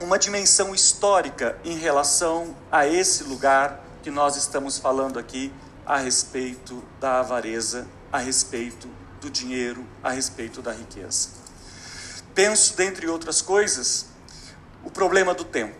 uma 0.00 0.18
dimensão 0.18 0.74
histórica 0.74 1.58
em 1.62 1.76
relação 1.76 2.56
a 2.72 2.86
esse 2.86 3.22
lugar 3.22 3.84
que 4.02 4.10
nós 4.10 4.34
estamos 4.34 4.78
falando 4.78 5.18
aqui 5.18 5.52
a 5.84 5.98
respeito 5.98 6.82
da 6.98 7.20
avareza, 7.20 7.86
a 8.10 8.18
respeito 8.18 8.88
do 9.20 9.30
dinheiro, 9.30 9.86
a 10.02 10.10
respeito 10.10 10.62
da 10.62 10.72
riqueza. 10.72 11.28
Penso, 12.34 12.74
dentre 12.76 13.06
outras 13.08 13.42
coisas, 13.42 14.06
o 14.82 14.90
problema 14.90 15.34
do 15.34 15.44
tempo. 15.44 15.76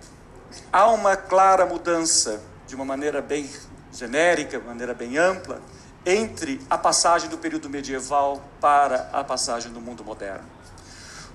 Há 0.70 0.88
uma 0.90 1.16
clara 1.16 1.64
mudança, 1.64 2.42
de 2.66 2.74
uma 2.74 2.84
maneira 2.84 3.22
bem 3.22 3.48
genérica, 3.90 4.58
de 4.60 4.66
maneira 4.66 4.92
bem 4.92 5.16
ampla, 5.16 5.62
entre 6.04 6.60
a 6.68 6.76
passagem 6.76 7.30
do 7.30 7.38
período 7.38 7.70
medieval 7.70 8.42
para 8.60 9.08
a 9.12 9.24
passagem 9.24 9.72
do 9.72 9.80
mundo 9.80 10.04
moderno. 10.04 10.59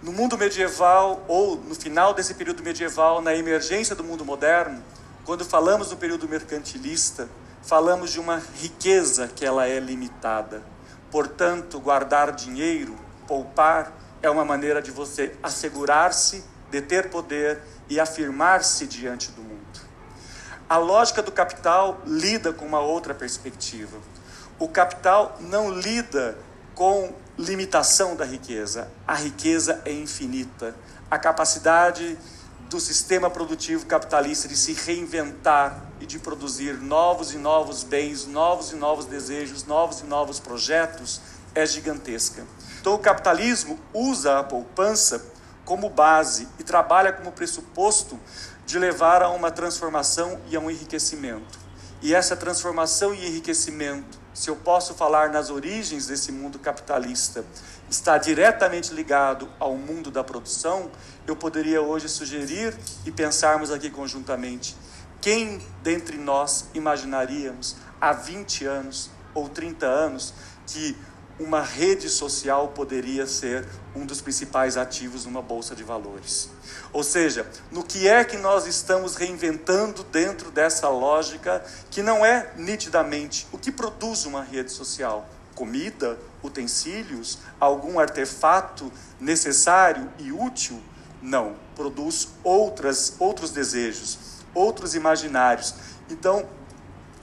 No 0.02 0.12
mundo 0.12 0.38
medieval, 0.38 1.24
ou 1.28 1.58
no 1.58 1.74
final 1.74 2.14
desse 2.14 2.34
período 2.34 2.64
medieval, 2.64 3.22
na 3.22 3.36
emergência 3.36 3.96
do 3.96 4.04
mundo 4.04 4.24
moderno, 4.24 4.84
quando 5.24 5.44
falamos 5.44 5.90
do 5.90 5.98
período 5.98 6.28
mercantilista, 6.28 7.28
falamos 7.64 8.12
de 8.12 8.20
uma 8.20 8.42
riqueza 8.62 9.28
que 9.28 9.46
ela 9.46 9.68
é 9.68 9.80
limitada. 9.80 10.62
Portanto, 11.10 11.80
guardar 11.80 12.32
dinheiro, 12.32 12.96
poupar, 13.28 13.94
é 14.22 14.30
uma 14.30 14.46
maneira 14.46 14.82
de 14.82 14.92
você 14.92 15.36
assegurar-se, 15.42 16.44
de 16.70 16.82
ter 16.82 17.10
poder 17.10 17.62
e 17.90 18.00
afirmar-se 18.00 18.86
diante 18.86 19.32
do 19.32 19.42
mundo. 19.42 19.80
A 20.68 20.78
lógica 20.78 21.22
do 21.22 21.32
capital 21.32 22.02
lida 22.06 22.52
com 22.52 22.66
uma 22.66 22.80
outra 22.80 23.14
perspectiva 23.14 23.98
o 24.58 24.70
capital 24.70 25.38
não 25.42 25.70
lida 25.70 26.38
com 26.74 27.14
limitação 27.38 28.16
da 28.16 28.26
riqueza. 28.26 28.88
A 29.08 29.16
riqueza 29.16 29.82
é 29.86 29.92
infinita. 29.92 30.76
A 31.10 31.20
capacidade 31.20 32.18
do 32.70 32.80
sistema 32.80 33.30
produtivo 33.30 33.86
capitalista 33.86 34.48
de 34.48 34.56
se 34.56 34.74
reinventar 34.74 35.86
e 36.00 36.06
de 36.06 36.18
produzir 36.18 36.74
novos 36.82 37.34
e 37.34 37.38
novos 37.38 37.84
bens, 37.84 38.26
novos 38.26 38.72
e 38.72 38.76
novos 38.76 39.06
desejos, 39.06 39.66
novos 39.66 40.00
e 40.00 40.06
novos 40.06 40.40
projetos 40.40 41.22
é 41.54 41.66
gigantesca. 41.66 42.46
Então, 42.82 42.94
o 42.94 43.00
capitalismo 43.00 43.80
usa 43.94 44.40
a 44.40 44.44
poupança 44.44 45.24
como 45.64 45.90
base 45.90 46.48
e 46.60 46.64
trabalha 46.64 47.12
como 47.12 47.32
pressuposto 47.32 48.20
de 48.66 48.78
levar 48.80 49.22
a 49.22 49.30
uma 49.30 49.52
transformação 49.52 50.40
e 50.50 50.56
a 50.56 50.60
um 50.60 50.70
enriquecimento. 50.70 51.60
E 52.02 52.14
essa 52.14 52.36
transformação 52.36 53.14
e 53.14 53.28
enriquecimento 53.28 54.25
se 54.36 54.50
eu 54.50 54.56
posso 54.58 54.94
falar 54.94 55.30
nas 55.30 55.50
origens 55.50 56.08
desse 56.08 56.30
mundo 56.30 56.60
capitalista, 56.60 57.46
está 57.90 58.18
diretamente 58.18 58.94
ligado 58.94 59.50
ao 59.58 59.78
mundo 59.78 60.12
da 60.12 60.26
produção, 60.26 60.92
eu 61.26 61.38
poderia 61.38 61.82
hoje 61.82 62.10
sugerir 62.10 62.78
e 63.06 63.12
pensarmos 63.12 63.72
aqui 63.72 63.90
conjuntamente: 63.90 64.76
quem 65.22 65.66
dentre 65.82 66.18
nós 66.18 66.66
imaginaríamos 66.74 67.78
há 68.00 68.12
20 68.12 68.66
anos 68.66 69.10
ou 69.34 69.48
30 69.48 69.86
anos 69.86 70.34
que 70.68 70.98
uma 71.40 71.62
rede 71.62 72.10
social 72.10 72.70
poderia 72.70 73.28
ser 73.28 73.68
um 73.96 74.06
dos 74.06 74.22
principais 74.22 74.78
ativos 74.78 75.26
numa 75.26 75.42
bolsa 75.42 75.76
de 75.76 75.84
valores. 75.84 76.50
Ou 76.94 77.04
seja, 77.04 77.46
no 77.72 77.84
que 77.84 78.08
é 78.08 78.24
que 78.24 78.38
nós 78.38 78.66
estamos 78.66 79.16
reinventando 79.16 80.04
dentro 80.04 80.50
dessa 80.50 80.88
lógica 80.88 81.64
que 81.92 82.02
não 82.02 82.26
é 82.26 82.54
nitidamente 82.56 83.48
o 83.52 83.58
que 83.58 83.72
produz 83.72 84.26
uma 84.26 84.44
rede 84.44 84.72
social? 84.72 85.28
Comida, 85.54 86.18
utensílios, 86.44 87.40
algum 87.60 88.00
artefato 88.00 88.92
necessário 89.20 90.10
e 90.20 90.32
útil? 90.32 90.82
Não, 91.22 91.56
produz 91.76 92.30
outras 92.44 93.16
outros 93.20 93.52
desejos, 93.52 94.18
outros 94.54 94.96
imaginários. 94.96 95.74
Então, 96.10 96.48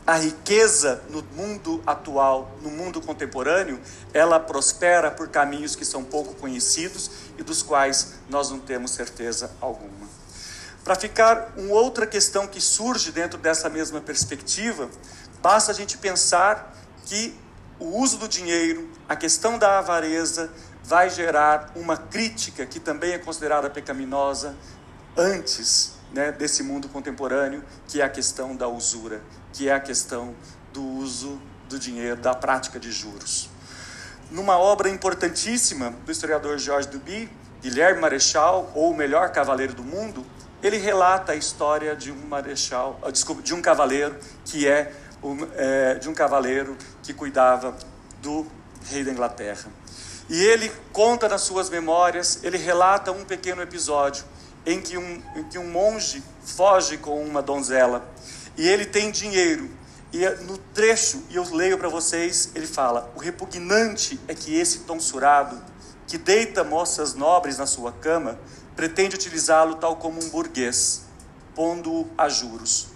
a 0.06 0.16
riqueza 0.16 1.02
no 1.08 1.22
mundo 1.36 1.82
atual, 1.86 2.50
no 2.60 2.70
mundo 2.70 3.00
contemporâneo, 3.00 3.80
ela 4.12 4.40
prospera 4.40 5.10
por 5.10 5.28
caminhos 5.28 5.76
que 5.76 5.84
são 5.84 6.02
pouco 6.02 6.34
conhecidos 6.34 7.10
e 7.38 7.42
dos 7.42 7.62
quais 7.62 8.14
nós 8.28 8.50
não 8.50 8.58
temos 8.58 8.90
certeza 8.90 9.50
alguma. 9.60 10.08
Para 10.82 10.96
ficar 10.96 11.52
uma 11.56 11.74
outra 11.74 12.06
questão 12.06 12.48
que 12.48 12.60
surge 12.60 13.12
dentro 13.12 13.38
dessa 13.38 13.68
mesma 13.68 14.00
perspectiva, 14.00 14.90
basta 15.40 15.70
a 15.70 15.74
gente 15.74 15.96
pensar 15.96 16.76
que 17.04 17.34
o 17.78 17.98
uso 18.00 18.18
do 18.18 18.26
dinheiro, 18.26 18.90
a 19.08 19.14
questão 19.14 19.58
da 19.58 19.78
avareza, 19.78 20.50
vai 20.82 21.08
gerar 21.08 21.70
uma 21.76 21.96
crítica 21.96 22.66
que 22.66 22.80
também 22.80 23.12
é 23.12 23.18
considerada 23.18 23.70
pecaminosa 23.70 24.56
antes 25.16 25.92
né, 26.12 26.32
desse 26.32 26.62
mundo 26.64 26.88
contemporâneo, 26.88 27.62
que 27.86 28.00
é 28.00 28.04
a 28.04 28.08
questão 28.08 28.56
da 28.56 28.68
usura, 28.68 29.22
que 29.52 29.68
é 29.68 29.74
a 29.74 29.80
questão 29.80 30.34
do 30.72 30.82
uso 30.82 31.40
do 31.68 31.78
dinheiro, 31.78 32.16
da 32.16 32.34
prática 32.34 32.78
de 32.78 32.90
juros. 32.90 33.48
Numa 34.30 34.58
obra 34.58 34.88
importantíssima 34.88 35.90
do 36.04 36.10
historiador 36.10 36.58
Georges 36.58 36.90
Duby, 36.90 37.30
Guilherme 37.60 38.00
Marechal, 38.00 38.70
ou 38.74 38.90
o 38.90 38.96
melhor 38.96 39.30
cavaleiro 39.30 39.74
do 39.74 39.82
mundo, 39.82 40.24
ele 40.62 40.76
relata 40.76 41.32
a 41.32 41.36
história 41.36 41.94
de 41.94 42.12
um 42.12 42.26
marechal, 42.26 42.98
ah, 43.02 43.10
desculpa, 43.10 43.42
de 43.42 43.52
um 43.52 43.60
cavaleiro 43.60 44.16
que 44.44 44.66
é, 44.66 44.92
é 45.54 45.94
de 45.96 46.08
um 46.08 46.14
cavaleiro 46.14 46.76
que 47.02 47.12
cuidava 47.12 47.76
do 48.20 48.46
rei 48.88 49.04
da 49.04 49.10
Inglaterra. 49.10 49.70
E 50.28 50.40
ele 50.42 50.70
conta 50.92 51.28
nas 51.28 51.42
suas 51.42 51.68
memórias, 51.68 52.42
ele 52.42 52.56
relata 52.56 53.10
um 53.12 53.24
pequeno 53.24 53.60
episódio 53.60 54.24
em 54.64 54.80
que 54.80 54.96
um, 54.96 55.22
em 55.36 55.44
que 55.44 55.58
um 55.58 55.68
monge 55.68 56.22
foge 56.44 56.96
com 56.96 57.22
uma 57.24 57.42
donzela 57.42 58.08
e 58.56 58.68
ele 58.68 58.84
tem 58.84 59.10
dinheiro. 59.10 59.70
E 60.12 60.24
é 60.24 60.34
no 60.36 60.58
trecho, 60.58 61.22
e 61.30 61.36
eu 61.36 61.54
leio 61.54 61.78
para 61.78 61.88
vocês, 61.88 62.50
ele 62.54 62.66
fala: 62.66 63.10
O 63.16 63.18
repugnante 63.18 64.20
é 64.28 64.34
que 64.34 64.54
esse 64.54 64.80
tonsurado, 64.80 65.62
que 66.06 66.18
deita 66.18 66.62
moças 66.62 67.14
nobres 67.14 67.56
na 67.56 67.64
sua 67.64 67.92
cama, 67.92 68.38
pretende 68.76 69.16
utilizá-lo 69.16 69.76
tal 69.76 69.96
como 69.96 70.22
um 70.22 70.28
burguês, 70.28 71.04
pondo-o 71.54 72.10
a 72.16 72.28
juros. 72.28 72.88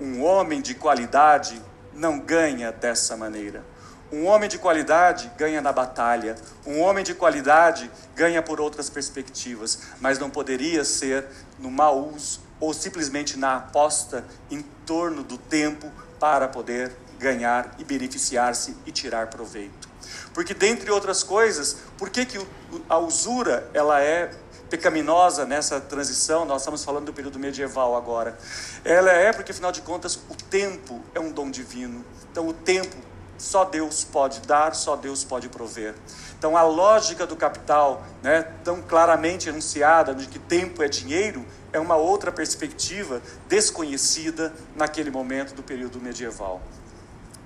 Um 0.00 0.22
homem 0.22 0.60
de 0.60 0.74
qualidade 0.74 1.62
não 1.94 2.18
ganha 2.18 2.72
dessa 2.72 3.16
maneira. 3.16 3.64
Um 4.10 4.26
homem 4.26 4.48
de 4.48 4.58
qualidade 4.58 5.30
ganha 5.38 5.62
na 5.62 5.72
batalha, 5.72 6.34
um 6.66 6.80
homem 6.80 7.04
de 7.04 7.14
qualidade 7.14 7.90
ganha 8.14 8.42
por 8.42 8.60
outras 8.60 8.90
perspectivas, 8.90 9.78
mas 10.00 10.18
não 10.18 10.28
poderia 10.28 10.84
ser 10.84 11.24
no 11.58 11.70
mau 11.70 12.10
uso 12.12 12.41
ou 12.62 12.72
simplesmente 12.72 13.36
na 13.36 13.56
aposta 13.56 14.24
em 14.48 14.62
torno 14.86 15.24
do 15.24 15.36
tempo 15.36 15.90
para 16.20 16.46
poder 16.46 16.96
ganhar 17.18 17.74
e 17.76 17.82
beneficiar-se 17.82 18.76
e 18.86 18.92
tirar 18.92 19.26
proveito. 19.26 19.88
Porque 20.32 20.54
dentre 20.54 20.88
outras 20.88 21.24
coisas, 21.24 21.78
por 21.98 22.08
que, 22.08 22.24
que 22.24 22.40
a 22.88 22.98
usura 22.98 23.68
ela 23.74 24.00
é 24.00 24.30
pecaminosa 24.70 25.44
nessa 25.44 25.80
transição? 25.80 26.44
Nós 26.44 26.62
estamos 26.62 26.84
falando 26.84 27.06
do 27.06 27.12
período 27.12 27.36
medieval 27.36 27.96
agora. 27.96 28.38
Ela 28.84 29.10
é 29.10 29.32
porque 29.32 29.50
afinal 29.50 29.72
de 29.72 29.80
contas 29.80 30.14
o 30.14 30.36
tempo 30.48 31.02
é 31.16 31.18
um 31.18 31.32
dom 31.32 31.50
divino. 31.50 32.04
Então 32.30 32.46
o 32.46 32.52
tempo 32.52 32.96
só 33.42 33.64
Deus 33.64 34.04
pode 34.04 34.38
dar, 34.42 34.72
só 34.72 34.94
Deus 34.94 35.24
pode 35.24 35.48
prover. 35.48 35.96
Então, 36.38 36.56
a 36.56 36.62
lógica 36.62 37.26
do 37.26 37.34
capital, 37.34 38.04
né, 38.22 38.42
tão 38.62 38.80
claramente 38.80 39.48
enunciada 39.48 40.14
de 40.14 40.28
que 40.28 40.38
tempo 40.38 40.80
é 40.80 40.86
dinheiro, 40.86 41.44
é 41.72 41.80
uma 41.80 41.96
outra 41.96 42.30
perspectiva 42.30 43.20
desconhecida 43.48 44.52
naquele 44.76 45.10
momento 45.10 45.54
do 45.54 45.62
período 45.62 46.00
medieval. 46.00 46.60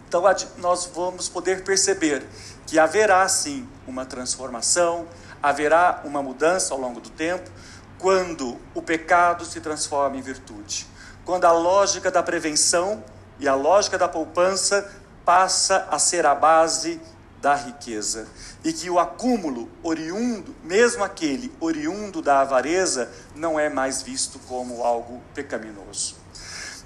Então, 0.07 0.23
nós 0.59 0.85
vamos 0.95 1.31
poder 1.31 1.65
perceber 1.65 2.23
que 2.67 2.79
haverá 2.79 3.27
sim 3.27 3.67
uma 3.87 4.05
transformação, 4.05 5.09
haverá 5.43 6.03
uma 6.05 6.23
mudança 6.23 6.75
ao 6.75 6.81
longo 6.81 7.01
do 7.01 7.09
tempo, 7.09 7.51
quando 7.99 8.59
o 8.75 8.83
pecado 8.83 9.47
se 9.47 9.63
transforma 9.63 10.19
em 10.19 10.21
virtude, 10.21 10.87
quando 11.25 11.47
a 11.47 11.53
lógica 11.53 12.11
da 12.11 12.23
prevenção 12.23 13.03
e 13.39 13.49
a 13.49 13.55
lógica 13.55 13.97
da 13.97 14.07
poupança 14.07 14.91
passa 15.27 15.89
a 15.91 15.99
ser 15.99 16.25
a 16.25 16.37
base 16.37 17.01
da 17.43 17.57
riqueza 17.57 18.29
e 18.65 18.73
que 18.73 18.89
o 18.89 18.99
acúmulo 18.99 19.69
oriundo, 19.83 20.55
mesmo 20.63 21.03
aquele 21.03 21.53
oriundo 21.61 22.23
da 22.23 22.41
avareza, 22.41 23.11
não 23.35 23.59
é 23.59 23.69
mais 23.69 24.03
visto 24.03 24.39
como 24.47 24.85
algo 24.85 25.21
pecaminoso. 25.35 26.15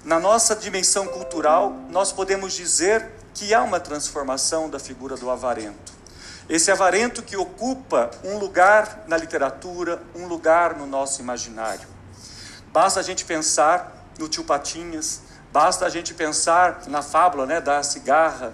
Na 0.03 0.19
nossa 0.19 0.55
dimensão 0.55 1.05
cultural, 1.07 1.71
nós 1.91 2.11
podemos 2.11 2.53
dizer 2.53 3.11
que 3.35 3.53
há 3.53 3.61
uma 3.61 3.79
transformação 3.79 4.67
da 4.69 4.79
figura 4.79 5.15
do 5.15 5.29
avarento. 5.29 5.93
Esse 6.49 6.71
avarento 6.71 7.21
que 7.21 7.37
ocupa 7.37 8.09
um 8.23 8.39
lugar 8.39 9.05
na 9.07 9.15
literatura, 9.17 10.01
um 10.15 10.25
lugar 10.25 10.75
no 10.75 10.87
nosso 10.87 11.21
imaginário. 11.21 11.87
Basta 12.73 12.99
a 12.99 13.03
gente 13.03 13.23
pensar 13.23 14.09
no 14.17 14.27
tio 14.27 14.43
Patinhas, 14.43 15.21
basta 15.51 15.85
a 15.85 15.89
gente 15.89 16.13
pensar 16.13 16.83
na 16.87 17.01
fábula 17.01 17.45
né, 17.45 17.59
da 17.59 17.83
cigarra 17.83 18.53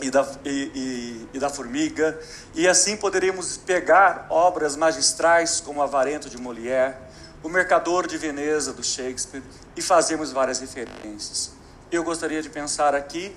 e 0.00 0.10
da, 0.10 0.26
e, 0.44 0.70
e, 0.74 1.28
e 1.34 1.38
da 1.38 1.48
formiga, 1.48 2.18
e 2.54 2.66
assim 2.66 2.96
poderíamos 2.96 3.56
pegar 3.56 4.26
obras 4.28 4.76
magistrais 4.76 5.60
como 5.60 5.80
Avarento 5.80 6.28
de 6.28 6.36
Molière, 6.38 6.96
O 7.42 7.48
Mercador 7.48 8.06
de 8.06 8.16
Veneza 8.18 8.72
do 8.72 8.82
Shakespeare 8.82 9.42
e 9.76 9.82
fazermos 9.82 10.32
várias 10.32 10.60
referências. 10.60 11.52
Eu 11.90 12.02
gostaria 12.04 12.40
de 12.40 12.48
pensar 12.48 12.94
aqui 12.94 13.34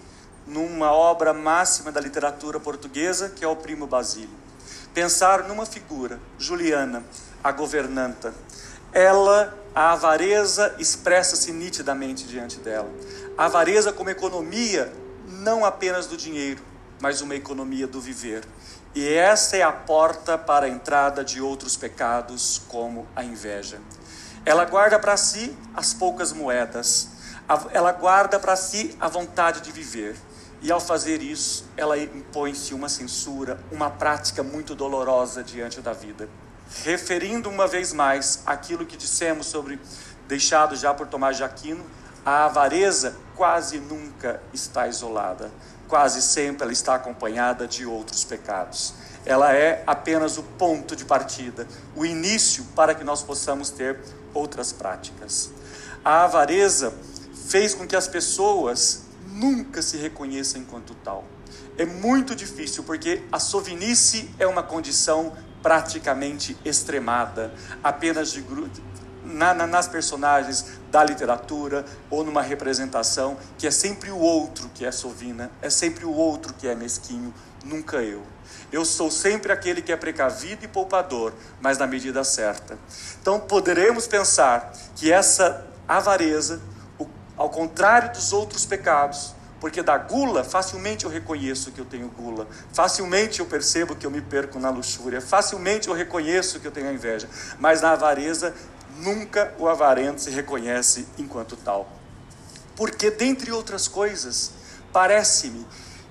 numa 0.48 0.92
obra 0.92 1.34
máxima 1.34 1.92
da 1.92 2.00
literatura 2.00 2.60
portuguesa, 2.60 3.30
que 3.30 3.44
é 3.44 3.48
o 3.48 3.56
Primo 3.56 3.88
Basílio. 3.88 4.30
Pensar 4.94 5.44
numa 5.44 5.66
figura, 5.66 6.20
Juliana, 6.38 7.04
a 7.44 7.52
governanta. 7.52 8.34
Ela, 8.94 9.54
a 9.76 9.92
avareza 9.92 10.74
expressa-se 10.80 11.52
nitidamente 11.52 12.26
diante 12.26 12.58
dela. 12.60 12.90
A 13.38 13.46
avareza 13.46 13.92
como 13.92 14.10
economia 14.10 14.92
não 15.28 15.66
apenas 15.66 16.08
do 16.08 16.16
dinheiro, 16.16 16.64
mas 17.02 17.20
uma 17.20 17.36
economia 17.36 17.86
do 17.86 18.00
viver. 18.00 18.46
E 18.96 19.06
essa 19.06 19.58
é 19.58 19.62
a 19.62 19.74
porta 19.74 20.38
para 20.38 20.68
a 20.68 20.70
entrada 20.70 21.26
de 21.26 21.42
outros 21.42 21.76
pecados, 21.76 22.62
como 22.70 23.06
a 23.14 23.22
inveja. 23.26 23.82
Ela 24.46 24.64
guarda 24.64 24.98
para 24.98 25.18
si 25.18 25.54
as 25.74 25.94
poucas 25.94 26.32
moedas, 26.32 27.10
ela 27.74 27.92
guarda 27.92 28.40
para 28.40 28.56
si 28.56 28.96
a 28.98 29.10
vontade 29.10 29.60
de 29.60 29.74
viver. 29.74 30.16
E 30.62 30.72
ao 30.72 30.80
fazer 30.80 31.22
isso, 31.22 31.66
ela 31.76 31.98
impõe-se 31.98 32.74
uma 32.74 32.88
censura, 32.88 33.60
uma 33.70 33.90
prática 33.90 34.42
muito 34.42 34.74
dolorosa 34.74 35.44
diante 35.44 35.82
da 35.82 35.92
vida. 35.92 36.30
Referindo 36.84 37.50
uma 37.50 37.68
vez 37.68 37.94
mais 37.94 38.42
aquilo 38.46 38.86
que 38.86 38.98
dissemos 38.98 39.48
sobre, 39.48 39.80
deixado 40.28 40.76
já 40.76 40.94
por 40.94 41.08
Tomás 41.08 41.38
de 41.38 41.44
Aquino, 41.44 41.86
a 42.26 42.46
avareza 42.46 43.16
quase 43.36 43.80
nunca 43.80 44.42
está 44.52 44.88
isolada, 44.88 45.52
quase 45.88 46.22
sempre 46.22 46.64
ela 46.64 46.74
está 46.74 46.96
acompanhada 46.96 47.68
de 47.68 47.86
outros 47.86 48.24
pecados. 48.24 48.96
Ela 49.26 49.54
é 49.54 49.84
apenas 49.86 50.38
o 50.38 50.44
ponto 50.44 50.96
de 50.96 51.06
partida, 51.06 51.68
o 51.96 52.06
início 52.06 52.64
para 52.76 52.96
que 52.96 53.04
nós 53.04 53.22
possamos 53.22 53.70
ter 53.70 54.00
outras 54.34 54.74
práticas. 54.74 55.52
A 56.04 56.24
avareza 56.24 56.94
fez 57.48 57.74
com 57.74 57.88
que 57.88 57.96
as 57.96 58.08
pessoas 58.08 59.04
nunca 59.28 59.82
se 59.82 59.98
reconheçam 59.98 60.62
enquanto 60.62 60.96
tal. 60.96 61.24
É 61.78 61.86
muito 61.86 62.36
difícil 62.36 62.84
porque 62.84 63.24
a 63.32 63.40
sovinice 63.40 64.30
é 64.40 64.48
uma 64.48 64.64
condição 64.64 65.36
praticamente 65.66 66.56
extremada, 66.64 67.52
apenas 67.84 68.32
de 68.32 68.46
na, 69.24 69.52
na, 69.52 69.66
nas 69.66 69.88
personagens 69.88 70.64
da 70.92 71.04
literatura 71.04 71.84
ou 72.08 72.24
numa 72.24 72.44
representação 72.44 73.36
que 73.58 73.66
é 73.66 73.72
sempre 73.72 74.12
o 74.12 74.20
outro 74.20 74.70
que 74.76 74.86
é 74.86 74.92
sovina, 74.92 75.50
é 75.64 75.70
sempre 75.72 76.06
o 76.06 76.12
outro 76.12 76.54
que 76.54 76.68
é 76.68 76.76
mesquinho, 76.76 77.34
nunca 77.64 77.98
eu. 77.98 78.22
Eu 78.72 78.86
sou 78.86 79.10
sempre 79.10 79.52
aquele 79.52 79.82
que 79.82 79.92
é 79.92 79.98
precavido 79.98 80.64
e 80.64 80.68
poupador, 80.68 81.34
mas 81.60 81.80
na 81.80 81.88
medida 81.88 82.24
certa. 82.24 82.78
Então 83.20 83.40
poderemos 83.40 84.06
pensar 84.06 84.72
que 84.96 85.12
essa 85.12 85.66
avareza, 85.88 86.62
ao 87.36 87.50
contrário 87.50 88.12
dos 88.12 88.32
outros 88.32 88.68
pecados, 88.68 89.34
porque 89.66 89.82
da 89.82 89.98
gula, 89.98 90.44
facilmente 90.44 91.06
eu 91.06 91.10
reconheço 91.10 91.72
que 91.72 91.82
eu 91.82 91.86
tenho 91.86 92.08
gula, 92.08 92.48
facilmente 92.72 93.40
eu 93.40 93.48
percebo 93.48 93.96
que 93.96 94.06
eu 94.06 94.12
me 94.12 94.22
perco 94.22 94.60
na 94.60 94.70
luxúria, 94.70 95.20
facilmente 95.20 95.88
eu 95.88 95.96
reconheço 95.96 96.60
que 96.60 96.68
eu 96.68 96.72
tenho 96.72 96.88
a 96.88 96.94
inveja, 96.94 97.28
mas 97.58 97.82
na 97.82 97.94
avareza 97.94 98.54
nunca 98.98 99.56
o 99.58 99.68
avarento 99.68 100.22
se 100.22 100.30
reconhece 100.30 101.08
enquanto 101.18 101.56
tal. 101.56 101.90
Porque, 102.76 103.10
dentre 103.10 103.52
outras 103.52 103.88
coisas, 103.88 104.52
parece-me 104.94 105.66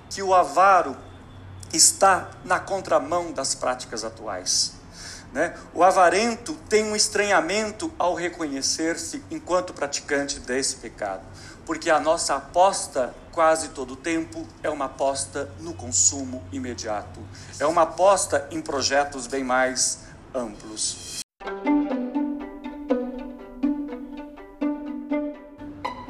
que 0.09 0.21
o 0.21 0.33
avaro 0.33 0.97
está 1.71 2.31
na 2.43 2.59
contramão 2.59 3.31
das 3.31 3.55
práticas 3.55 4.03
atuais. 4.03 4.73
Né? 5.31 5.53
O 5.73 5.81
avarento 5.81 6.53
tem 6.67 6.83
um 6.83 6.95
estranhamento 6.95 7.89
ao 7.97 8.15
reconhecer-se 8.15 9.23
enquanto 9.31 9.73
praticante 9.73 10.41
desse 10.41 10.75
pecado, 10.75 11.23
porque 11.65 11.89
a 11.89 11.99
nossa 11.99 12.35
aposta 12.35 13.13
quase 13.31 13.69
todo 13.69 13.93
o 13.93 13.95
tempo 13.95 14.45
é 14.63 14.69
uma 14.69 14.85
aposta 14.85 15.49
no 15.59 15.73
consumo 15.73 16.41
imediato, 16.51 17.19
é 17.59 17.65
uma 17.65 17.81
aposta 17.81 18.47
em 18.51 18.61
projetos 18.61 19.27
bem 19.27 19.43
mais 19.43 20.05
amplos. 20.33 21.19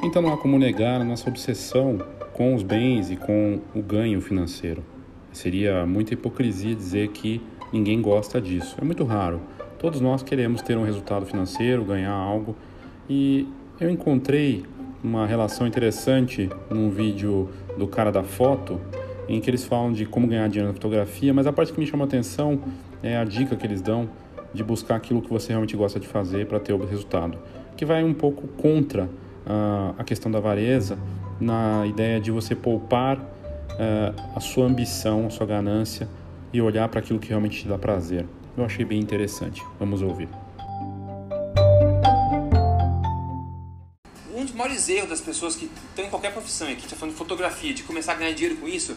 Então 0.02 0.22
não 0.22 0.32
há 0.32 0.38
como 0.38 0.58
negar 0.58 1.00
a 1.00 1.04
nossa 1.04 1.28
obsessão 1.28 1.98
com 2.32 2.54
os 2.54 2.62
bens 2.62 3.10
e 3.10 3.16
com 3.16 3.60
o 3.74 3.82
ganho 3.82 4.20
financeiro. 4.20 4.84
Seria 5.32 5.84
muita 5.84 6.14
hipocrisia 6.14 6.74
dizer 6.74 7.08
que 7.08 7.44
ninguém 7.72 8.00
gosta 8.00 8.40
disso. 8.40 8.76
É 8.80 8.84
muito 8.84 9.04
raro. 9.04 9.42
Todos 9.78 10.00
nós 10.00 10.22
queremos 10.22 10.62
ter 10.62 10.78
um 10.78 10.84
resultado 10.84 11.26
financeiro, 11.26 11.84
ganhar 11.84 12.12
algo. 12.12 12.56
E 13.08 13.48
eu 13.80 13.90
encontrei 13.90 14.64
uma 15.06 15.24
relação 15.24 15.66
interessante 15.66 16.50
num 16.68 16.90
vídeo 16.90 17.48
do 17.78 17.86
cara 17.86 18.10
da 18.10 18.24
foto, 18.24 18.80
em 19.28 19.40
que 19.40 19.48
eles 19.48 19.64
falam 19.64 19.92
de 19.92 20.04
como 20.04 20.26
ganhar 20.26 20.48
dinheiro 20.48 20.68
na 20.68 20.74
fotografia, 20.74 21.32
mas 21.32 21.46
a 21.46 21.52
parte 21.52 21.72
que 21.72 21.78
me 21.78 21.86
chama 21.86 22.04
a 22.04 22.06
atenção 22.06 22.60
é 23.02 23.16
a 23.16 23.24
dica 23.24 23.54
que 23.54 23.64
eles 23.64 23.80
dão 23.80 24.08
de 24.52 24.64
buscar 24.64 24.96
aquilo 24.96 25.22
que 25.22 25.30
você 25.30 25.50
realmente 25.50 25.76
gosta 25.76 26.00
de 26.00 26.08
fazer 26.08 26.46
para 26.46 26.58
ter 26.58 26.72
o 26.72 26.84
resultado, 26.84 27.38
que 27.76 27.84
vai 27.84 28.02
um 28.02 28.14
pouco 28.14 28.48
contra 28.48 29.08
a 29.96 30.02
questão 30.02 30.30
da 30.30 30.38
avareza, 30.38 30.98
na 31.40 31.86
ideia 31.86 32.20
de 32.20 32.32
você 32.32 32.54
poupar 32.54 33.20
a 34.34 34.40
sua 34.40 34.66
ambição, 34.66 35.26
a 35.26 35.30
sua 35.30 35.46
ganância 35.46 36.08
e 36.52 36.60
olhar 36.60 36.88
para 36.88 36.98
aquilo 36.98 37.20
que 37.20 37.28
realmente 37.28 37.62
te 37.62 37.68
dá 37.68 37.78
prazer. 37.78 38.26
Eu 38.56 38.64
achei 38.64 38.84
bem 38.84 38.98
interessante. 38.98 39.62
Vamos 39.78 40.02
ouvir. 40.02 40.45
Maiores 44.76 44.88
erros 44.88 45.08
das 45.08 45.20
pessoas 45.20 45.56
que 45.56 45.70
estão 45.88 46.04
em 46.04 46.10
qualquer 46.10 46.32
profissão, 46.32 46.68
aqui 46.68 46.84
está 46.84 46.96
falando 46.96 47.14
de 47.14 47.18
fotografia, 47.18 47.72
de 47.72 47.82
começar 47.82 48.12
a 48.12 48.16
ganhar 48.16 48.32
dinheiro 48.32 48.56
com 48.56 48.68
isso, 48.68 48.94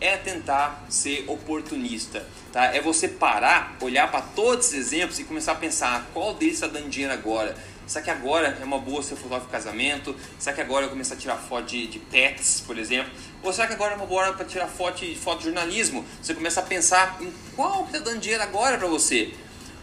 é 0.00 0.16
tentar 0.16 0.84
ser 0.88 1.24
oportunista, 1.28 2.26
tá? 2.52 2.64
É 2.74 2.80
você 2.80 3.06
parar, 3.06 3.76
olhar 3.80 4.10
para 4.10 4.22
todos 4.22 4.72
esses 4.72 4.92
exemplos 4.92 5.18
e 5.18 5.24
começar 5.24 5.52
a 5.52 5.56
pensar 5.56 5.96
ah, 5.96 6.06
qual 6.12 6.34
deles 6.34 6.54
está 6.54 6.66
dando 6.66 6.88
dinheiro 6.88 7.12
agora, 7.14 7.56
Será 7.86 8.04
que 8.04 8.10
agora 8.12 8.56
é 8.60 8.64
uma 8.64 8.78
boa 8.78 9.02
ser 9.02 9.16
fotógrafo 9.16 9.46
de 9.46 9.50
casamento? 9.50 10.14
Será 10.38 10.54
que 10.54 10.62
agora 10.62 10.86
eu 10.86 10.90
começar 10.90 11.14
a 11.14 11.16
tirar 11.16 11.36
foto 11.36 11.66
de, 11.66 11.88
de 11.88 11.98
pets, 11.98 12.62
por 12.64 12.78
exemplo? 12.78 13.10
Ou 13.42 13.52
será 13.52 13.66
que 13.66 13.74
agora 13.74 13.94
é 13.94 13.96
uma 13.96 14.06
boa 14.06 14.22
hora 14.22 14.32
para 14.32 14.44
tirar 14.44 14.68
foto 14.68 15.04
de, 15.04 15.16
foto 15.16 15.38
de 15.38 15.46
jornalismo? 15.46 16.04
Você 16.22 16.32
começa 16.32 16.60
a 16.60 16.62
pensar 16.62 17.18
em 17.20 17.32
qual 17.56 17.86
está 17.86 17.98
dando 17.98 18.20
dinheiro 18.20 18.44
agora 18.44 18.78
para 18.78 18.86
você. 18.86 19.34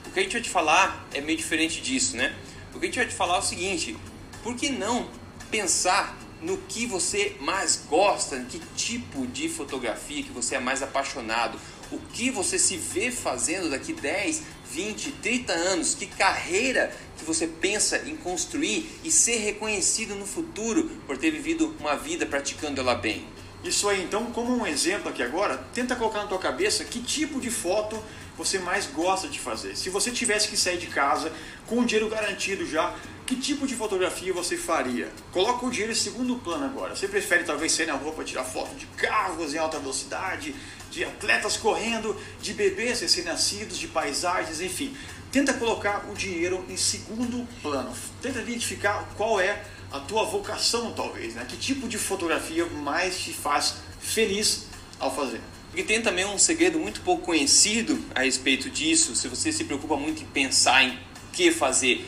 O 0.06 0.12
que 0.12 0.22
a 0.22 0.24
gente 0.24 0.32
vai 0.32 0.42
te 0.42 0.50
falar 0.50 1.06
é 1.14 1.20
meio 1.20 1.38
diferente 1.38 1.82
disso, 1.82 2.16
né? 2.16 2.34
O 2.74 2.80
que 2.80 2.86
a 2.86 2.88
gente 2.88 2.98
vai 2.98 3.08
te 3.08 3.14
falar 3.14 3.36
é 3.36 3.40
o 3.40 3.42
seguinte: 3.42 3.98
por 4.42 4.56
que 4.56 4.70
não 4.70 5.10
pensar 5.50 6.18
no 6.42 6.58
que 6.58 6.86
você 6.86 7.36
mais 7.40 7.84
gosta, 7.90 8.40
que 8.42 8.60
tipo 8.76 9.26
de 9.28 9.50
fotografia 9.50 10.24
que 10.24 10.32
você 10.32 10.56
é 10.56 10.60
mais 10.60 10.84
apaixonado, 10.84 11.60
o 11.92 11.98
que 11.98 12.30
você 12.30 12.60
se 12.60 12.78
vê 12.78 13.12
fazendo 13.12 13.70
daqui 13.70 13.94
10, 13.94 14.44
20, 14.72 15.12
30 15.14 15.54
anos, 15.54 15.96
que 15.96 16.06
carreira 16.06 16.94
que 17.18 17.24
você 17.24 17.48
pensa 17.48 18.04
em 18.06 18.16
construir 18.16 19.00
e 19.04 19.10
ser 19.10 19.38
reconhecido 19.38 20.14
no 20.16 20.26
futuro 20.26 20.90
por 21.08 21.18
ter 21.18 21.32
vivido 21.32 21.76
uma 21.80 21.96
vida 21.96 22.26
praticando 22.26 22.82
ela 22.82 22.94
bem. 22.94 23.26
Isso 23.64 23.90
aí, 23.90 24.04
então, 24.04 24.26
como 24.28 24.56
um 24.56 24.68
exemplo 24.68 25.10
aqui 25.10 25.24
agora, 25.24 25.58
tenta 25.74 25.96
colocar 25.96 26.20
na 26.20 26.28
tua 26.28 26.38
cabeça 26.38 26.84
que 26.86 27.02
tipo 27.02 27.40
de 27.40 27.50
foto 27.50 28.02
você 28.38 28.60
mais 28.60 28.86
gosta 28.86 29.28
de 29.28 29.40
fazer. 29.40 29.76
Se 29.76 29.90
você 29.90 30.12
tivesse 30.12 30.48
que 30.48 30.56
sair 30.56 30.78
de 30.78 30.88
casa 30.88 31.34
com 31.66 31.80
o 31.80 31.86
dinheiro 31.86 32.08
garantido 32.08 32.66
já, 32.66 32.96
que 33.28 33.36
tipo 33.36 33.68
de 33.68 33.76
fotografia 33.76 34.32
você 34.32 34.56
faria? 34.56 35.12
Coloca 35.34 35.66
o 35.66 35.70
dinheiro 35.70 35.92
em 35.92 35.96
segundo 35.96 36.38
plano 36.38 36.64
agora. 36.64 36.96
Você 36.96 37.10
prefere 37.10 37.44
talvez 37.44 37.74
sair 37.74 37.86
na 37.86 37.94
rua 37.94 38.14
para 38.14 38.24
tirar 38.24 38.46
foto 38.46 38.74
de 38.76 38.86
carros 38.86 39.54
em 39.54 39.58
alta 39.58 39.78
velocidade, 39.78 40.56
de 40.90 41.04
atletas 41.04 41.58
correndo, 41.58 42.16
de 42.42 42.54
bebês 42.54 43.02
recém-nascidos, 43.02 43.78
de 43.78 43.90
paisagens, 43.90 44.62
enfim. 44.62 44.96
Tenta 45.30 45.54
colocar 45.54 46.10
o 46.10 46.14
dinheiro 46.14 46.66
em 46.70 46.78
segundo 46.78 47.46
plano. 47.62 47.94
Tenta 48.22 48.40
identificar 48.40 49.06
qual 49.18 49.42
é 49.42 49.62
a 49.92 50.00
tua 50.00 50.24
vocação, 50.24 50.94
talvez, 50.94 51.36
né? 51.36 51.46
Que 51.48 51.58
tipo 51.58 51.86
de 51.86 51.98
fotografia 51.98 52.66
mais 52.66 53.20
te 53.20 53.34
faz 53.34 53.76
feliz 54.00 54.68
ao 55.02 55.14
fazer? 55.14 55.42
Porque 55.68 55.84
tem 55.84 56.02
também 56.02 56.26
um 56.26 56.38
segredo 56.38 56.80
muito 56.80 57.02
pouco 57.02 57.26
conhecido 57.26 58.02
a 58.16 58.22
respeito 58.22 58.70
disso. 58.70 59.14
Se 59.18 59.28
você 59.28 59.52
se 59.52 59.66
preocupa 59.66 59.98
muito 59.98 60.24
em 60.24 60.26
pensar 60.28 60.82
em 60.82 60.98
que 61.34 61.52
fazer, 61.52 62.06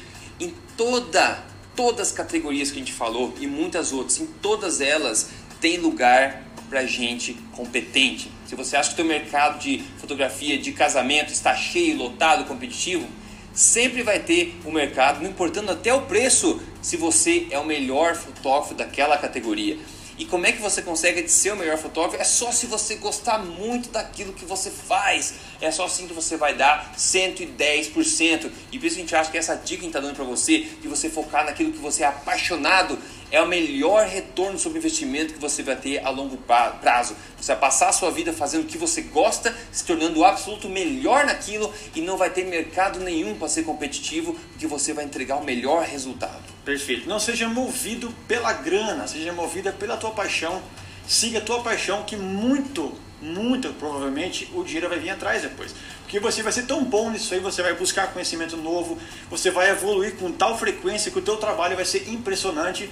toda, 0.80 1.44
todas 1.76 2.08
as 2.08 2.14
categorias 2.14 2.72
que 2.72 2.78
a 2.78 2.80
gente 2.80 2.94
falou 2.94 3.34
e 3.38 3.46
muitas 3.46 3.92
outras, 3.92 4.18
em 4.18 4.26
todas 4.26 4.80
elas 4.80 5.30
tem 5.60 5.78
lugar 5.78 6.46
para 6.70 6.86
gente 6.86 7.34
competente. 7.52 8.32
Se 8.46 8.56
você 8.56 8.78
acha 8.78 8.96
que 8.96 9.02
o 9.02 9.06
mercado 9.06 9.60
de 9.60 9.84
fotografia 9.98 10.58
de 10.58 10.72
casamento 10.72 11.34
está 11.34 11.54
cheio, 11.54 11.98
lotado, 11.98 12.46
competitivo, 12.46 13.06
sempre 13.54 14.04
vai 14.04 14.20
ter 14.20 14.58
o 14.64 14.70
um 14.70 14.72
mercado, 14.72 15.22
não 15.22 15.30
importando 15.30 15.70
até 15.70 15.94
o 15.94 16.04
preço, 16.04 16.62
se 16.82 16.96
você 16.96 17.48
é 17.52 17.60
o 17.60 17.66
melhor 17.66 18.16
fotógrafo 18.16 18.74
daquela 18.74 19.18
categoria. 19.18 19.78
E 20.20 20.26
como 20.26 20.46
é 20.46 20.52
que 20.52 20.62
você 20.62 20.82
consegue 20.82 21.26
ser 21.30 21.54
o 21.54 21.56
melhor 21.56 21.78
fotógrafo? 21.78 22.22
É 22.22 22.26
só 22.26 22.52
se 22.52 22.66
você 22.66 22.96
gostar 22.96 23.40
muito 23.40 23.90
daquilo 23.90 24.34
que 24.34 24.44
você 24.44 24.70
faz. 24.70 25.36
É 25.62 25.72
só 25.72 25.86
assim 25.86 26.08
que 26.08 26.14
você 26.14 26.36
vai 26.36 26.54
dar 26.54 26.94
110%. 26.98 28.52
E 28.70 28.78
por 28.78 28.86
isso 28.86 28.98
a 28.98 29.00
gente 29.00 29.16
acha 29.16 29.32
que 29.32 29.38
essa 29.38 29.56
dica 29.56 29.66
que 29.68 29.76
a 29.76 29.80
gente 29.84 29.88
está 29.88 30.02
dando 30.02 30.18
para 30.18 30.26
você, 30.26 30.68
de 30.82 30.90
você 30.90 31.10
focar 31.10 31.46
naquilo 31.46 31.72
que 31.72 31.78
você 31.78 32.04
é 32.04 32.08
apaixonado, 32.08 33.00
é 33.32 33.42
o 33.42 33.48
melhor 33.48 34.08
retorno 34.08 34.60
sobre 34.60 34.80
investimento 34.80 35.36
que 35.36 35.40
você 35.40 35.64
vai 35.64 35.78
ter 35.78 36.06
a 36.06 36.10
longo 36.10 36.36
prazo. 36.36 37.16
Você 37.40 37.54
vai 37.54 37.62
passar 37.62 37.88
a 37.88 37.94
sua 37.94 38.12
vida 38.12 38.34
fazendo 38.34 38.64
o 38.64 38.68
que 38.68 38.78
você 38.78 39.04
gosta, 39.04 39.56
se 39.72 39.86
tornando 39.86 40.20
o 40.20 40.26
absoluto 40.26 40.68
melhor 40.68 41.26
naquilo 41.26 41.74
e 41.96 42.02
não 42.02 42.18
vai 42.18 42.30
ter 42.30 42.46
mercado 42.46 43.00
nenhum 43.00 43.36
para 43.36 43.48
ser 43.48 43.64
competitivo, 43.64 44.34
porque 44.52 44.68
você 44.68 44.92
vai 44.92 45.06
entregar 45.06 45.38
o 45.38 45.46
melhor 45.46 45.86
resultado. 45.86 46.59
Perfeito. 46.70 47.10
Não 47.10 47.20
seja 47.20 47.50
movido 47.50 48.14
pela 48.28 48.54
grana, 48.54 49.08
seja 49.08 49.34
movida 49.34 49.72
pela 49.72 49.98
tua 49.98 50.12
paixão. 50.12 50.62
Siga 51.08 51.40
a 51.40 51.42
tua 51.42 51.64
paixão 51.64 52.04
que 52.04 52.16
muito, 52.16 52.94
muito 53.20 53.74
provavelmente 53.74 54.48
o 54.54 54.64
dinheiro 54.64 54.88
vai 54.88 55.00
vir 55.00 55.10
atrás 55.10 55.42
depois. 55.42 55.74
Porque 56.04 56.20
você 56.20 56.44
vai 56.44 56.52
ser 56.52 56.68
tão 56.68 56.84
bom 56.84 57.10
nisso 57.10 57.34
aí, 57.34 57.40
você 57.40 57.64
vai 57.64 57.74
buscar 57.74 58.14
conhecimento 58.14 58.56
novo, 58.56 59.00
você 59.32 59.50
vai 59.50 59.72
evoluir 59.72 60.16
com 60.18 60.32
tal 60.32 60.60
frequência 60.60 61.12
que 61.12 61.18
o 61.18 61.24
teu 61.24 61.38
trabalho 61.38 61.76
vai 61.76 61.86
ser 61.86 62.08
impressionante 62.08 62.88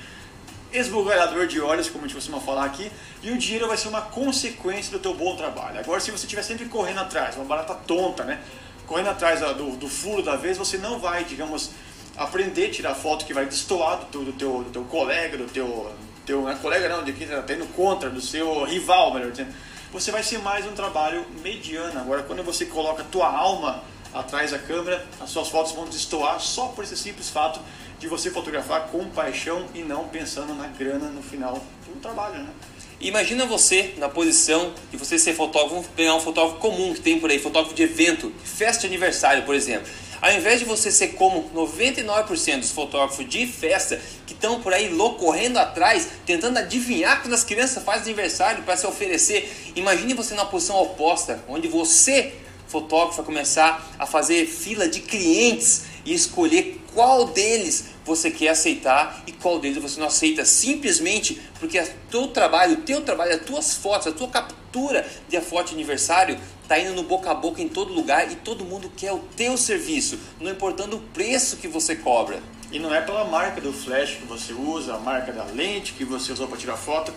esbugalhador 0.73 1.45
de 1.45 1.61
olhos, 1.61 1.87
como 1.87 2.05
a 2.05 2.07
gente 2.07 2.15
costuma 2.15 2.39
falar 2.39 2.65
aqui, 2.65 2.91
e 3.21 3.29
o 3.29 3.37
dinheiro 3.37 3.67
vai 3.67 3.77
ser 3.77 3.89
uma 3.89 4.01
consequência 4.01 4.91
do 4.91 4.97
teu 4.97 5.13
bom 5.13 5.35
trabalho. 5.35 5.79
Agora, 5.79 5.99
se 5.99 6.09
você 6.09 6.25
estiver 6.25 6.41
sempre 6.41 6.65
correndo 6.65 7.01
atrás, 7.01 7.35
uma 7.35 7.45
barata 7.45 7.75
tonta, 7.75 8.23
né? 8.23 8.41
Correndo 8.87 9.09
atrás 9.09 9.39
do, 9.39 9.77
do 9.77 9.87
furo 9.87 10.23
da 10.23 10.35
vez, 10.35 10.57
você 10.57 10.79
não 10.79 10.97
vai, 10.97 11.23
digamos, 11.23 11.69
aprender 12.17 12.65
a 12.65 12.71
tirar 12.71 12.95
foto 12.95 13.25
que 13.25 13.33
vai 13.33 13.45
destoar 13.45 14.05
do, 14.11 14.25
do, 14.25 14.33
teu, 14.33 14.63
do 14.63 14.71
teu 14.71 14.83
colega, 14.85 15.37
do 15.37 15.45
teu, 15.45 15.91
teu 16.25 16.41
não 16.41 16.49
é 16.49 16.55
colega 16.55 16.89
não, 16.89 17.03
de 17.03 17.13
quem 17.13 17.27
está 17.27 17.41
tendo 17.43 17.65
contra, 17.73 18.09
do 18.09 18.19
seu 18.19 18.63
rival, 18.63 19.13
melhor 19.13 19.31
dizendo. 19.31 19.53
Você 19.93 20.11
vai 20.11 20.23
ser 20.23 20.39
mais 20.39 20.65
um 20.65 20.73
trabalho 20.73 21.25
mediano. 21.41 21.99
Agora, 21.99 22.23
quando 22.23 22.43
você 22.43 22.65
coloca 22.65 23.03
a 23.03 23.05
tua 23.05 23.29
alma 23.29 23.83
atrás 24.13 24.51
da 24.51 24.59
câmera, 24.59 25.05
as 25.21 25.29
suas 25.29 25.47
fotos 25.47 25.71
vão 25.71 25.85
destoar 25.85 26.39
só 26.39 26.67
por 26.67 26.83
esse 26.83 26.97
simples 26.97 27.29
fato 27.29 27.59
de 27.99 28.07
você 28.07 28.29
fotografar 28.29 28.87
com 28.87 29.07
paixão 29.09 29.65
e 29.73 29.81
não 29.81 30.07
pensando 30.07 30.53
na 30.53 30.67
grana 30.67 31.09
no 31.09 31.21
final 31.21 31.63
do 31.85 31.99
trabalho, 32.01 32.39
né? 32.39 32.49
Imagina 32.99 33.45
você 33.45 33.93
na 33.97 34.09
posição 34.09 34.73
de 34.89 34.97
você 34.97 35.19
ser 35.19 35.35
fotógrafo, 35.35 35.87
pegar 35.95 36.15
um 36.15 36.19
fotógrafo 36.19 36.59
comum 36.59 36.95
que 36.95 36.99
tem 36.99 37.19
por 37.19 37.29
aí, 37.29 37.37
fotógrafo 37.37 37.75
de 37.75 37.83
evento, 37.83 38.33
festa 38.43 38.81
de 38.81 38.87
aniversário, 38.87 39.43
por 39.43 39.53
exemplo. 39.53 39.87
Ao 40.19 40.31
invés 40.31 40.59
de 40.59 40.65
você 40.65 40.91
ser 40.91 41.09
como 41.09 41.49
99% 41.51 42.59
dos 42.59 42.71
fotógrafos 42.71 43.27
de 43.27 43.45
festa 43.45 44.01
que 44.25 44.33
estão 44.33 44.61
por 44.61 44.73
aí 44.73 44.89
louco, 44.89 45.25
correndo 45.25 45.57
atrás, 45.57 46.07
tentando 46.25 46.57
adivinhar 46.57 47.21
quando 47.21 47.33
as 47.33 47.43
crianças 47.43 47.83
fazem 47.83 48.13
aniversário 48.13 48.63
para 48.63 48.75
se 48.75 48.87
oferecer, 48.87 49.71
imagine 49.75 50.13
você 50.13 50.33
na 50.33 50.45
posição 50.45 50.75
oposta, 50.81 51.43
onde 51.47 51.67
você, 51.67 52.33
fotógrafo, 52.67 53.17
vai 53.17 53.25
começar 53.25 53.95
a 53.99 54.05
fazer 54.05 54.47
fila 54.47 54.87
de 54.87 55.01
clientes 55.01 55.83
e 56.03 56.13
escolher 56.13 56.81
qual 56.93 57.25
deles 57.25 57.85
você 58.03 58.31
quer 58.31 58.49
aceitar 58.49 59.23
e 59.27 59.31
qual 59.31 59.59
deles 59.59 59.77
você 59.77 59.99
não 59.99 60.07
aceita, 60.07 60.43
simplesmente 60.45 61.39
porque 61.59 61.79
o 61.79 61.87
teu 62.09 62.27
trabalho, 62.29 62.73
o 62.73 62.77
teu 62.77 63.01
trabalho, 63.01 63.35
as 63.35 63.41
tuas 63.41 63.75
fotos, 63.75 64.07
a 64.07 64.11
tua 64.11 64.29
captura 64.29 65.05
de 65.27 65.37
a 65.37 65.41
foto 65.41 65.67
de 65.67 65.73
aniversário 65.75 66.39
está 66.67 66.77
indo 66.77 66.93
no 66.93 67.03
boca 67.03 67.31
a 67.31 67.33
boca 67.33 67.61
em 67.61 67.69
todo 67.69 67.93
lugar 67.93 68.29
e 68.29 68.35
todo 68.35 68.65
mundo 68.65 68.91
quer 68.97 69.13
o 69.13 69.19
teu 69.37 69.55
serviço, 69.55 70.19
não 70.37 70.51
importando 70.51 70.97
o 70.97 70.99
preço 70.99 71.55
que 71.55 71.67
você 71.67 71.95
cobra. 71.95 72.43
E 72.69 72.77
não 72.77 72.93
é 72.93 72.99
pela 72.99 73.23
marca 73.23 73.61
do 73.61 73.71
flash 73.71 74.17
que 74.17 74.25
você 74.25 74.51
usa, 74.51 74.95
a 74.95 74.99
marca 74.99 75.31
da 75.31 75.45
lente 75.45 75.93
que 75.93 76.03
você 76.03 76.33
usou 76.33 76.45
para 76.45 76.57
tirar 76.57 76.75
foto, 76.75 77.13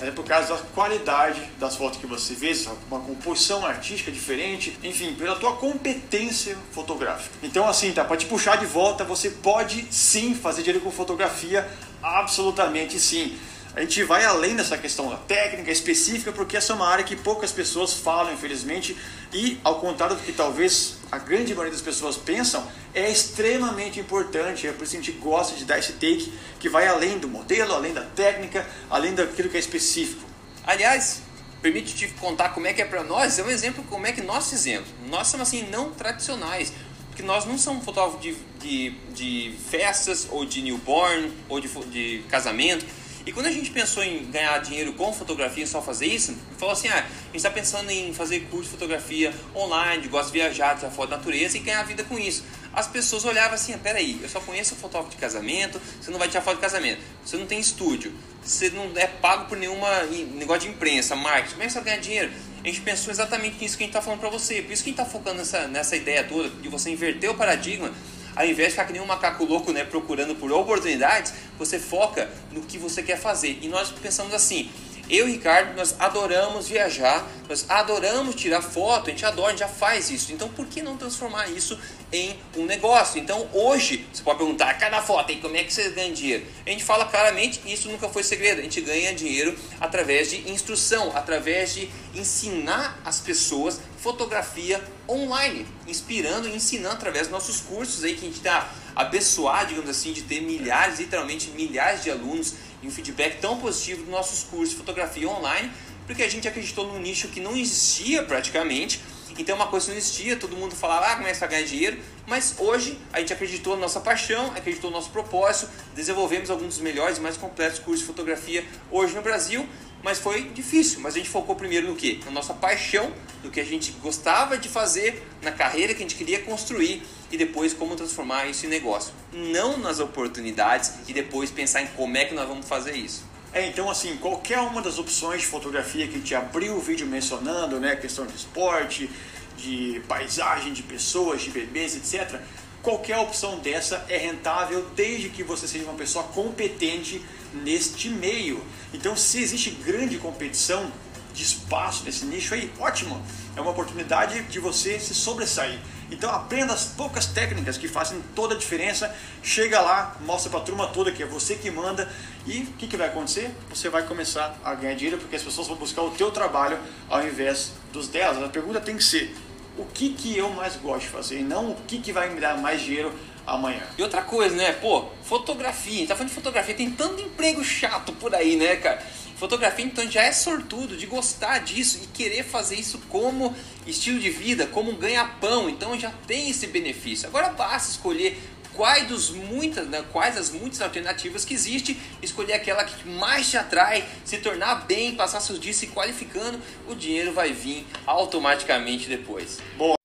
é 0.00 0.10
por 0.10 0.24
causa 0.24 0.54
da 0.54 0.60
qualidade 0.74 1.38
das 1.60 1.76
fotos 1.76 2.00
que 2.00 2.06
você 2.06 2.32
vê, 2.32 2.52
uma 2.90 2.98
composição 3.00 3.64
artística 3.66 4.10
diferente, 4.10 4.76
enfim, 4.82 5.14
pela 5.14 5.36
tua 5.36 5.52
competência 5.56 6.56
fotográfica. 6.72 7.36
Então, 7.42 7.68
assim, 7.68 7.92
tá, 7.92 8.04
para 8.04 8.16
te 8.16 8.24
puxar 8.24 8.56
de 8.56 8.64
volta, 8.64 9.04
você 9.04 9.28
pode 9.28 9.86
sim 9.90 10.34
fazer 10.34 10.62
dinheiro 10.62 10.82
com 10.82 10.90
fotografia, 10.90 11.68
absolutamente 12.02 12.98
sim. 12.98 13.36
A 13.76 13.80
gente 13.80 14.04
vai 14.04 14.24
além 14.24 14.54
dessa 14.54 14.78
questão 14.78 15.10
da 15.10 15.16
técnica 15.16 15.68
específica, 15.68 16.30
porque 16.30 16.56
essa 16.56 16.72
é 16.72 16.76
uma 16.76 16.86
área 16.86 17.02
que 17.02 17.16
poucas 17.16 17.50
pessoas 17.50 17.92
falam, 17.92 18.32
infelizmente, 18.32 18.96
e 19.32 19.58
ao 19.64 19.80
contrário 19.80 20.14
do 20.14 20.22
que 20.22 20.32
talvez 20.32 20.98
a 21.10 21.18
grande 21.18 21.52
maioria 21.52 21.72
das 21.72 21.82
pessoas 21.82 22.16
pensam, 22.16 22.64
é 22.94 23.10
extremamente 23.10 23.98
importante. 23.98 24.68
É 24.68 24.72
por 24.72 24.84
isso 24.84 24.92
que 24.92 24.98
a 24.98 25.02
gente 25.02 25.18
gosta 25.18 25.56
de 25.56 25.64
dar 25.64 25.80
esse 25.80 25.94
take 25.94 26.32
que 26.60 26.68
vai 26.68 26.86
além 26.86 27.18
do 27.18 27.26
modelo, 27.26 27.74
além 27.74 27.92
da 27.92 28.02
técnica, 28.02 28.64
além 28.88 29.12
daquilo 29.12 29.48
que 29.48 29.56
é 29.56 29.60
específico. 29.60 30.22
Aliás, 30.64 31.22
permite 31.60 31.96
te 31.96 32.06
contar 32.20 32.50
como 32.50 32.68
é 32.68 32.72
que 32.72 32.80
é 32.80 32.84
para 32.84 33.02
nós, 33.02 33.40
é 33.40 33.42
um 33.42 33.50
exemplo 33.50 33.82
como 33.90 34.06
é 34.06 34.12
que 34.12 34.22
nós 34.22 34.50
fizemos. 34.50 34.88
Nós 35.08 35.26
somos 35.26 35.48
assim 35.48 35.64
não 35.68 35.90
tradicionais, 35.90 36.72
porque 37.08 37.24
nós 37.24 37.44
não 37.44 37.58
somos 37.58 37.84
fotógrafos 37.84 38.22
de, 38.22 38.36
de, 38.60 38.90
de 39.12 39.56
festas 39.68 40.28
ou 40.30 40.44
de 40.44 40.62
newborn 40.62 41.32
ou 41.48 41.58
de, 41.58 41.68
de 41.86 42.22
casamento 42.28 42.86
e 43.26 43.32
quando 43.32 43.46
a 43.46 43.50
gente 43.50 43.70
pensou 43.70 44.02
em 44.02 44.30
ganhar 44.30 44.58
dinheiro 44.58 44.92
com 44.92 45.12
fotografia, 45.12 45.66
só 45.66 45.80
fazer 45.80 46.06
isso, 46.06 46.36
falou 46.58 46.74
assim: 46.74 46.88
ah, 46.88 46.98
a 46.98 47.26
gente 47.26 47.36
está 47.36 47.50
pensando 47.50 47.90
em 47.90 48.12
fazer 48.12 48.40
curso 48.50 48.64
de 48.64 48.70
fotografia 48.70 49.32
online, 49.54 50.08
gosta 50.08 50.30
de 50.30 50.38
viajar, 50.38 50.76
tirar 50.76 50.90
foto 50.90 51.10
da 51.10 51.16
natureza 51.16 51.56
e 51.56 51.60
ganhar 51.60 51.82
vida 51.84 52.04
com 52.04 52.18
isso. 52.18 52.44
As 52.72 52.86
pessoas 52.86 53.24
olhavam 53.24 53.54
assim: 53.54 53.72
ah, 53.72 53.78
peraí, 53.78 54.20
eu 54.22 54.28
só 54.28 54.40
conheço 54.40 54.74
fotógrafo 54.76 55.14
de 55.14 55.20
casamento, 55.20 55.80
você 56.00 56.10
não 56.10 56.18
vai 56.18 56.28
tirar 56.28 56.42
foto 56.42 56.56
de 56.56 56.60
casamento, 56.60 57.00
você 57.24 57.38
não 57.38 57.46
tem 57.46 57.58
estúdio, 57.58 58.12
você 58.42 58.68
não 58.70 58.90
é 58.94 59.06
pago 59.06 59.46
por 59.46 59.56
nenhuma 59.56 60.02
negócio 60.34 60.68
de 60.68 60.74
imprensa, 60.74 61.16
marketing, 61.16 61.52
como 61.52 61.62
é 61.62 61.66
que 61.66 61.72
você 61.72 61.78
vai 61.78 61.84
ganhar 61.84 62.00
dinheiro? 62.00 62.32
A 62.62 62.66
gente 62.66 62.80
pensou 62.82 63.10
exatamente 63.10 63.56
nisso 63.60 63.76
que 63.76 63.84
a 63.84 63.86
gente 63.86 63.90
está 63.94 64.02
falando 64.02 64.20
para 64.20 64.30
você, 64.30 64.62
por 64.62 64.72
isso 64.72 64.82
que 64.82 64.90
a 64.90 64.92
gente 64.92 65.00
está 65.00 65.04
focando 65.04 65.38
nessa, 65.38 65.66
nessa 65.68 65.96
ideia 65.96 66.24
toda 66.24 66.48
de 66.48 66.68
você 66.68 66.90
inverter 66.90 67.30
o 67.30 67.34
paradigma 67.34 67.90
ao 68.34 68.44
invés 68.44 68.68
de 68.68 68.70
ficar 68.72 68.84
que 68.86 68.92
nem 68.92 69.02
um 69.02 69.06
macaco 69.06 69.44
louco, 69.44 69.72
né, 69.72 69.84
procurando 69.84 70.34
por 70.34 70.50
oportunidades, 70.52 71.32
você 71.58 71.78
foca 71.78 72.30
no 72.52 72.62
que 72.62 72.78
você 72.78 73.02
quer 73.02 73.18
fazer. 73.18 73.58
E 73.62 73.68
nós 73.68 73.90
pensamos 73.90 74.34
assim: 74.34 74.70
eu 75.08 75.28
e 75.28 75.32
Ricardo, 75.32 75.76
nós 75.76 75.94
adoramos 75.98 76.68
viajar, 76.68 77.26
nós 77.48 77.66
adoramos 77.68 78.34
tirar 78.34 78.62
foto, 78.62 79.08
a 79.08 79.10
gente 79.10 79.24
adora, 79.24 79.48
a 79.48 79.50
gente 79.50 79.60
já 79.60 79.68
faz 79.68 80.10
isso. 80.10 80.32
Então, 80.32 80.48
por 80.48 80.66
que 80.66 80.82
não 80.82 80.96
transformar 80.96 81.48
isso 81.48 81.78
em 82.12 82.38
um 82.56 82.64
negócio? 82.64 83.20
Então, 83.20 83.48
hoje, 83.52 84.06
você 84.12 84.22
pode 84.22 84.38
perguntar, 84.38 84.74
cada 84.74 85.02
foto, 85.02 85.32
e 85.32 85.36
como 85.36 85.56
é 85.56 85.64
que 85.64 85.72
você 85.72 85.90
ganha 85.90 86.12
dinheiro? 86.12 86.46
A 86.66 86.70
gente 86.70 86.84
fala 86.84 87.04
claramente, 87.06 87.60
isso 87.66 87.88
nunca 87.88 88.08
foi 88.08 88.22
segredo. 88.22 88.60
A 88.60 88.62
gente 88.62 88.80
ganha 88.80 89.14
dinheiro 89.14 89.56
através 89.80 90.30
de 90.30 90.50
instrução, 90.50 91.12
através 91.14 91.74
de 91.74 91.90
ensinar 92.14 93.00
as 93.04 93.20
pessoas 93.20 93.80
fotografia 93.98 94.82
online, 95.08 95.66
inspirando 95.86 96.46
e 96.46 96.54
ensinando 96.54 96.94
através 96.94 97.22
dos 97.22 97.32
nossos 97.32 97.60
cursos 97.60 98.04
aí 98.04 98.14
que 98.14 98.20
a 98.20 98.28
gente 98.28 98.36
está 98.36 98.70
abençoado, 98.94 99.68
digamos 99.68 99.88
assim, 99.88 100.12
de 100.12 100.22
ter 100.22 100.40
milhares, 100.42 100.98
literalmente 100.98 101.50
milhares 101.50 102.02
de 102.02 102.10
alunos 102.10 102.54
e 102.84 102.86
um 102.86 102.90
feedback 102.90 103.40
tão 103.40 103.58
positivo 103.58 104.02
dos 104.02 104.10
nossos 104.10 104.44
cursos 104.44 104.70
de 104.70 104.76
fotografia 104.76 105.28
online, 105.28 105.70
porque 106.06 106.22
a 106.22 106.28
gente 106.28 106.46
acreditou 106.46 106.86
num 106.86 107.00
nicho 107.00 107.28
que 107.28 107.40
não 107.40 107.56
existia 107.56 108.22
praticamente. 108.22 109.00
Então, 109.36 109.56
uma 109.56 109.66
coisa 109.66 109.90
não 109.90 109.96
existia, 109.96 110.36
todo 110.36 110.54
mundo 110.54 110.76
falava, 110.76 111.06
ah, 111.06 111.16
começa 111.16 111.44
a 111.44 111.48
ganhar 111.48 111.64
dinheiro, 111.64 111.98
mas 112.26 112.54
hoje 112.58 112.98
a 113.12 113.18
gente 113.18 113.32
acreditou 113.32 113.74
na 113.74 113.80
nossa 113.82 113.98
paixão, 113.98 114.52
acreditou 114.54 114.90
no 114.90 114.96
nosso 114.96 115.10
propósito, 115.10 115.72
desenvolvemos 115.94 116.50
alguns 116.50 116.68
dos 116.68 116.78
melhores 116.78 117.18
e 117.18 117.20
mais 117.20 117.36
completos 117.36 117.80
cursos 117.80 118.00
de 118.00 118.06
fotografia 118.06 118.64
hoje 118.92 119.14
no 119.14 119.22
Brasil 119.22 119.66
mas 120.04 120.18
foi 120.18 120.42
difícil. 120.50 121.00
Mas 121.00 121.14
a 121.14 121.16
gente 121.16 121.30
focou 121.30 121.56
primeiro 121.56 121.88
no 121.88 121.96
quê? 121.96 122.20
Na 122.26 122.30
nossa 122.30 122.52
paixão, 122.52 123.10
no 123.42 123.50
que 123.50 123.58
a 123.58 123.64
gente 123.64 123.90
gostava 124.02 124.58
de 124.58 124.68
fazer, 124.68 125.26
na 125.42 125.50
carreira 125.50 125.94
que 125.94 126.00
a 126.00 126.02
gente 126.02 126.14
queria 126.14 126.42
construir 126.42 127.02
e 127.32 127.38
depois 127.38 127.72
como 127.72 127.96
transformar 127.96 128.46
isso 128.46 128.66
em 128.66 128.68
negócio. 128.68 129.14
Não 129.32 129.78
nas 129.78 130.00
oportunidades 130.00 130.92
e 131.08 131.14
depois 131.14 131.50
pensar 131.50 131.80
em 131.82 131.86
como 131.88 132.16
é 132.18 132.26
que 132.26 132.34
nós 132.34 132.46
vamos 132.46 132.68
fazer 132.68 132.94
isso. 132.94 133.24
É, 133.50 133.66
então 133.66 133.88
assim, 133.88 134.16
qualquer 134.18 134.58
uma 134.58 134.82
das 134.82 134.98
opções 134.98 135.40
de 135.40 135.46
fotografia 135.46 136.06
que 136.06 136.14
gente 136.14 136.34
abriu 136.34 136.76
o 136.76 136.80
vídeo 136.80 137.06
mencionando, 137.06 137.80
né, 137.80 137.96
questão 137.96 138.26
de 138.26 138.34
esporte, 138.36 139.08
de 139.56 140.02
paisagem, 140.06 140.72
de 140.72 140.82
pessoas, 140.82 141.40
de 141.40 141.50
bebês, 141.50 141.96
etc. 141.96 142.40
Qualquer 142.82 143.16
opção 143.16 143.58
dessa 143.60 144.04
é 144.08 144.18
rentável 144.18 144.84
desde 144.94 145.30
que 145.30 145.42
você 145.42 145.66
seja 145.66 145.84
uma 145.84 145.94
pessoa 145.94 146.24
competente 146.24 147.24
neste 147.54 148.08
meio. 148.08 148.62
Então, 148.92 149.16
se 149.16 149.40
existe 149.40 149.70
grande 149.70 150.18
competição 150.18 150.90
de 151.32 151.42
espaço 151.42 152.04
nesse 152.04 152.24
nicho 152.26 152.54
aí, 152.54 152.72
ótimo! 152.78 153.20
É 153.56 153.60
uma 153.60 153.72
oportunidade 153.72 154.42
de 154.44 154.58
você 154.58 154.98
se 154.98 155.14
sobressair. 155.14 155.78
Então 156.10 156.30
aprenda 156.30 156.72
as 156.72 156.84
poucas 156.84 157.26
técnicas 157.26 157.76
que 157.76 157.88
fazem 157.88 158.22
toda 158.34 158.54
a 158.54 158.58
diferença. 158.58 159.14
Chega 159.42 159.80
lá, 159.80 160.16
mostra 160.20 160.50
para 160.50 160.60
a 160.60 160.62
turma 160.62 160.86
toda 160.86 161.10
que 161.10 161.22
é 161.22 161.26
você 161.26 161.56
que 161.56 161.70
manda 161.70 162.10
e 162.46 162.60
o 162.60 162.66
que, 162.78 162.86
que 162.86 162.96
vai 162.96 163.08
acontecer? 163.08 163.50
Você 163.70 163.88
vai 163.88 164.04
começar 164.06 164.56
a 164.64 164.74
ganhar 164.74 164.94
dinheiro 164.94 165.18
porque 165.18 165.36
as 165.36 165.42
pessoas 165.42 165.66
vão 165.66 165.76
buscar 165.76 166.02
o 166.02 166.10
teu 166.10 166.30
trabalho 166.30 166.78
ao 167.08 167.26
invés 167.26 167.72
dos 167.92 168.08
delas. 168.08 168.42
A 168.42 168.48
pergunta 168.48 168.80
tem 168.80 168.96
que 168.96 169.04
ser: 169.04 169.34
o 169.76 169.84
que, 169.84 170.10
que 170.10 170.36
eu 170.36 170.50
mais 170.50 170.76
gosto 170.76 171.02
de 171.02 171.08
fazer 171.08 171.40
e 171.40 171.42
não 171.42 171.70
o 171.70 171.74
que, 171.86 171.98
que 171.98 172.12
vai 172.12 172.32
me 172.32 172.40
dar 172.40 172.58
mais 172.58 172.82
dinheiro 172.82 173.12
amanhã. 173.46 173.82
E 173.96 174.02
outra 174.02 174.22
coisa, 174.22 174.54
né? 174.54 174.72
Pô, 174.72 175.06
fotografia, 175.22 175.92
a 175.92 175.96
gente 175.98 176.08
tá 176.08 176.14
falando 176.14 176.30
de 176.30 176.34
fotografia, 176.34 176.74
tem 176.74 176.90
tanto 176.90 177.22
emprego 177.22 177.64
chato 177.64 178.12
por 178.12 178.34
aí, 178.34 178.56
né, 178.56 178.76
cara? 178.76 179.02
Fotografia, 179.36 179.84
então, 179.84 180.08
já 180.08 180.22
é 180.22 180.32
sortudo 180.32 180.96
de 180.96 181.06
gostar 181.06 181.58
disso 181.58 182.00
e 182.02 182.06
querer 182.06 182.44
fazer 182.44 182.76
isso 182.76 182.98
como 183.08 183.54
estilo 183.86 184.18
de 184.20 184.30
vida, 184.30 184.66
como 184.66 184.92
um 184.92 184.96
ganha-pão. 184.96 185.68
Então, 185.68 185.98
já 185.98 186.10
tem 186.26 186.50
esse 186.50 186.68
benefício. 186.68 187.26
Agora 187.28 187.48
basta 187.48 187.90
escolher 187.90 188.40
quais, 188.74 189.06
dos 189.08 189.30
muitas, 189.30 189.88
né, 189.88 190.04
quais 190.12 190.36
as 190.36 190.50
muitas 190.50 190.80
alternativas 190.80 191.44
que 191.44 191.54
existem, 191.54 191.96
escolher 192.22 192.54
aquela 192.54 192.84
que 192.84 193.08
mais 193.08 193.50
te 193.50 193.56
atrai, 193.56 194.04
se 194.24 194.38
tornar 194.38 194.86
bem, 194.86 195.14
passar 195.14 195.40
seus 195.40 195.58
dias 195.58 195.76
se 195.76 195.88
qualificando, 195.88 196.60
o 196.88 196.94
dinheiro 196.94 197.32
vai 197.32 197.52
vir 197.52 197.86
automaticamente 198.06 199.08
depois. 199.08 199.58
Boa. 199.76 200.03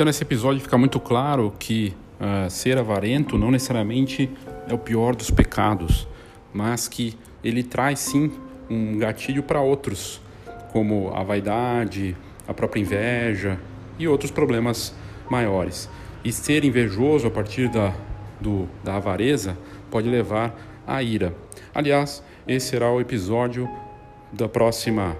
Então, 0.00 0.06
nesse 0.06 0.22
episódio 0.22 0.62
fica 0.62 0.78
muito 0.78 0.98
claro 0.98 1.52
que 1.58 1.94
uh, 2.18 2.48
ser 2.48 2.78
avarento 2.78 3.36
não 3.36 3.50
necessariamente 3.50 4.30
é 4.66 4.72
o 4.72 4.78
pior 4.78 5.14
dos 5.14 5.30
pecados, 5.30 6.08
mas 6.54 6.88
que 6.88 7.18
ele 7.44 7.62
traz 7.62 7.98
sim 7.98 8.32
um 8.70 8.96
gatilho 8.96 9.42
para 9.42 9.60
outros, 9.60 10.18
como 10.72 11.12
a 11.14 11.22
vaidade, 11.22 12.16
a 12.48 12.54
própria 12.54 12.80
inveja 12.80 13.60
e 13.98 14.08
outros 14.08 14.30
problemas 14.30 14.94
maiores. 15.28 15.86
E 16.24 16.32
ser 16.32 16.64
invejoso 16.64 17.26
a 17.26 17.30
partir 17.30 17.68
da, 17.68 17.92
do, 18.40 18.66
da 18.82 18.96
avareza 18.96 19.54
pode 19.90 20.08
levar 20.08 20.58
à 20.86 21.02
ira. 21.02 21.34
Aliás, 21.74 22.24
esse 22.48 22.68
será 22.68 22.90
o 22.90 23.02
episódio 23.02 23.68
da 24.32 24.48
próxima 24.48 25.14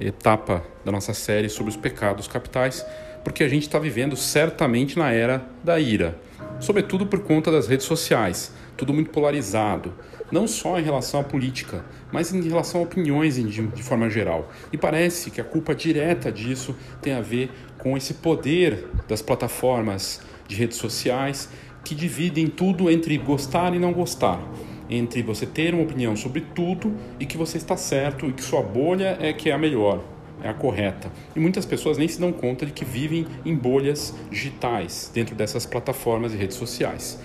etapa 0.00 0.64
da 0.86 0.90
nossa 0.90 1.12
série 1.12 1.50
sobre 1.50 1.68
os 1.68 1.76
pecados 1.76 2.26
capitais 2.26 2.82
porque 3.24 3.44
a 3.44 3.48
gente 3.48 3.62
está 3.62 3.78
vivendo 3.78 4.16
certamente 4.16 4.98
na 4.98 5.12
era 5.12 5.44
da 5.62 5.78
ira, 5.78 6.18
sobretudo 6.60 7.06
por 7.06 7.20
conta 7.20 7.50
das 7.50 7.68
redes 7.68 7.86
sociais, 7.86 8.52
tudo 8.76 8.92
muito 8.92 9.10
polarizado, 9.10 9.92
não 10.30 10.48
só 10.48 10.78
em 10.78 10.82
relação 10.82 11.20
à 11.20 11.24
política, 11.24 11.84
mas 12.10 12.32
em 12.32 12.40
relação 12.42 12.80
a 12.80 12.84
opiniões 12.84 13.36
de, 13.36 13.82
forma 13.82 14.08
geral. 14.08 14.50
E 14.72 14.78
parece 14.78 15.30
que 15.30 15.40
a 15.40 15.44
culpa 15.44 15.74
direta 15.74 16.32
disso 16.32 16.74
tem 17.00 17.12
a 17.12 17.20
ver 17.20 17.50
com 17.78 17.96
esse 17.96 18.14
poder 18.14 18.88
das 19.06 19.20
plataformas 19.20 20.20
de 20.48 20.56
redes 20.56 20.78
sociais 20.78 21.48
que 21.84 21.94
dividem 21.94 22.46
tudo 22.46 22.90
entre 22.90 23.18
gostar 23.18 23.74
e 23.74 23.78
não 23.78 23.92
gostar 23.92 24.40
entre 24.88 25.22
você 25.22 25.46
ter 25.46 25.72
uma 25.72 25.82
opinião 25.82 26.14
sobre 26.14 26.42
tudo 26.54 26.94
e 27.18 27.24
que 27.24 27.36
você 27.36 27.56
está 27.56 27.76
certo 27.76 28.26
e 28.26 28.32
que 28.32 28.42
sua 28.42 28.62
bolha 28.62 29.16
é 29.20 29.32
que 29.32 29.48
é 29.48 29.52
a 29.52 29.58
melhor 29.58 30.02
é 30.42 30.48
a 30.48 30.54
correta. 30.54 31.10
E 31.34 31.40
muitas 31.40 31.64
pessoas 31.64 31.96
nem 31.96 32.08
se 32.08 32.20
dão 32.20 32.32
conta 32.32 32.66
de 32.66 32.72
que 32.72 32.84
vivem 32.84 33.26
em 33.44 33.54
bolhas 33.54 34.14
digitais 34.30 35.10
dentro 35.14 35.34
dessas 35.34 35.64
plataformas 35.64 36.34
e 36.34 36.36
redes 36.36 36.56
sociais. 36.56 37.18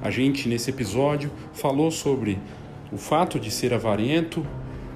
A 0.00 0.10
gente, 0.10 0.48
nesse 0.48 0.70
episódio, 0.70 1.30
falou 1.52 1.90
sobre 1.90 2.38
o 2.92 2.96
fato 2.96 3.38
de 3.38 3.50
ser 3.50 3.74
avarento, 3.74 4.46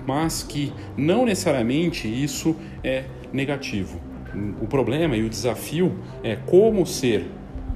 mas 0.07 0.43
que 0.43 0.73
não 0.97 1.25
necessariamente 1.27 2.09
isso 2.09 2.57
é 2.83 3.05
negativo. 3.33 4.01
O 4.61 4.67
problema 4.67 5.17
e 5.17 5.23
o 5.23 5.29
desafio 5.29 5.99
é 6.23 6.37
como 6.37 6.87
ser 6.87 7.27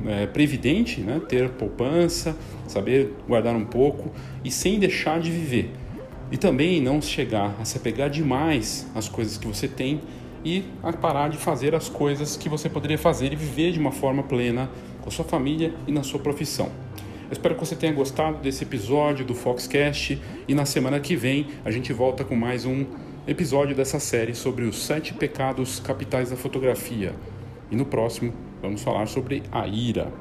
é, 0.07 0.27
previdente, 0.27 1.01
né? 1.01 1.21
ter 1.29 1.51
poupança, 1.51 2.37
saber 2.67 3.13
guardar 3.29 3.55
um 3.55 3.65
pouco 3.65 4.11
e 4.45 4.51
sem 4.51 4.79
deixar 4.79 5.21
de 5.21 5.31
viver. 5.31 5.71
E 6.31 6.37
também 6.37 6.81
não 6.81 7.01
chegar 7.01 7.55
a 7.61 7.65
se 7.65 7.77
apegar 7.77 8.11
demais 8.11 8.87
às 8.95 9.09
coisas 9.09 9.39
que 9.39 9.47
você 9.47 9.69
tem 9.69 10.01
e 10.45 10.65
a 10.83 10.93
parar 10.93 11.29
de 11.29 11.37
fazer 11.37 11.75
as 11.75 11.89
coisas 11.89 12.37
que 12.37 12.49
você 12.49 12.69
poderia 12.69 12.99
fazer 12.99 13.33
e 13.33 13.37
viver 13.37 13.73
de 13.73 13.79
uma 13.79 13.93
forma 13.93 14.23
plena 14.23 14.71
com 15.01 15.09
a 15.09 15.13
sua 15.13 15.25
família 15.25 15.73
e 15.87 15.93
na 15.93 16.03
sua 16.03 16.21
profissão. 16.21 16.71
Eu 17.27 17.33
espero 17.33 17.55
que 17.55 17.61
você 17.61 17.75
tenha 17.75 17.93
gostado 17.93 18.39
desse 18.39 18.63
episódio 18.63 19.25
do 19.25 19.35
Foxcast 19.35 20.21
e 20.47 20.55
na 20.55 20.65
semana 20.65 21.01
que 21.01 21.17
vem 21.17 21.49
a 21.65 21.71
gente 21.73 21.93
volta 21.93 22.25
com 22.25 22.37
mais 22.37 22.65
um 22.65 22.87
episódio 23.27 23.75
dessa 23.75 23.99
série 23.99 24.35
sobre 24.35 24.65
os 24.65 24.85
sete 24.85 25.13
pecados 25.13 25.81
capitais 25.81 26.31
da 26.31 26.37
fotografia. 26.37 27.13
E 27.69 27.75
no 27.75 27.85
próximo 27.85 28.33
vamos 28.63 28.83
falar 28.83 29.07
sobre 29.07 29.43
a 29.51 29.67
ira. 29.67 30.13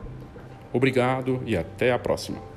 Obrigado 0.73 1.41
e 1.45 1.55
até 1.55 1.91
a 1.91 1.99
próxima. 1.99 2.54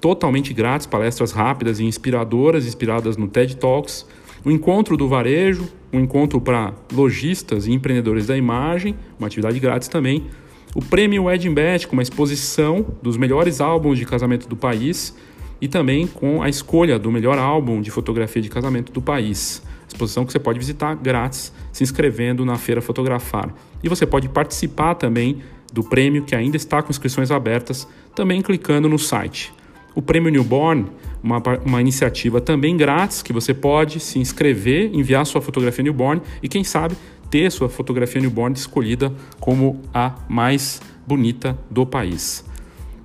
totalmente 0.00 0.52
grátis, 0.52 0.86
palestras 0.86 1.32
rápidas 1.32 1.78
e 1.78 1.84
inspiradoras, 1.84 2.66
inspiradas 2.66 3.16
no 3.16 3.28
TED 3.28 3.56
Talks. 3.56 4.06
O 4.44 4.50
Encontro 4.50 4.96
do 4.96 5.08
Varejo, 5.08 5.68
um 5.92 6.00
encontro 6.00 6.40
para 6.40 6.74
lojistas 6.92 7.66
e 7.66 7.72
empreendedores 7.72 8.26
da 8.26 8.36
imagem, 8.36 8.94
uma 9.18 9.28
atividade 9.28 9.58
grátis 9.60 9.88
também. 9.88 10.26
O 10.74 10.82
Prêmio 10.82 11.24
Wedding 11.24 11.54
Bet, 11.54 11.86
com 11.86 11.94
uma 11.94 12.02
exposição 12.02 12.84
dos 13.00 13.16
melhores 13.16 13.60
álbuns 13.60 13.98
de 13.98 14.04
casamento 14.04 14.48
do 14.48 14.56
país 14.56 15.16
e 15.60 15.68
também 15.68 16.06
com 16.06 16.42
a 16.42 16.48
escolha 16.48 16.98
do 16.98 17.10
melhor 17.10 17.38
álbum 17.38 17.80
de 17.80 17.90
fotografia 17.90 18.42
de 18.42 18.50
casamento 18.50 18.92
do 18.92 19.00
país 19.00 19.62
exposição 19.94 20.26
que 20.26 20.32
você 20.32 20.38
pode 20.38 20.58
visitar 20.58 20.94
grátis 20.94 21.52
se 21.72 21.82
inscrevendo 21.82 22.44
na 22.44 22.56
Feira 22.56 22.82
Fotografar. 22.82 23.54
E 23.82 23.88
você 23.88 24.04
pode 24.04 24.28
participar 24.28 24.94
também 24.94 25.42
do 25.74 25.82
prêmio 25.82 26.22
que 26.22 26.34
ainda 26.34 26.56
está 26.56 26.80
com 26.80 26.90
inscrições 26.90 27.30
abertas, 27.30 27.86
também 28.14 28.40
clicando 28.40 28.88
no 28.88 28.98
site. 28.98 29.52
O 29.94 30.00
prêmio 30.00 30.30
Newborn 30.30 30.86
uma, 31.24 31.42
uma 31.64 31.80
iniciativa 31.80 32.38
também 32.38 32.76
grátis 32.76 33.22
que 33.22 33.32
você 33.32 33.54
pode 33.54 33.98
se 33.98 34.18
inscrever, 34.18 34.90
enviar 34.92 35.24
sua 35.24 35.40
fotografia 35.40 35.82
newborn 35.82 36.20
e 36.42 36.48
quem 36.48 36.62
sabe 36.62 36.94
ter 37.30 37.50
sua 37.50 37.70
fotografia 37.70 38.20
newborn 38.20 38.54
escolhida 38.54 39.10
como 39.40 39.80
a 39.92 40.14
mais 40.28 40.82
bonita 41.06 41.58
do 41.70 41.86
país. 41.86 42.44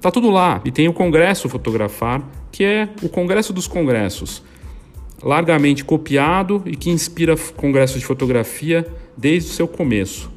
Tá 0.01 0.11
tudo 0.11 0.29
lá 0.29 0.61
e 0.65 0.71
tem 0.71 0.89
o 0.89 0.93
Congresso 0.93 1.47
Fotografar, 1.47 2.21
que 2.51 2.63
é 2.63 2.89
o 3.01 3.07
Congresso 3.07 3.53
dos 3.53 3.67
Congressos, 3.67 4.43
largamente 5.23 5.83
copiado 5.85 6.61
e 6.65 6.75
que 6.75 6.89
inspira 6.89 7.35
congressos 7.55 7.99
de 7.99 8.05
fotografia 8.05 8.85
desde 9.17 9.49
o 9.49 9.53
seu 9.53 9.67
começo. 9.67 10.29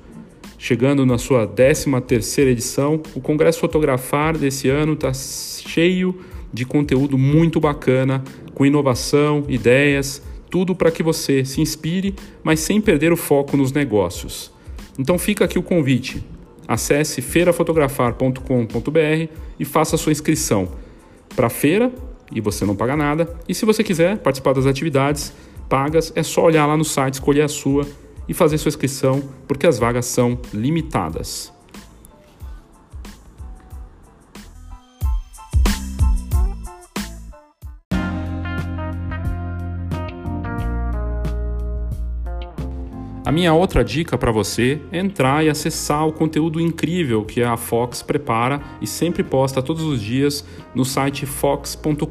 Chegando 0.64 1.04
na 1.04 1.18
sua 1.18 1.44
13 1.44 1.90
terceira 2.02 2.48
edição, 2.48 3.02
o 3.16 3.20
Congresso 3.20 3.58
Fotografar 3.58 4.38
desse 4.38 4.68
ano 4.68 4.92
está 4.92 5.12
cheio 5.12 6.20
de 6.52 6.64
conteúdo 6.64 7.18
muito 7.18 7.58
bacana, 7.58 8.22
com 8.54 8.64
inovação, 8.64 9.42
ideias, 9.48 10.22
tudo 10.48 10.72
para 10.72 10.92
que 10.92 11.02
você 11.02 11.44
se 11.44 11.60
inspire, 11.60 12.14
mas 12.44 12.60
sem 12.60 12.80
perder 12.80 13.12
o 13.12 13.16
foco 13.16 13.56
nos 13.56 13.72
negócios. 13.72 14.52
Então 14.96 15.18
fica 15.18 15.46
aqui 15.46 15.58
o 15.58 15.64
convite. 15.64 16.24
Acesse 16.68 17.20
feirafotografar.com.br 17.20 19.32
e 19.58 19.64
faça 19.64 19.96
sua 19.96 20.12
inscrição 20.12 20.68
para 21.34 21.48
a 21.48 21.50
feira 21.50 21.90
e 22.32 22.40
você 22.40 22.64
não 22.64 22.76
paga 22.76 22.96
nada. 22.96 23.34
E 23.48 23.54
se 23.54 23.64
você 23.64 23.82
quiser 23.82 24.18
participar 24.18 24.52
das 24.52 24.66
atividades 24.66 25.32
pagas, 25.68 26.12
é 26.14 26.22
só 26.22 26.44
olhar 26.44 26.66
lá 26.66 26.76
no 26.76 26.84
site, 26.84 27.14
escolher 27.14 27.42
a 27.42 27.48
sua 27.48 27.84
e 28.28 28.34
fazer 28.34 28.58
sua 28.58 28.68
inscrição, 28.68 29.22
porque 29.46 29.66
as 29.66 29.78
vagas 29.78 30.06
são 30.06 30.38
limitadas. 30.52 31.52
A 43.24 43.30
minha 43.30 43.54
outra 43.54 43.84
dica 43.84 44.18
para 44.18 44.32
você 44.32 44.80
é 44.90 44.98
entrar 44.98 45.44
e 45.44 45.48
acessar 45.48 46.06
o 46.06 46.12
conteúdo 46.12 46.60
incrível 46.60 47.24
que 47.24 47.42
a 47.42 47.56
Fox 47.56 48.02
prepara 48.02 48.60
e 48.80 48.86
sempre 48.86 49.22
posta 49.22 49.62
todos 49.62 49.84
os 49.84 50.02
dias 50.02 50.44
no 50.74 50.84
site 50.84 51.24
fox.com.br. 51.24 52.04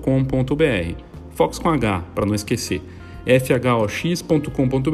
Fox 1.36 1.60
com 1.60 1.70
H, 1.70 2.06
para 2.16 2.26
não 2.26 2.34
esquecer 2.34 2.82
fhox.com.br 3.26 4.92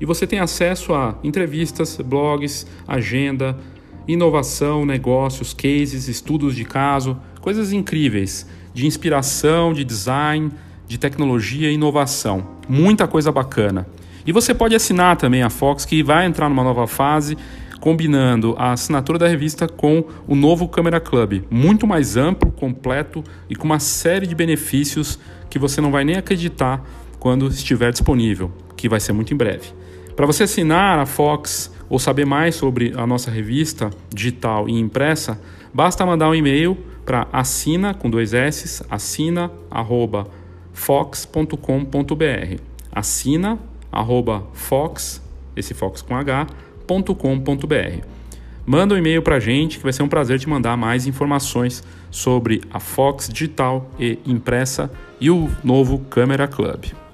e 0.00 0.06
você 0.06 0.26
tem 0.26 0.38
acesso 0.38 0.94
a 0.94 1.18
entrevistas, 1.22 1.96
blogs, 1.96 2.66
agenda, 2.86 3.58
inovação, 4.06 4.86
negócios, 4.86 5.52
cases, 5.52 6.08
estudos 6.08 6.54
de 6.54 6.64
caso, 6.64 7.18
coisas 7.40 7.72
incríveis 7.72 8.46
de 8.72 8.86
inspiração, 8.86 9.72
de 9.72 9.84
design, 9.84 10.50
de 10.86 10.98
tecnologia 10.98 11.70
e 11.70 11.74
inovação. 11.74 12.46
Muita 12.68 13.08
coisa 13.08 13.32
bacana. 13.32 13.86
E 14.26 14.32
você 14.32 14.52
pode 14.52 14.74
assinar 14.74 15.16
também 15.16 15.42
a 15.42 15.48
Fox, 15.48 15.84
que 15.84 16.02
vai 16.02 16.26
entrar 16.26 16.48
numa 16.48 16.62
nova 16.62 16.86
fase, 16.86 17.38
combinando 17.80 18.54
a 18.58 18.72
assinatura 18.72 19.18
da 19.18 19.28
revista 19.28 19.68
com 19.68 20.04
o 20.26 20.34
novo 20.34 20.68
Câmera 20.68 20.98
Club, 21.00 21.44
muito 21.48 21.86
mais 21.86 22.16
amplo, 22.16 22.50
completo 22.50 23.22
e 23.48 23.54
com 23.54 23.64
uma 23.64 23.78
série 23.78 24.26
de 24.26 24.34
benefícios 24.34 25.18
que 25.48 25.58
você 25.58 25.80
não 25.80 25.92
vai 25.92 26.04
nem 26.04 26.16
acreditar 26.16 26.84
quando 27.18 27.48
estiver 27.48 27.90
disponível, 27.90 28.50
que 28.76 28.88
vai 28.88 29.00
ser 29.00 29.12
muito 29.12 29.32
em 29.32 29.36
breve. 29.36 29.70
Para 30.14 30.26
você 30.26 30.44
assinar 30.44 30.98
a 30.98 31.06
Fox 31.06 31.72
ou 31.88 31.98
saber 31.98 32.24
mais 32.24 32.54
sobre 32.54 32.92
a 32.96 33.06
nossa 33.06 33.30
revista 33.30 33.90
digital 34.12 34.68
e 34.68 34.72
impressa, 34.72 35.40
basta 35.72 36.04
mandar 36.06 36.30
um 36.30 36.34
e-mail 36.34 36.76
para 37.04 37.28
assina 37.32 37.94
com 37.94 38.10
dois 38.10 38.34
s 38.34 38.84
assina 38.90 39.50
arroba 39.70 40.26
fox.com.br 40.72 41.56
assina 42.92 43.58
arroba 43.92 44.44
fox 44.52 45.22
esse 45.54 45.72
fox 45.72 46.02
com 46.02 46.16
h 46.16 46.46
.com.br. 46.86 48.06
Manda 48.64 48.94
um 48.94 48.98
e-mail 48.98 49.22
para 49.22 49.36
a 49.36 49.40
gente 49.40 49.78
que 49.78 49.82
vai 49.82 49.92
ser 49.92 50.02
um 50.02 50.08
prazer 50.08 50.38
te 50.38 50.48
mandar 50.48 50.76
mais 50.76 51.06
informações 51.06 51.82
sobre 52.10 52.62
a 52.72 52.80
Fox 52.80 53.28
digital 53.28 53.90
e 53.98 54.18
impressa 54.26 54.90
e 55.20 55.30
o 55.30 55.50
novo 55.62 55.98
Câmera 56.10 56.48
Club. 56.48 57.05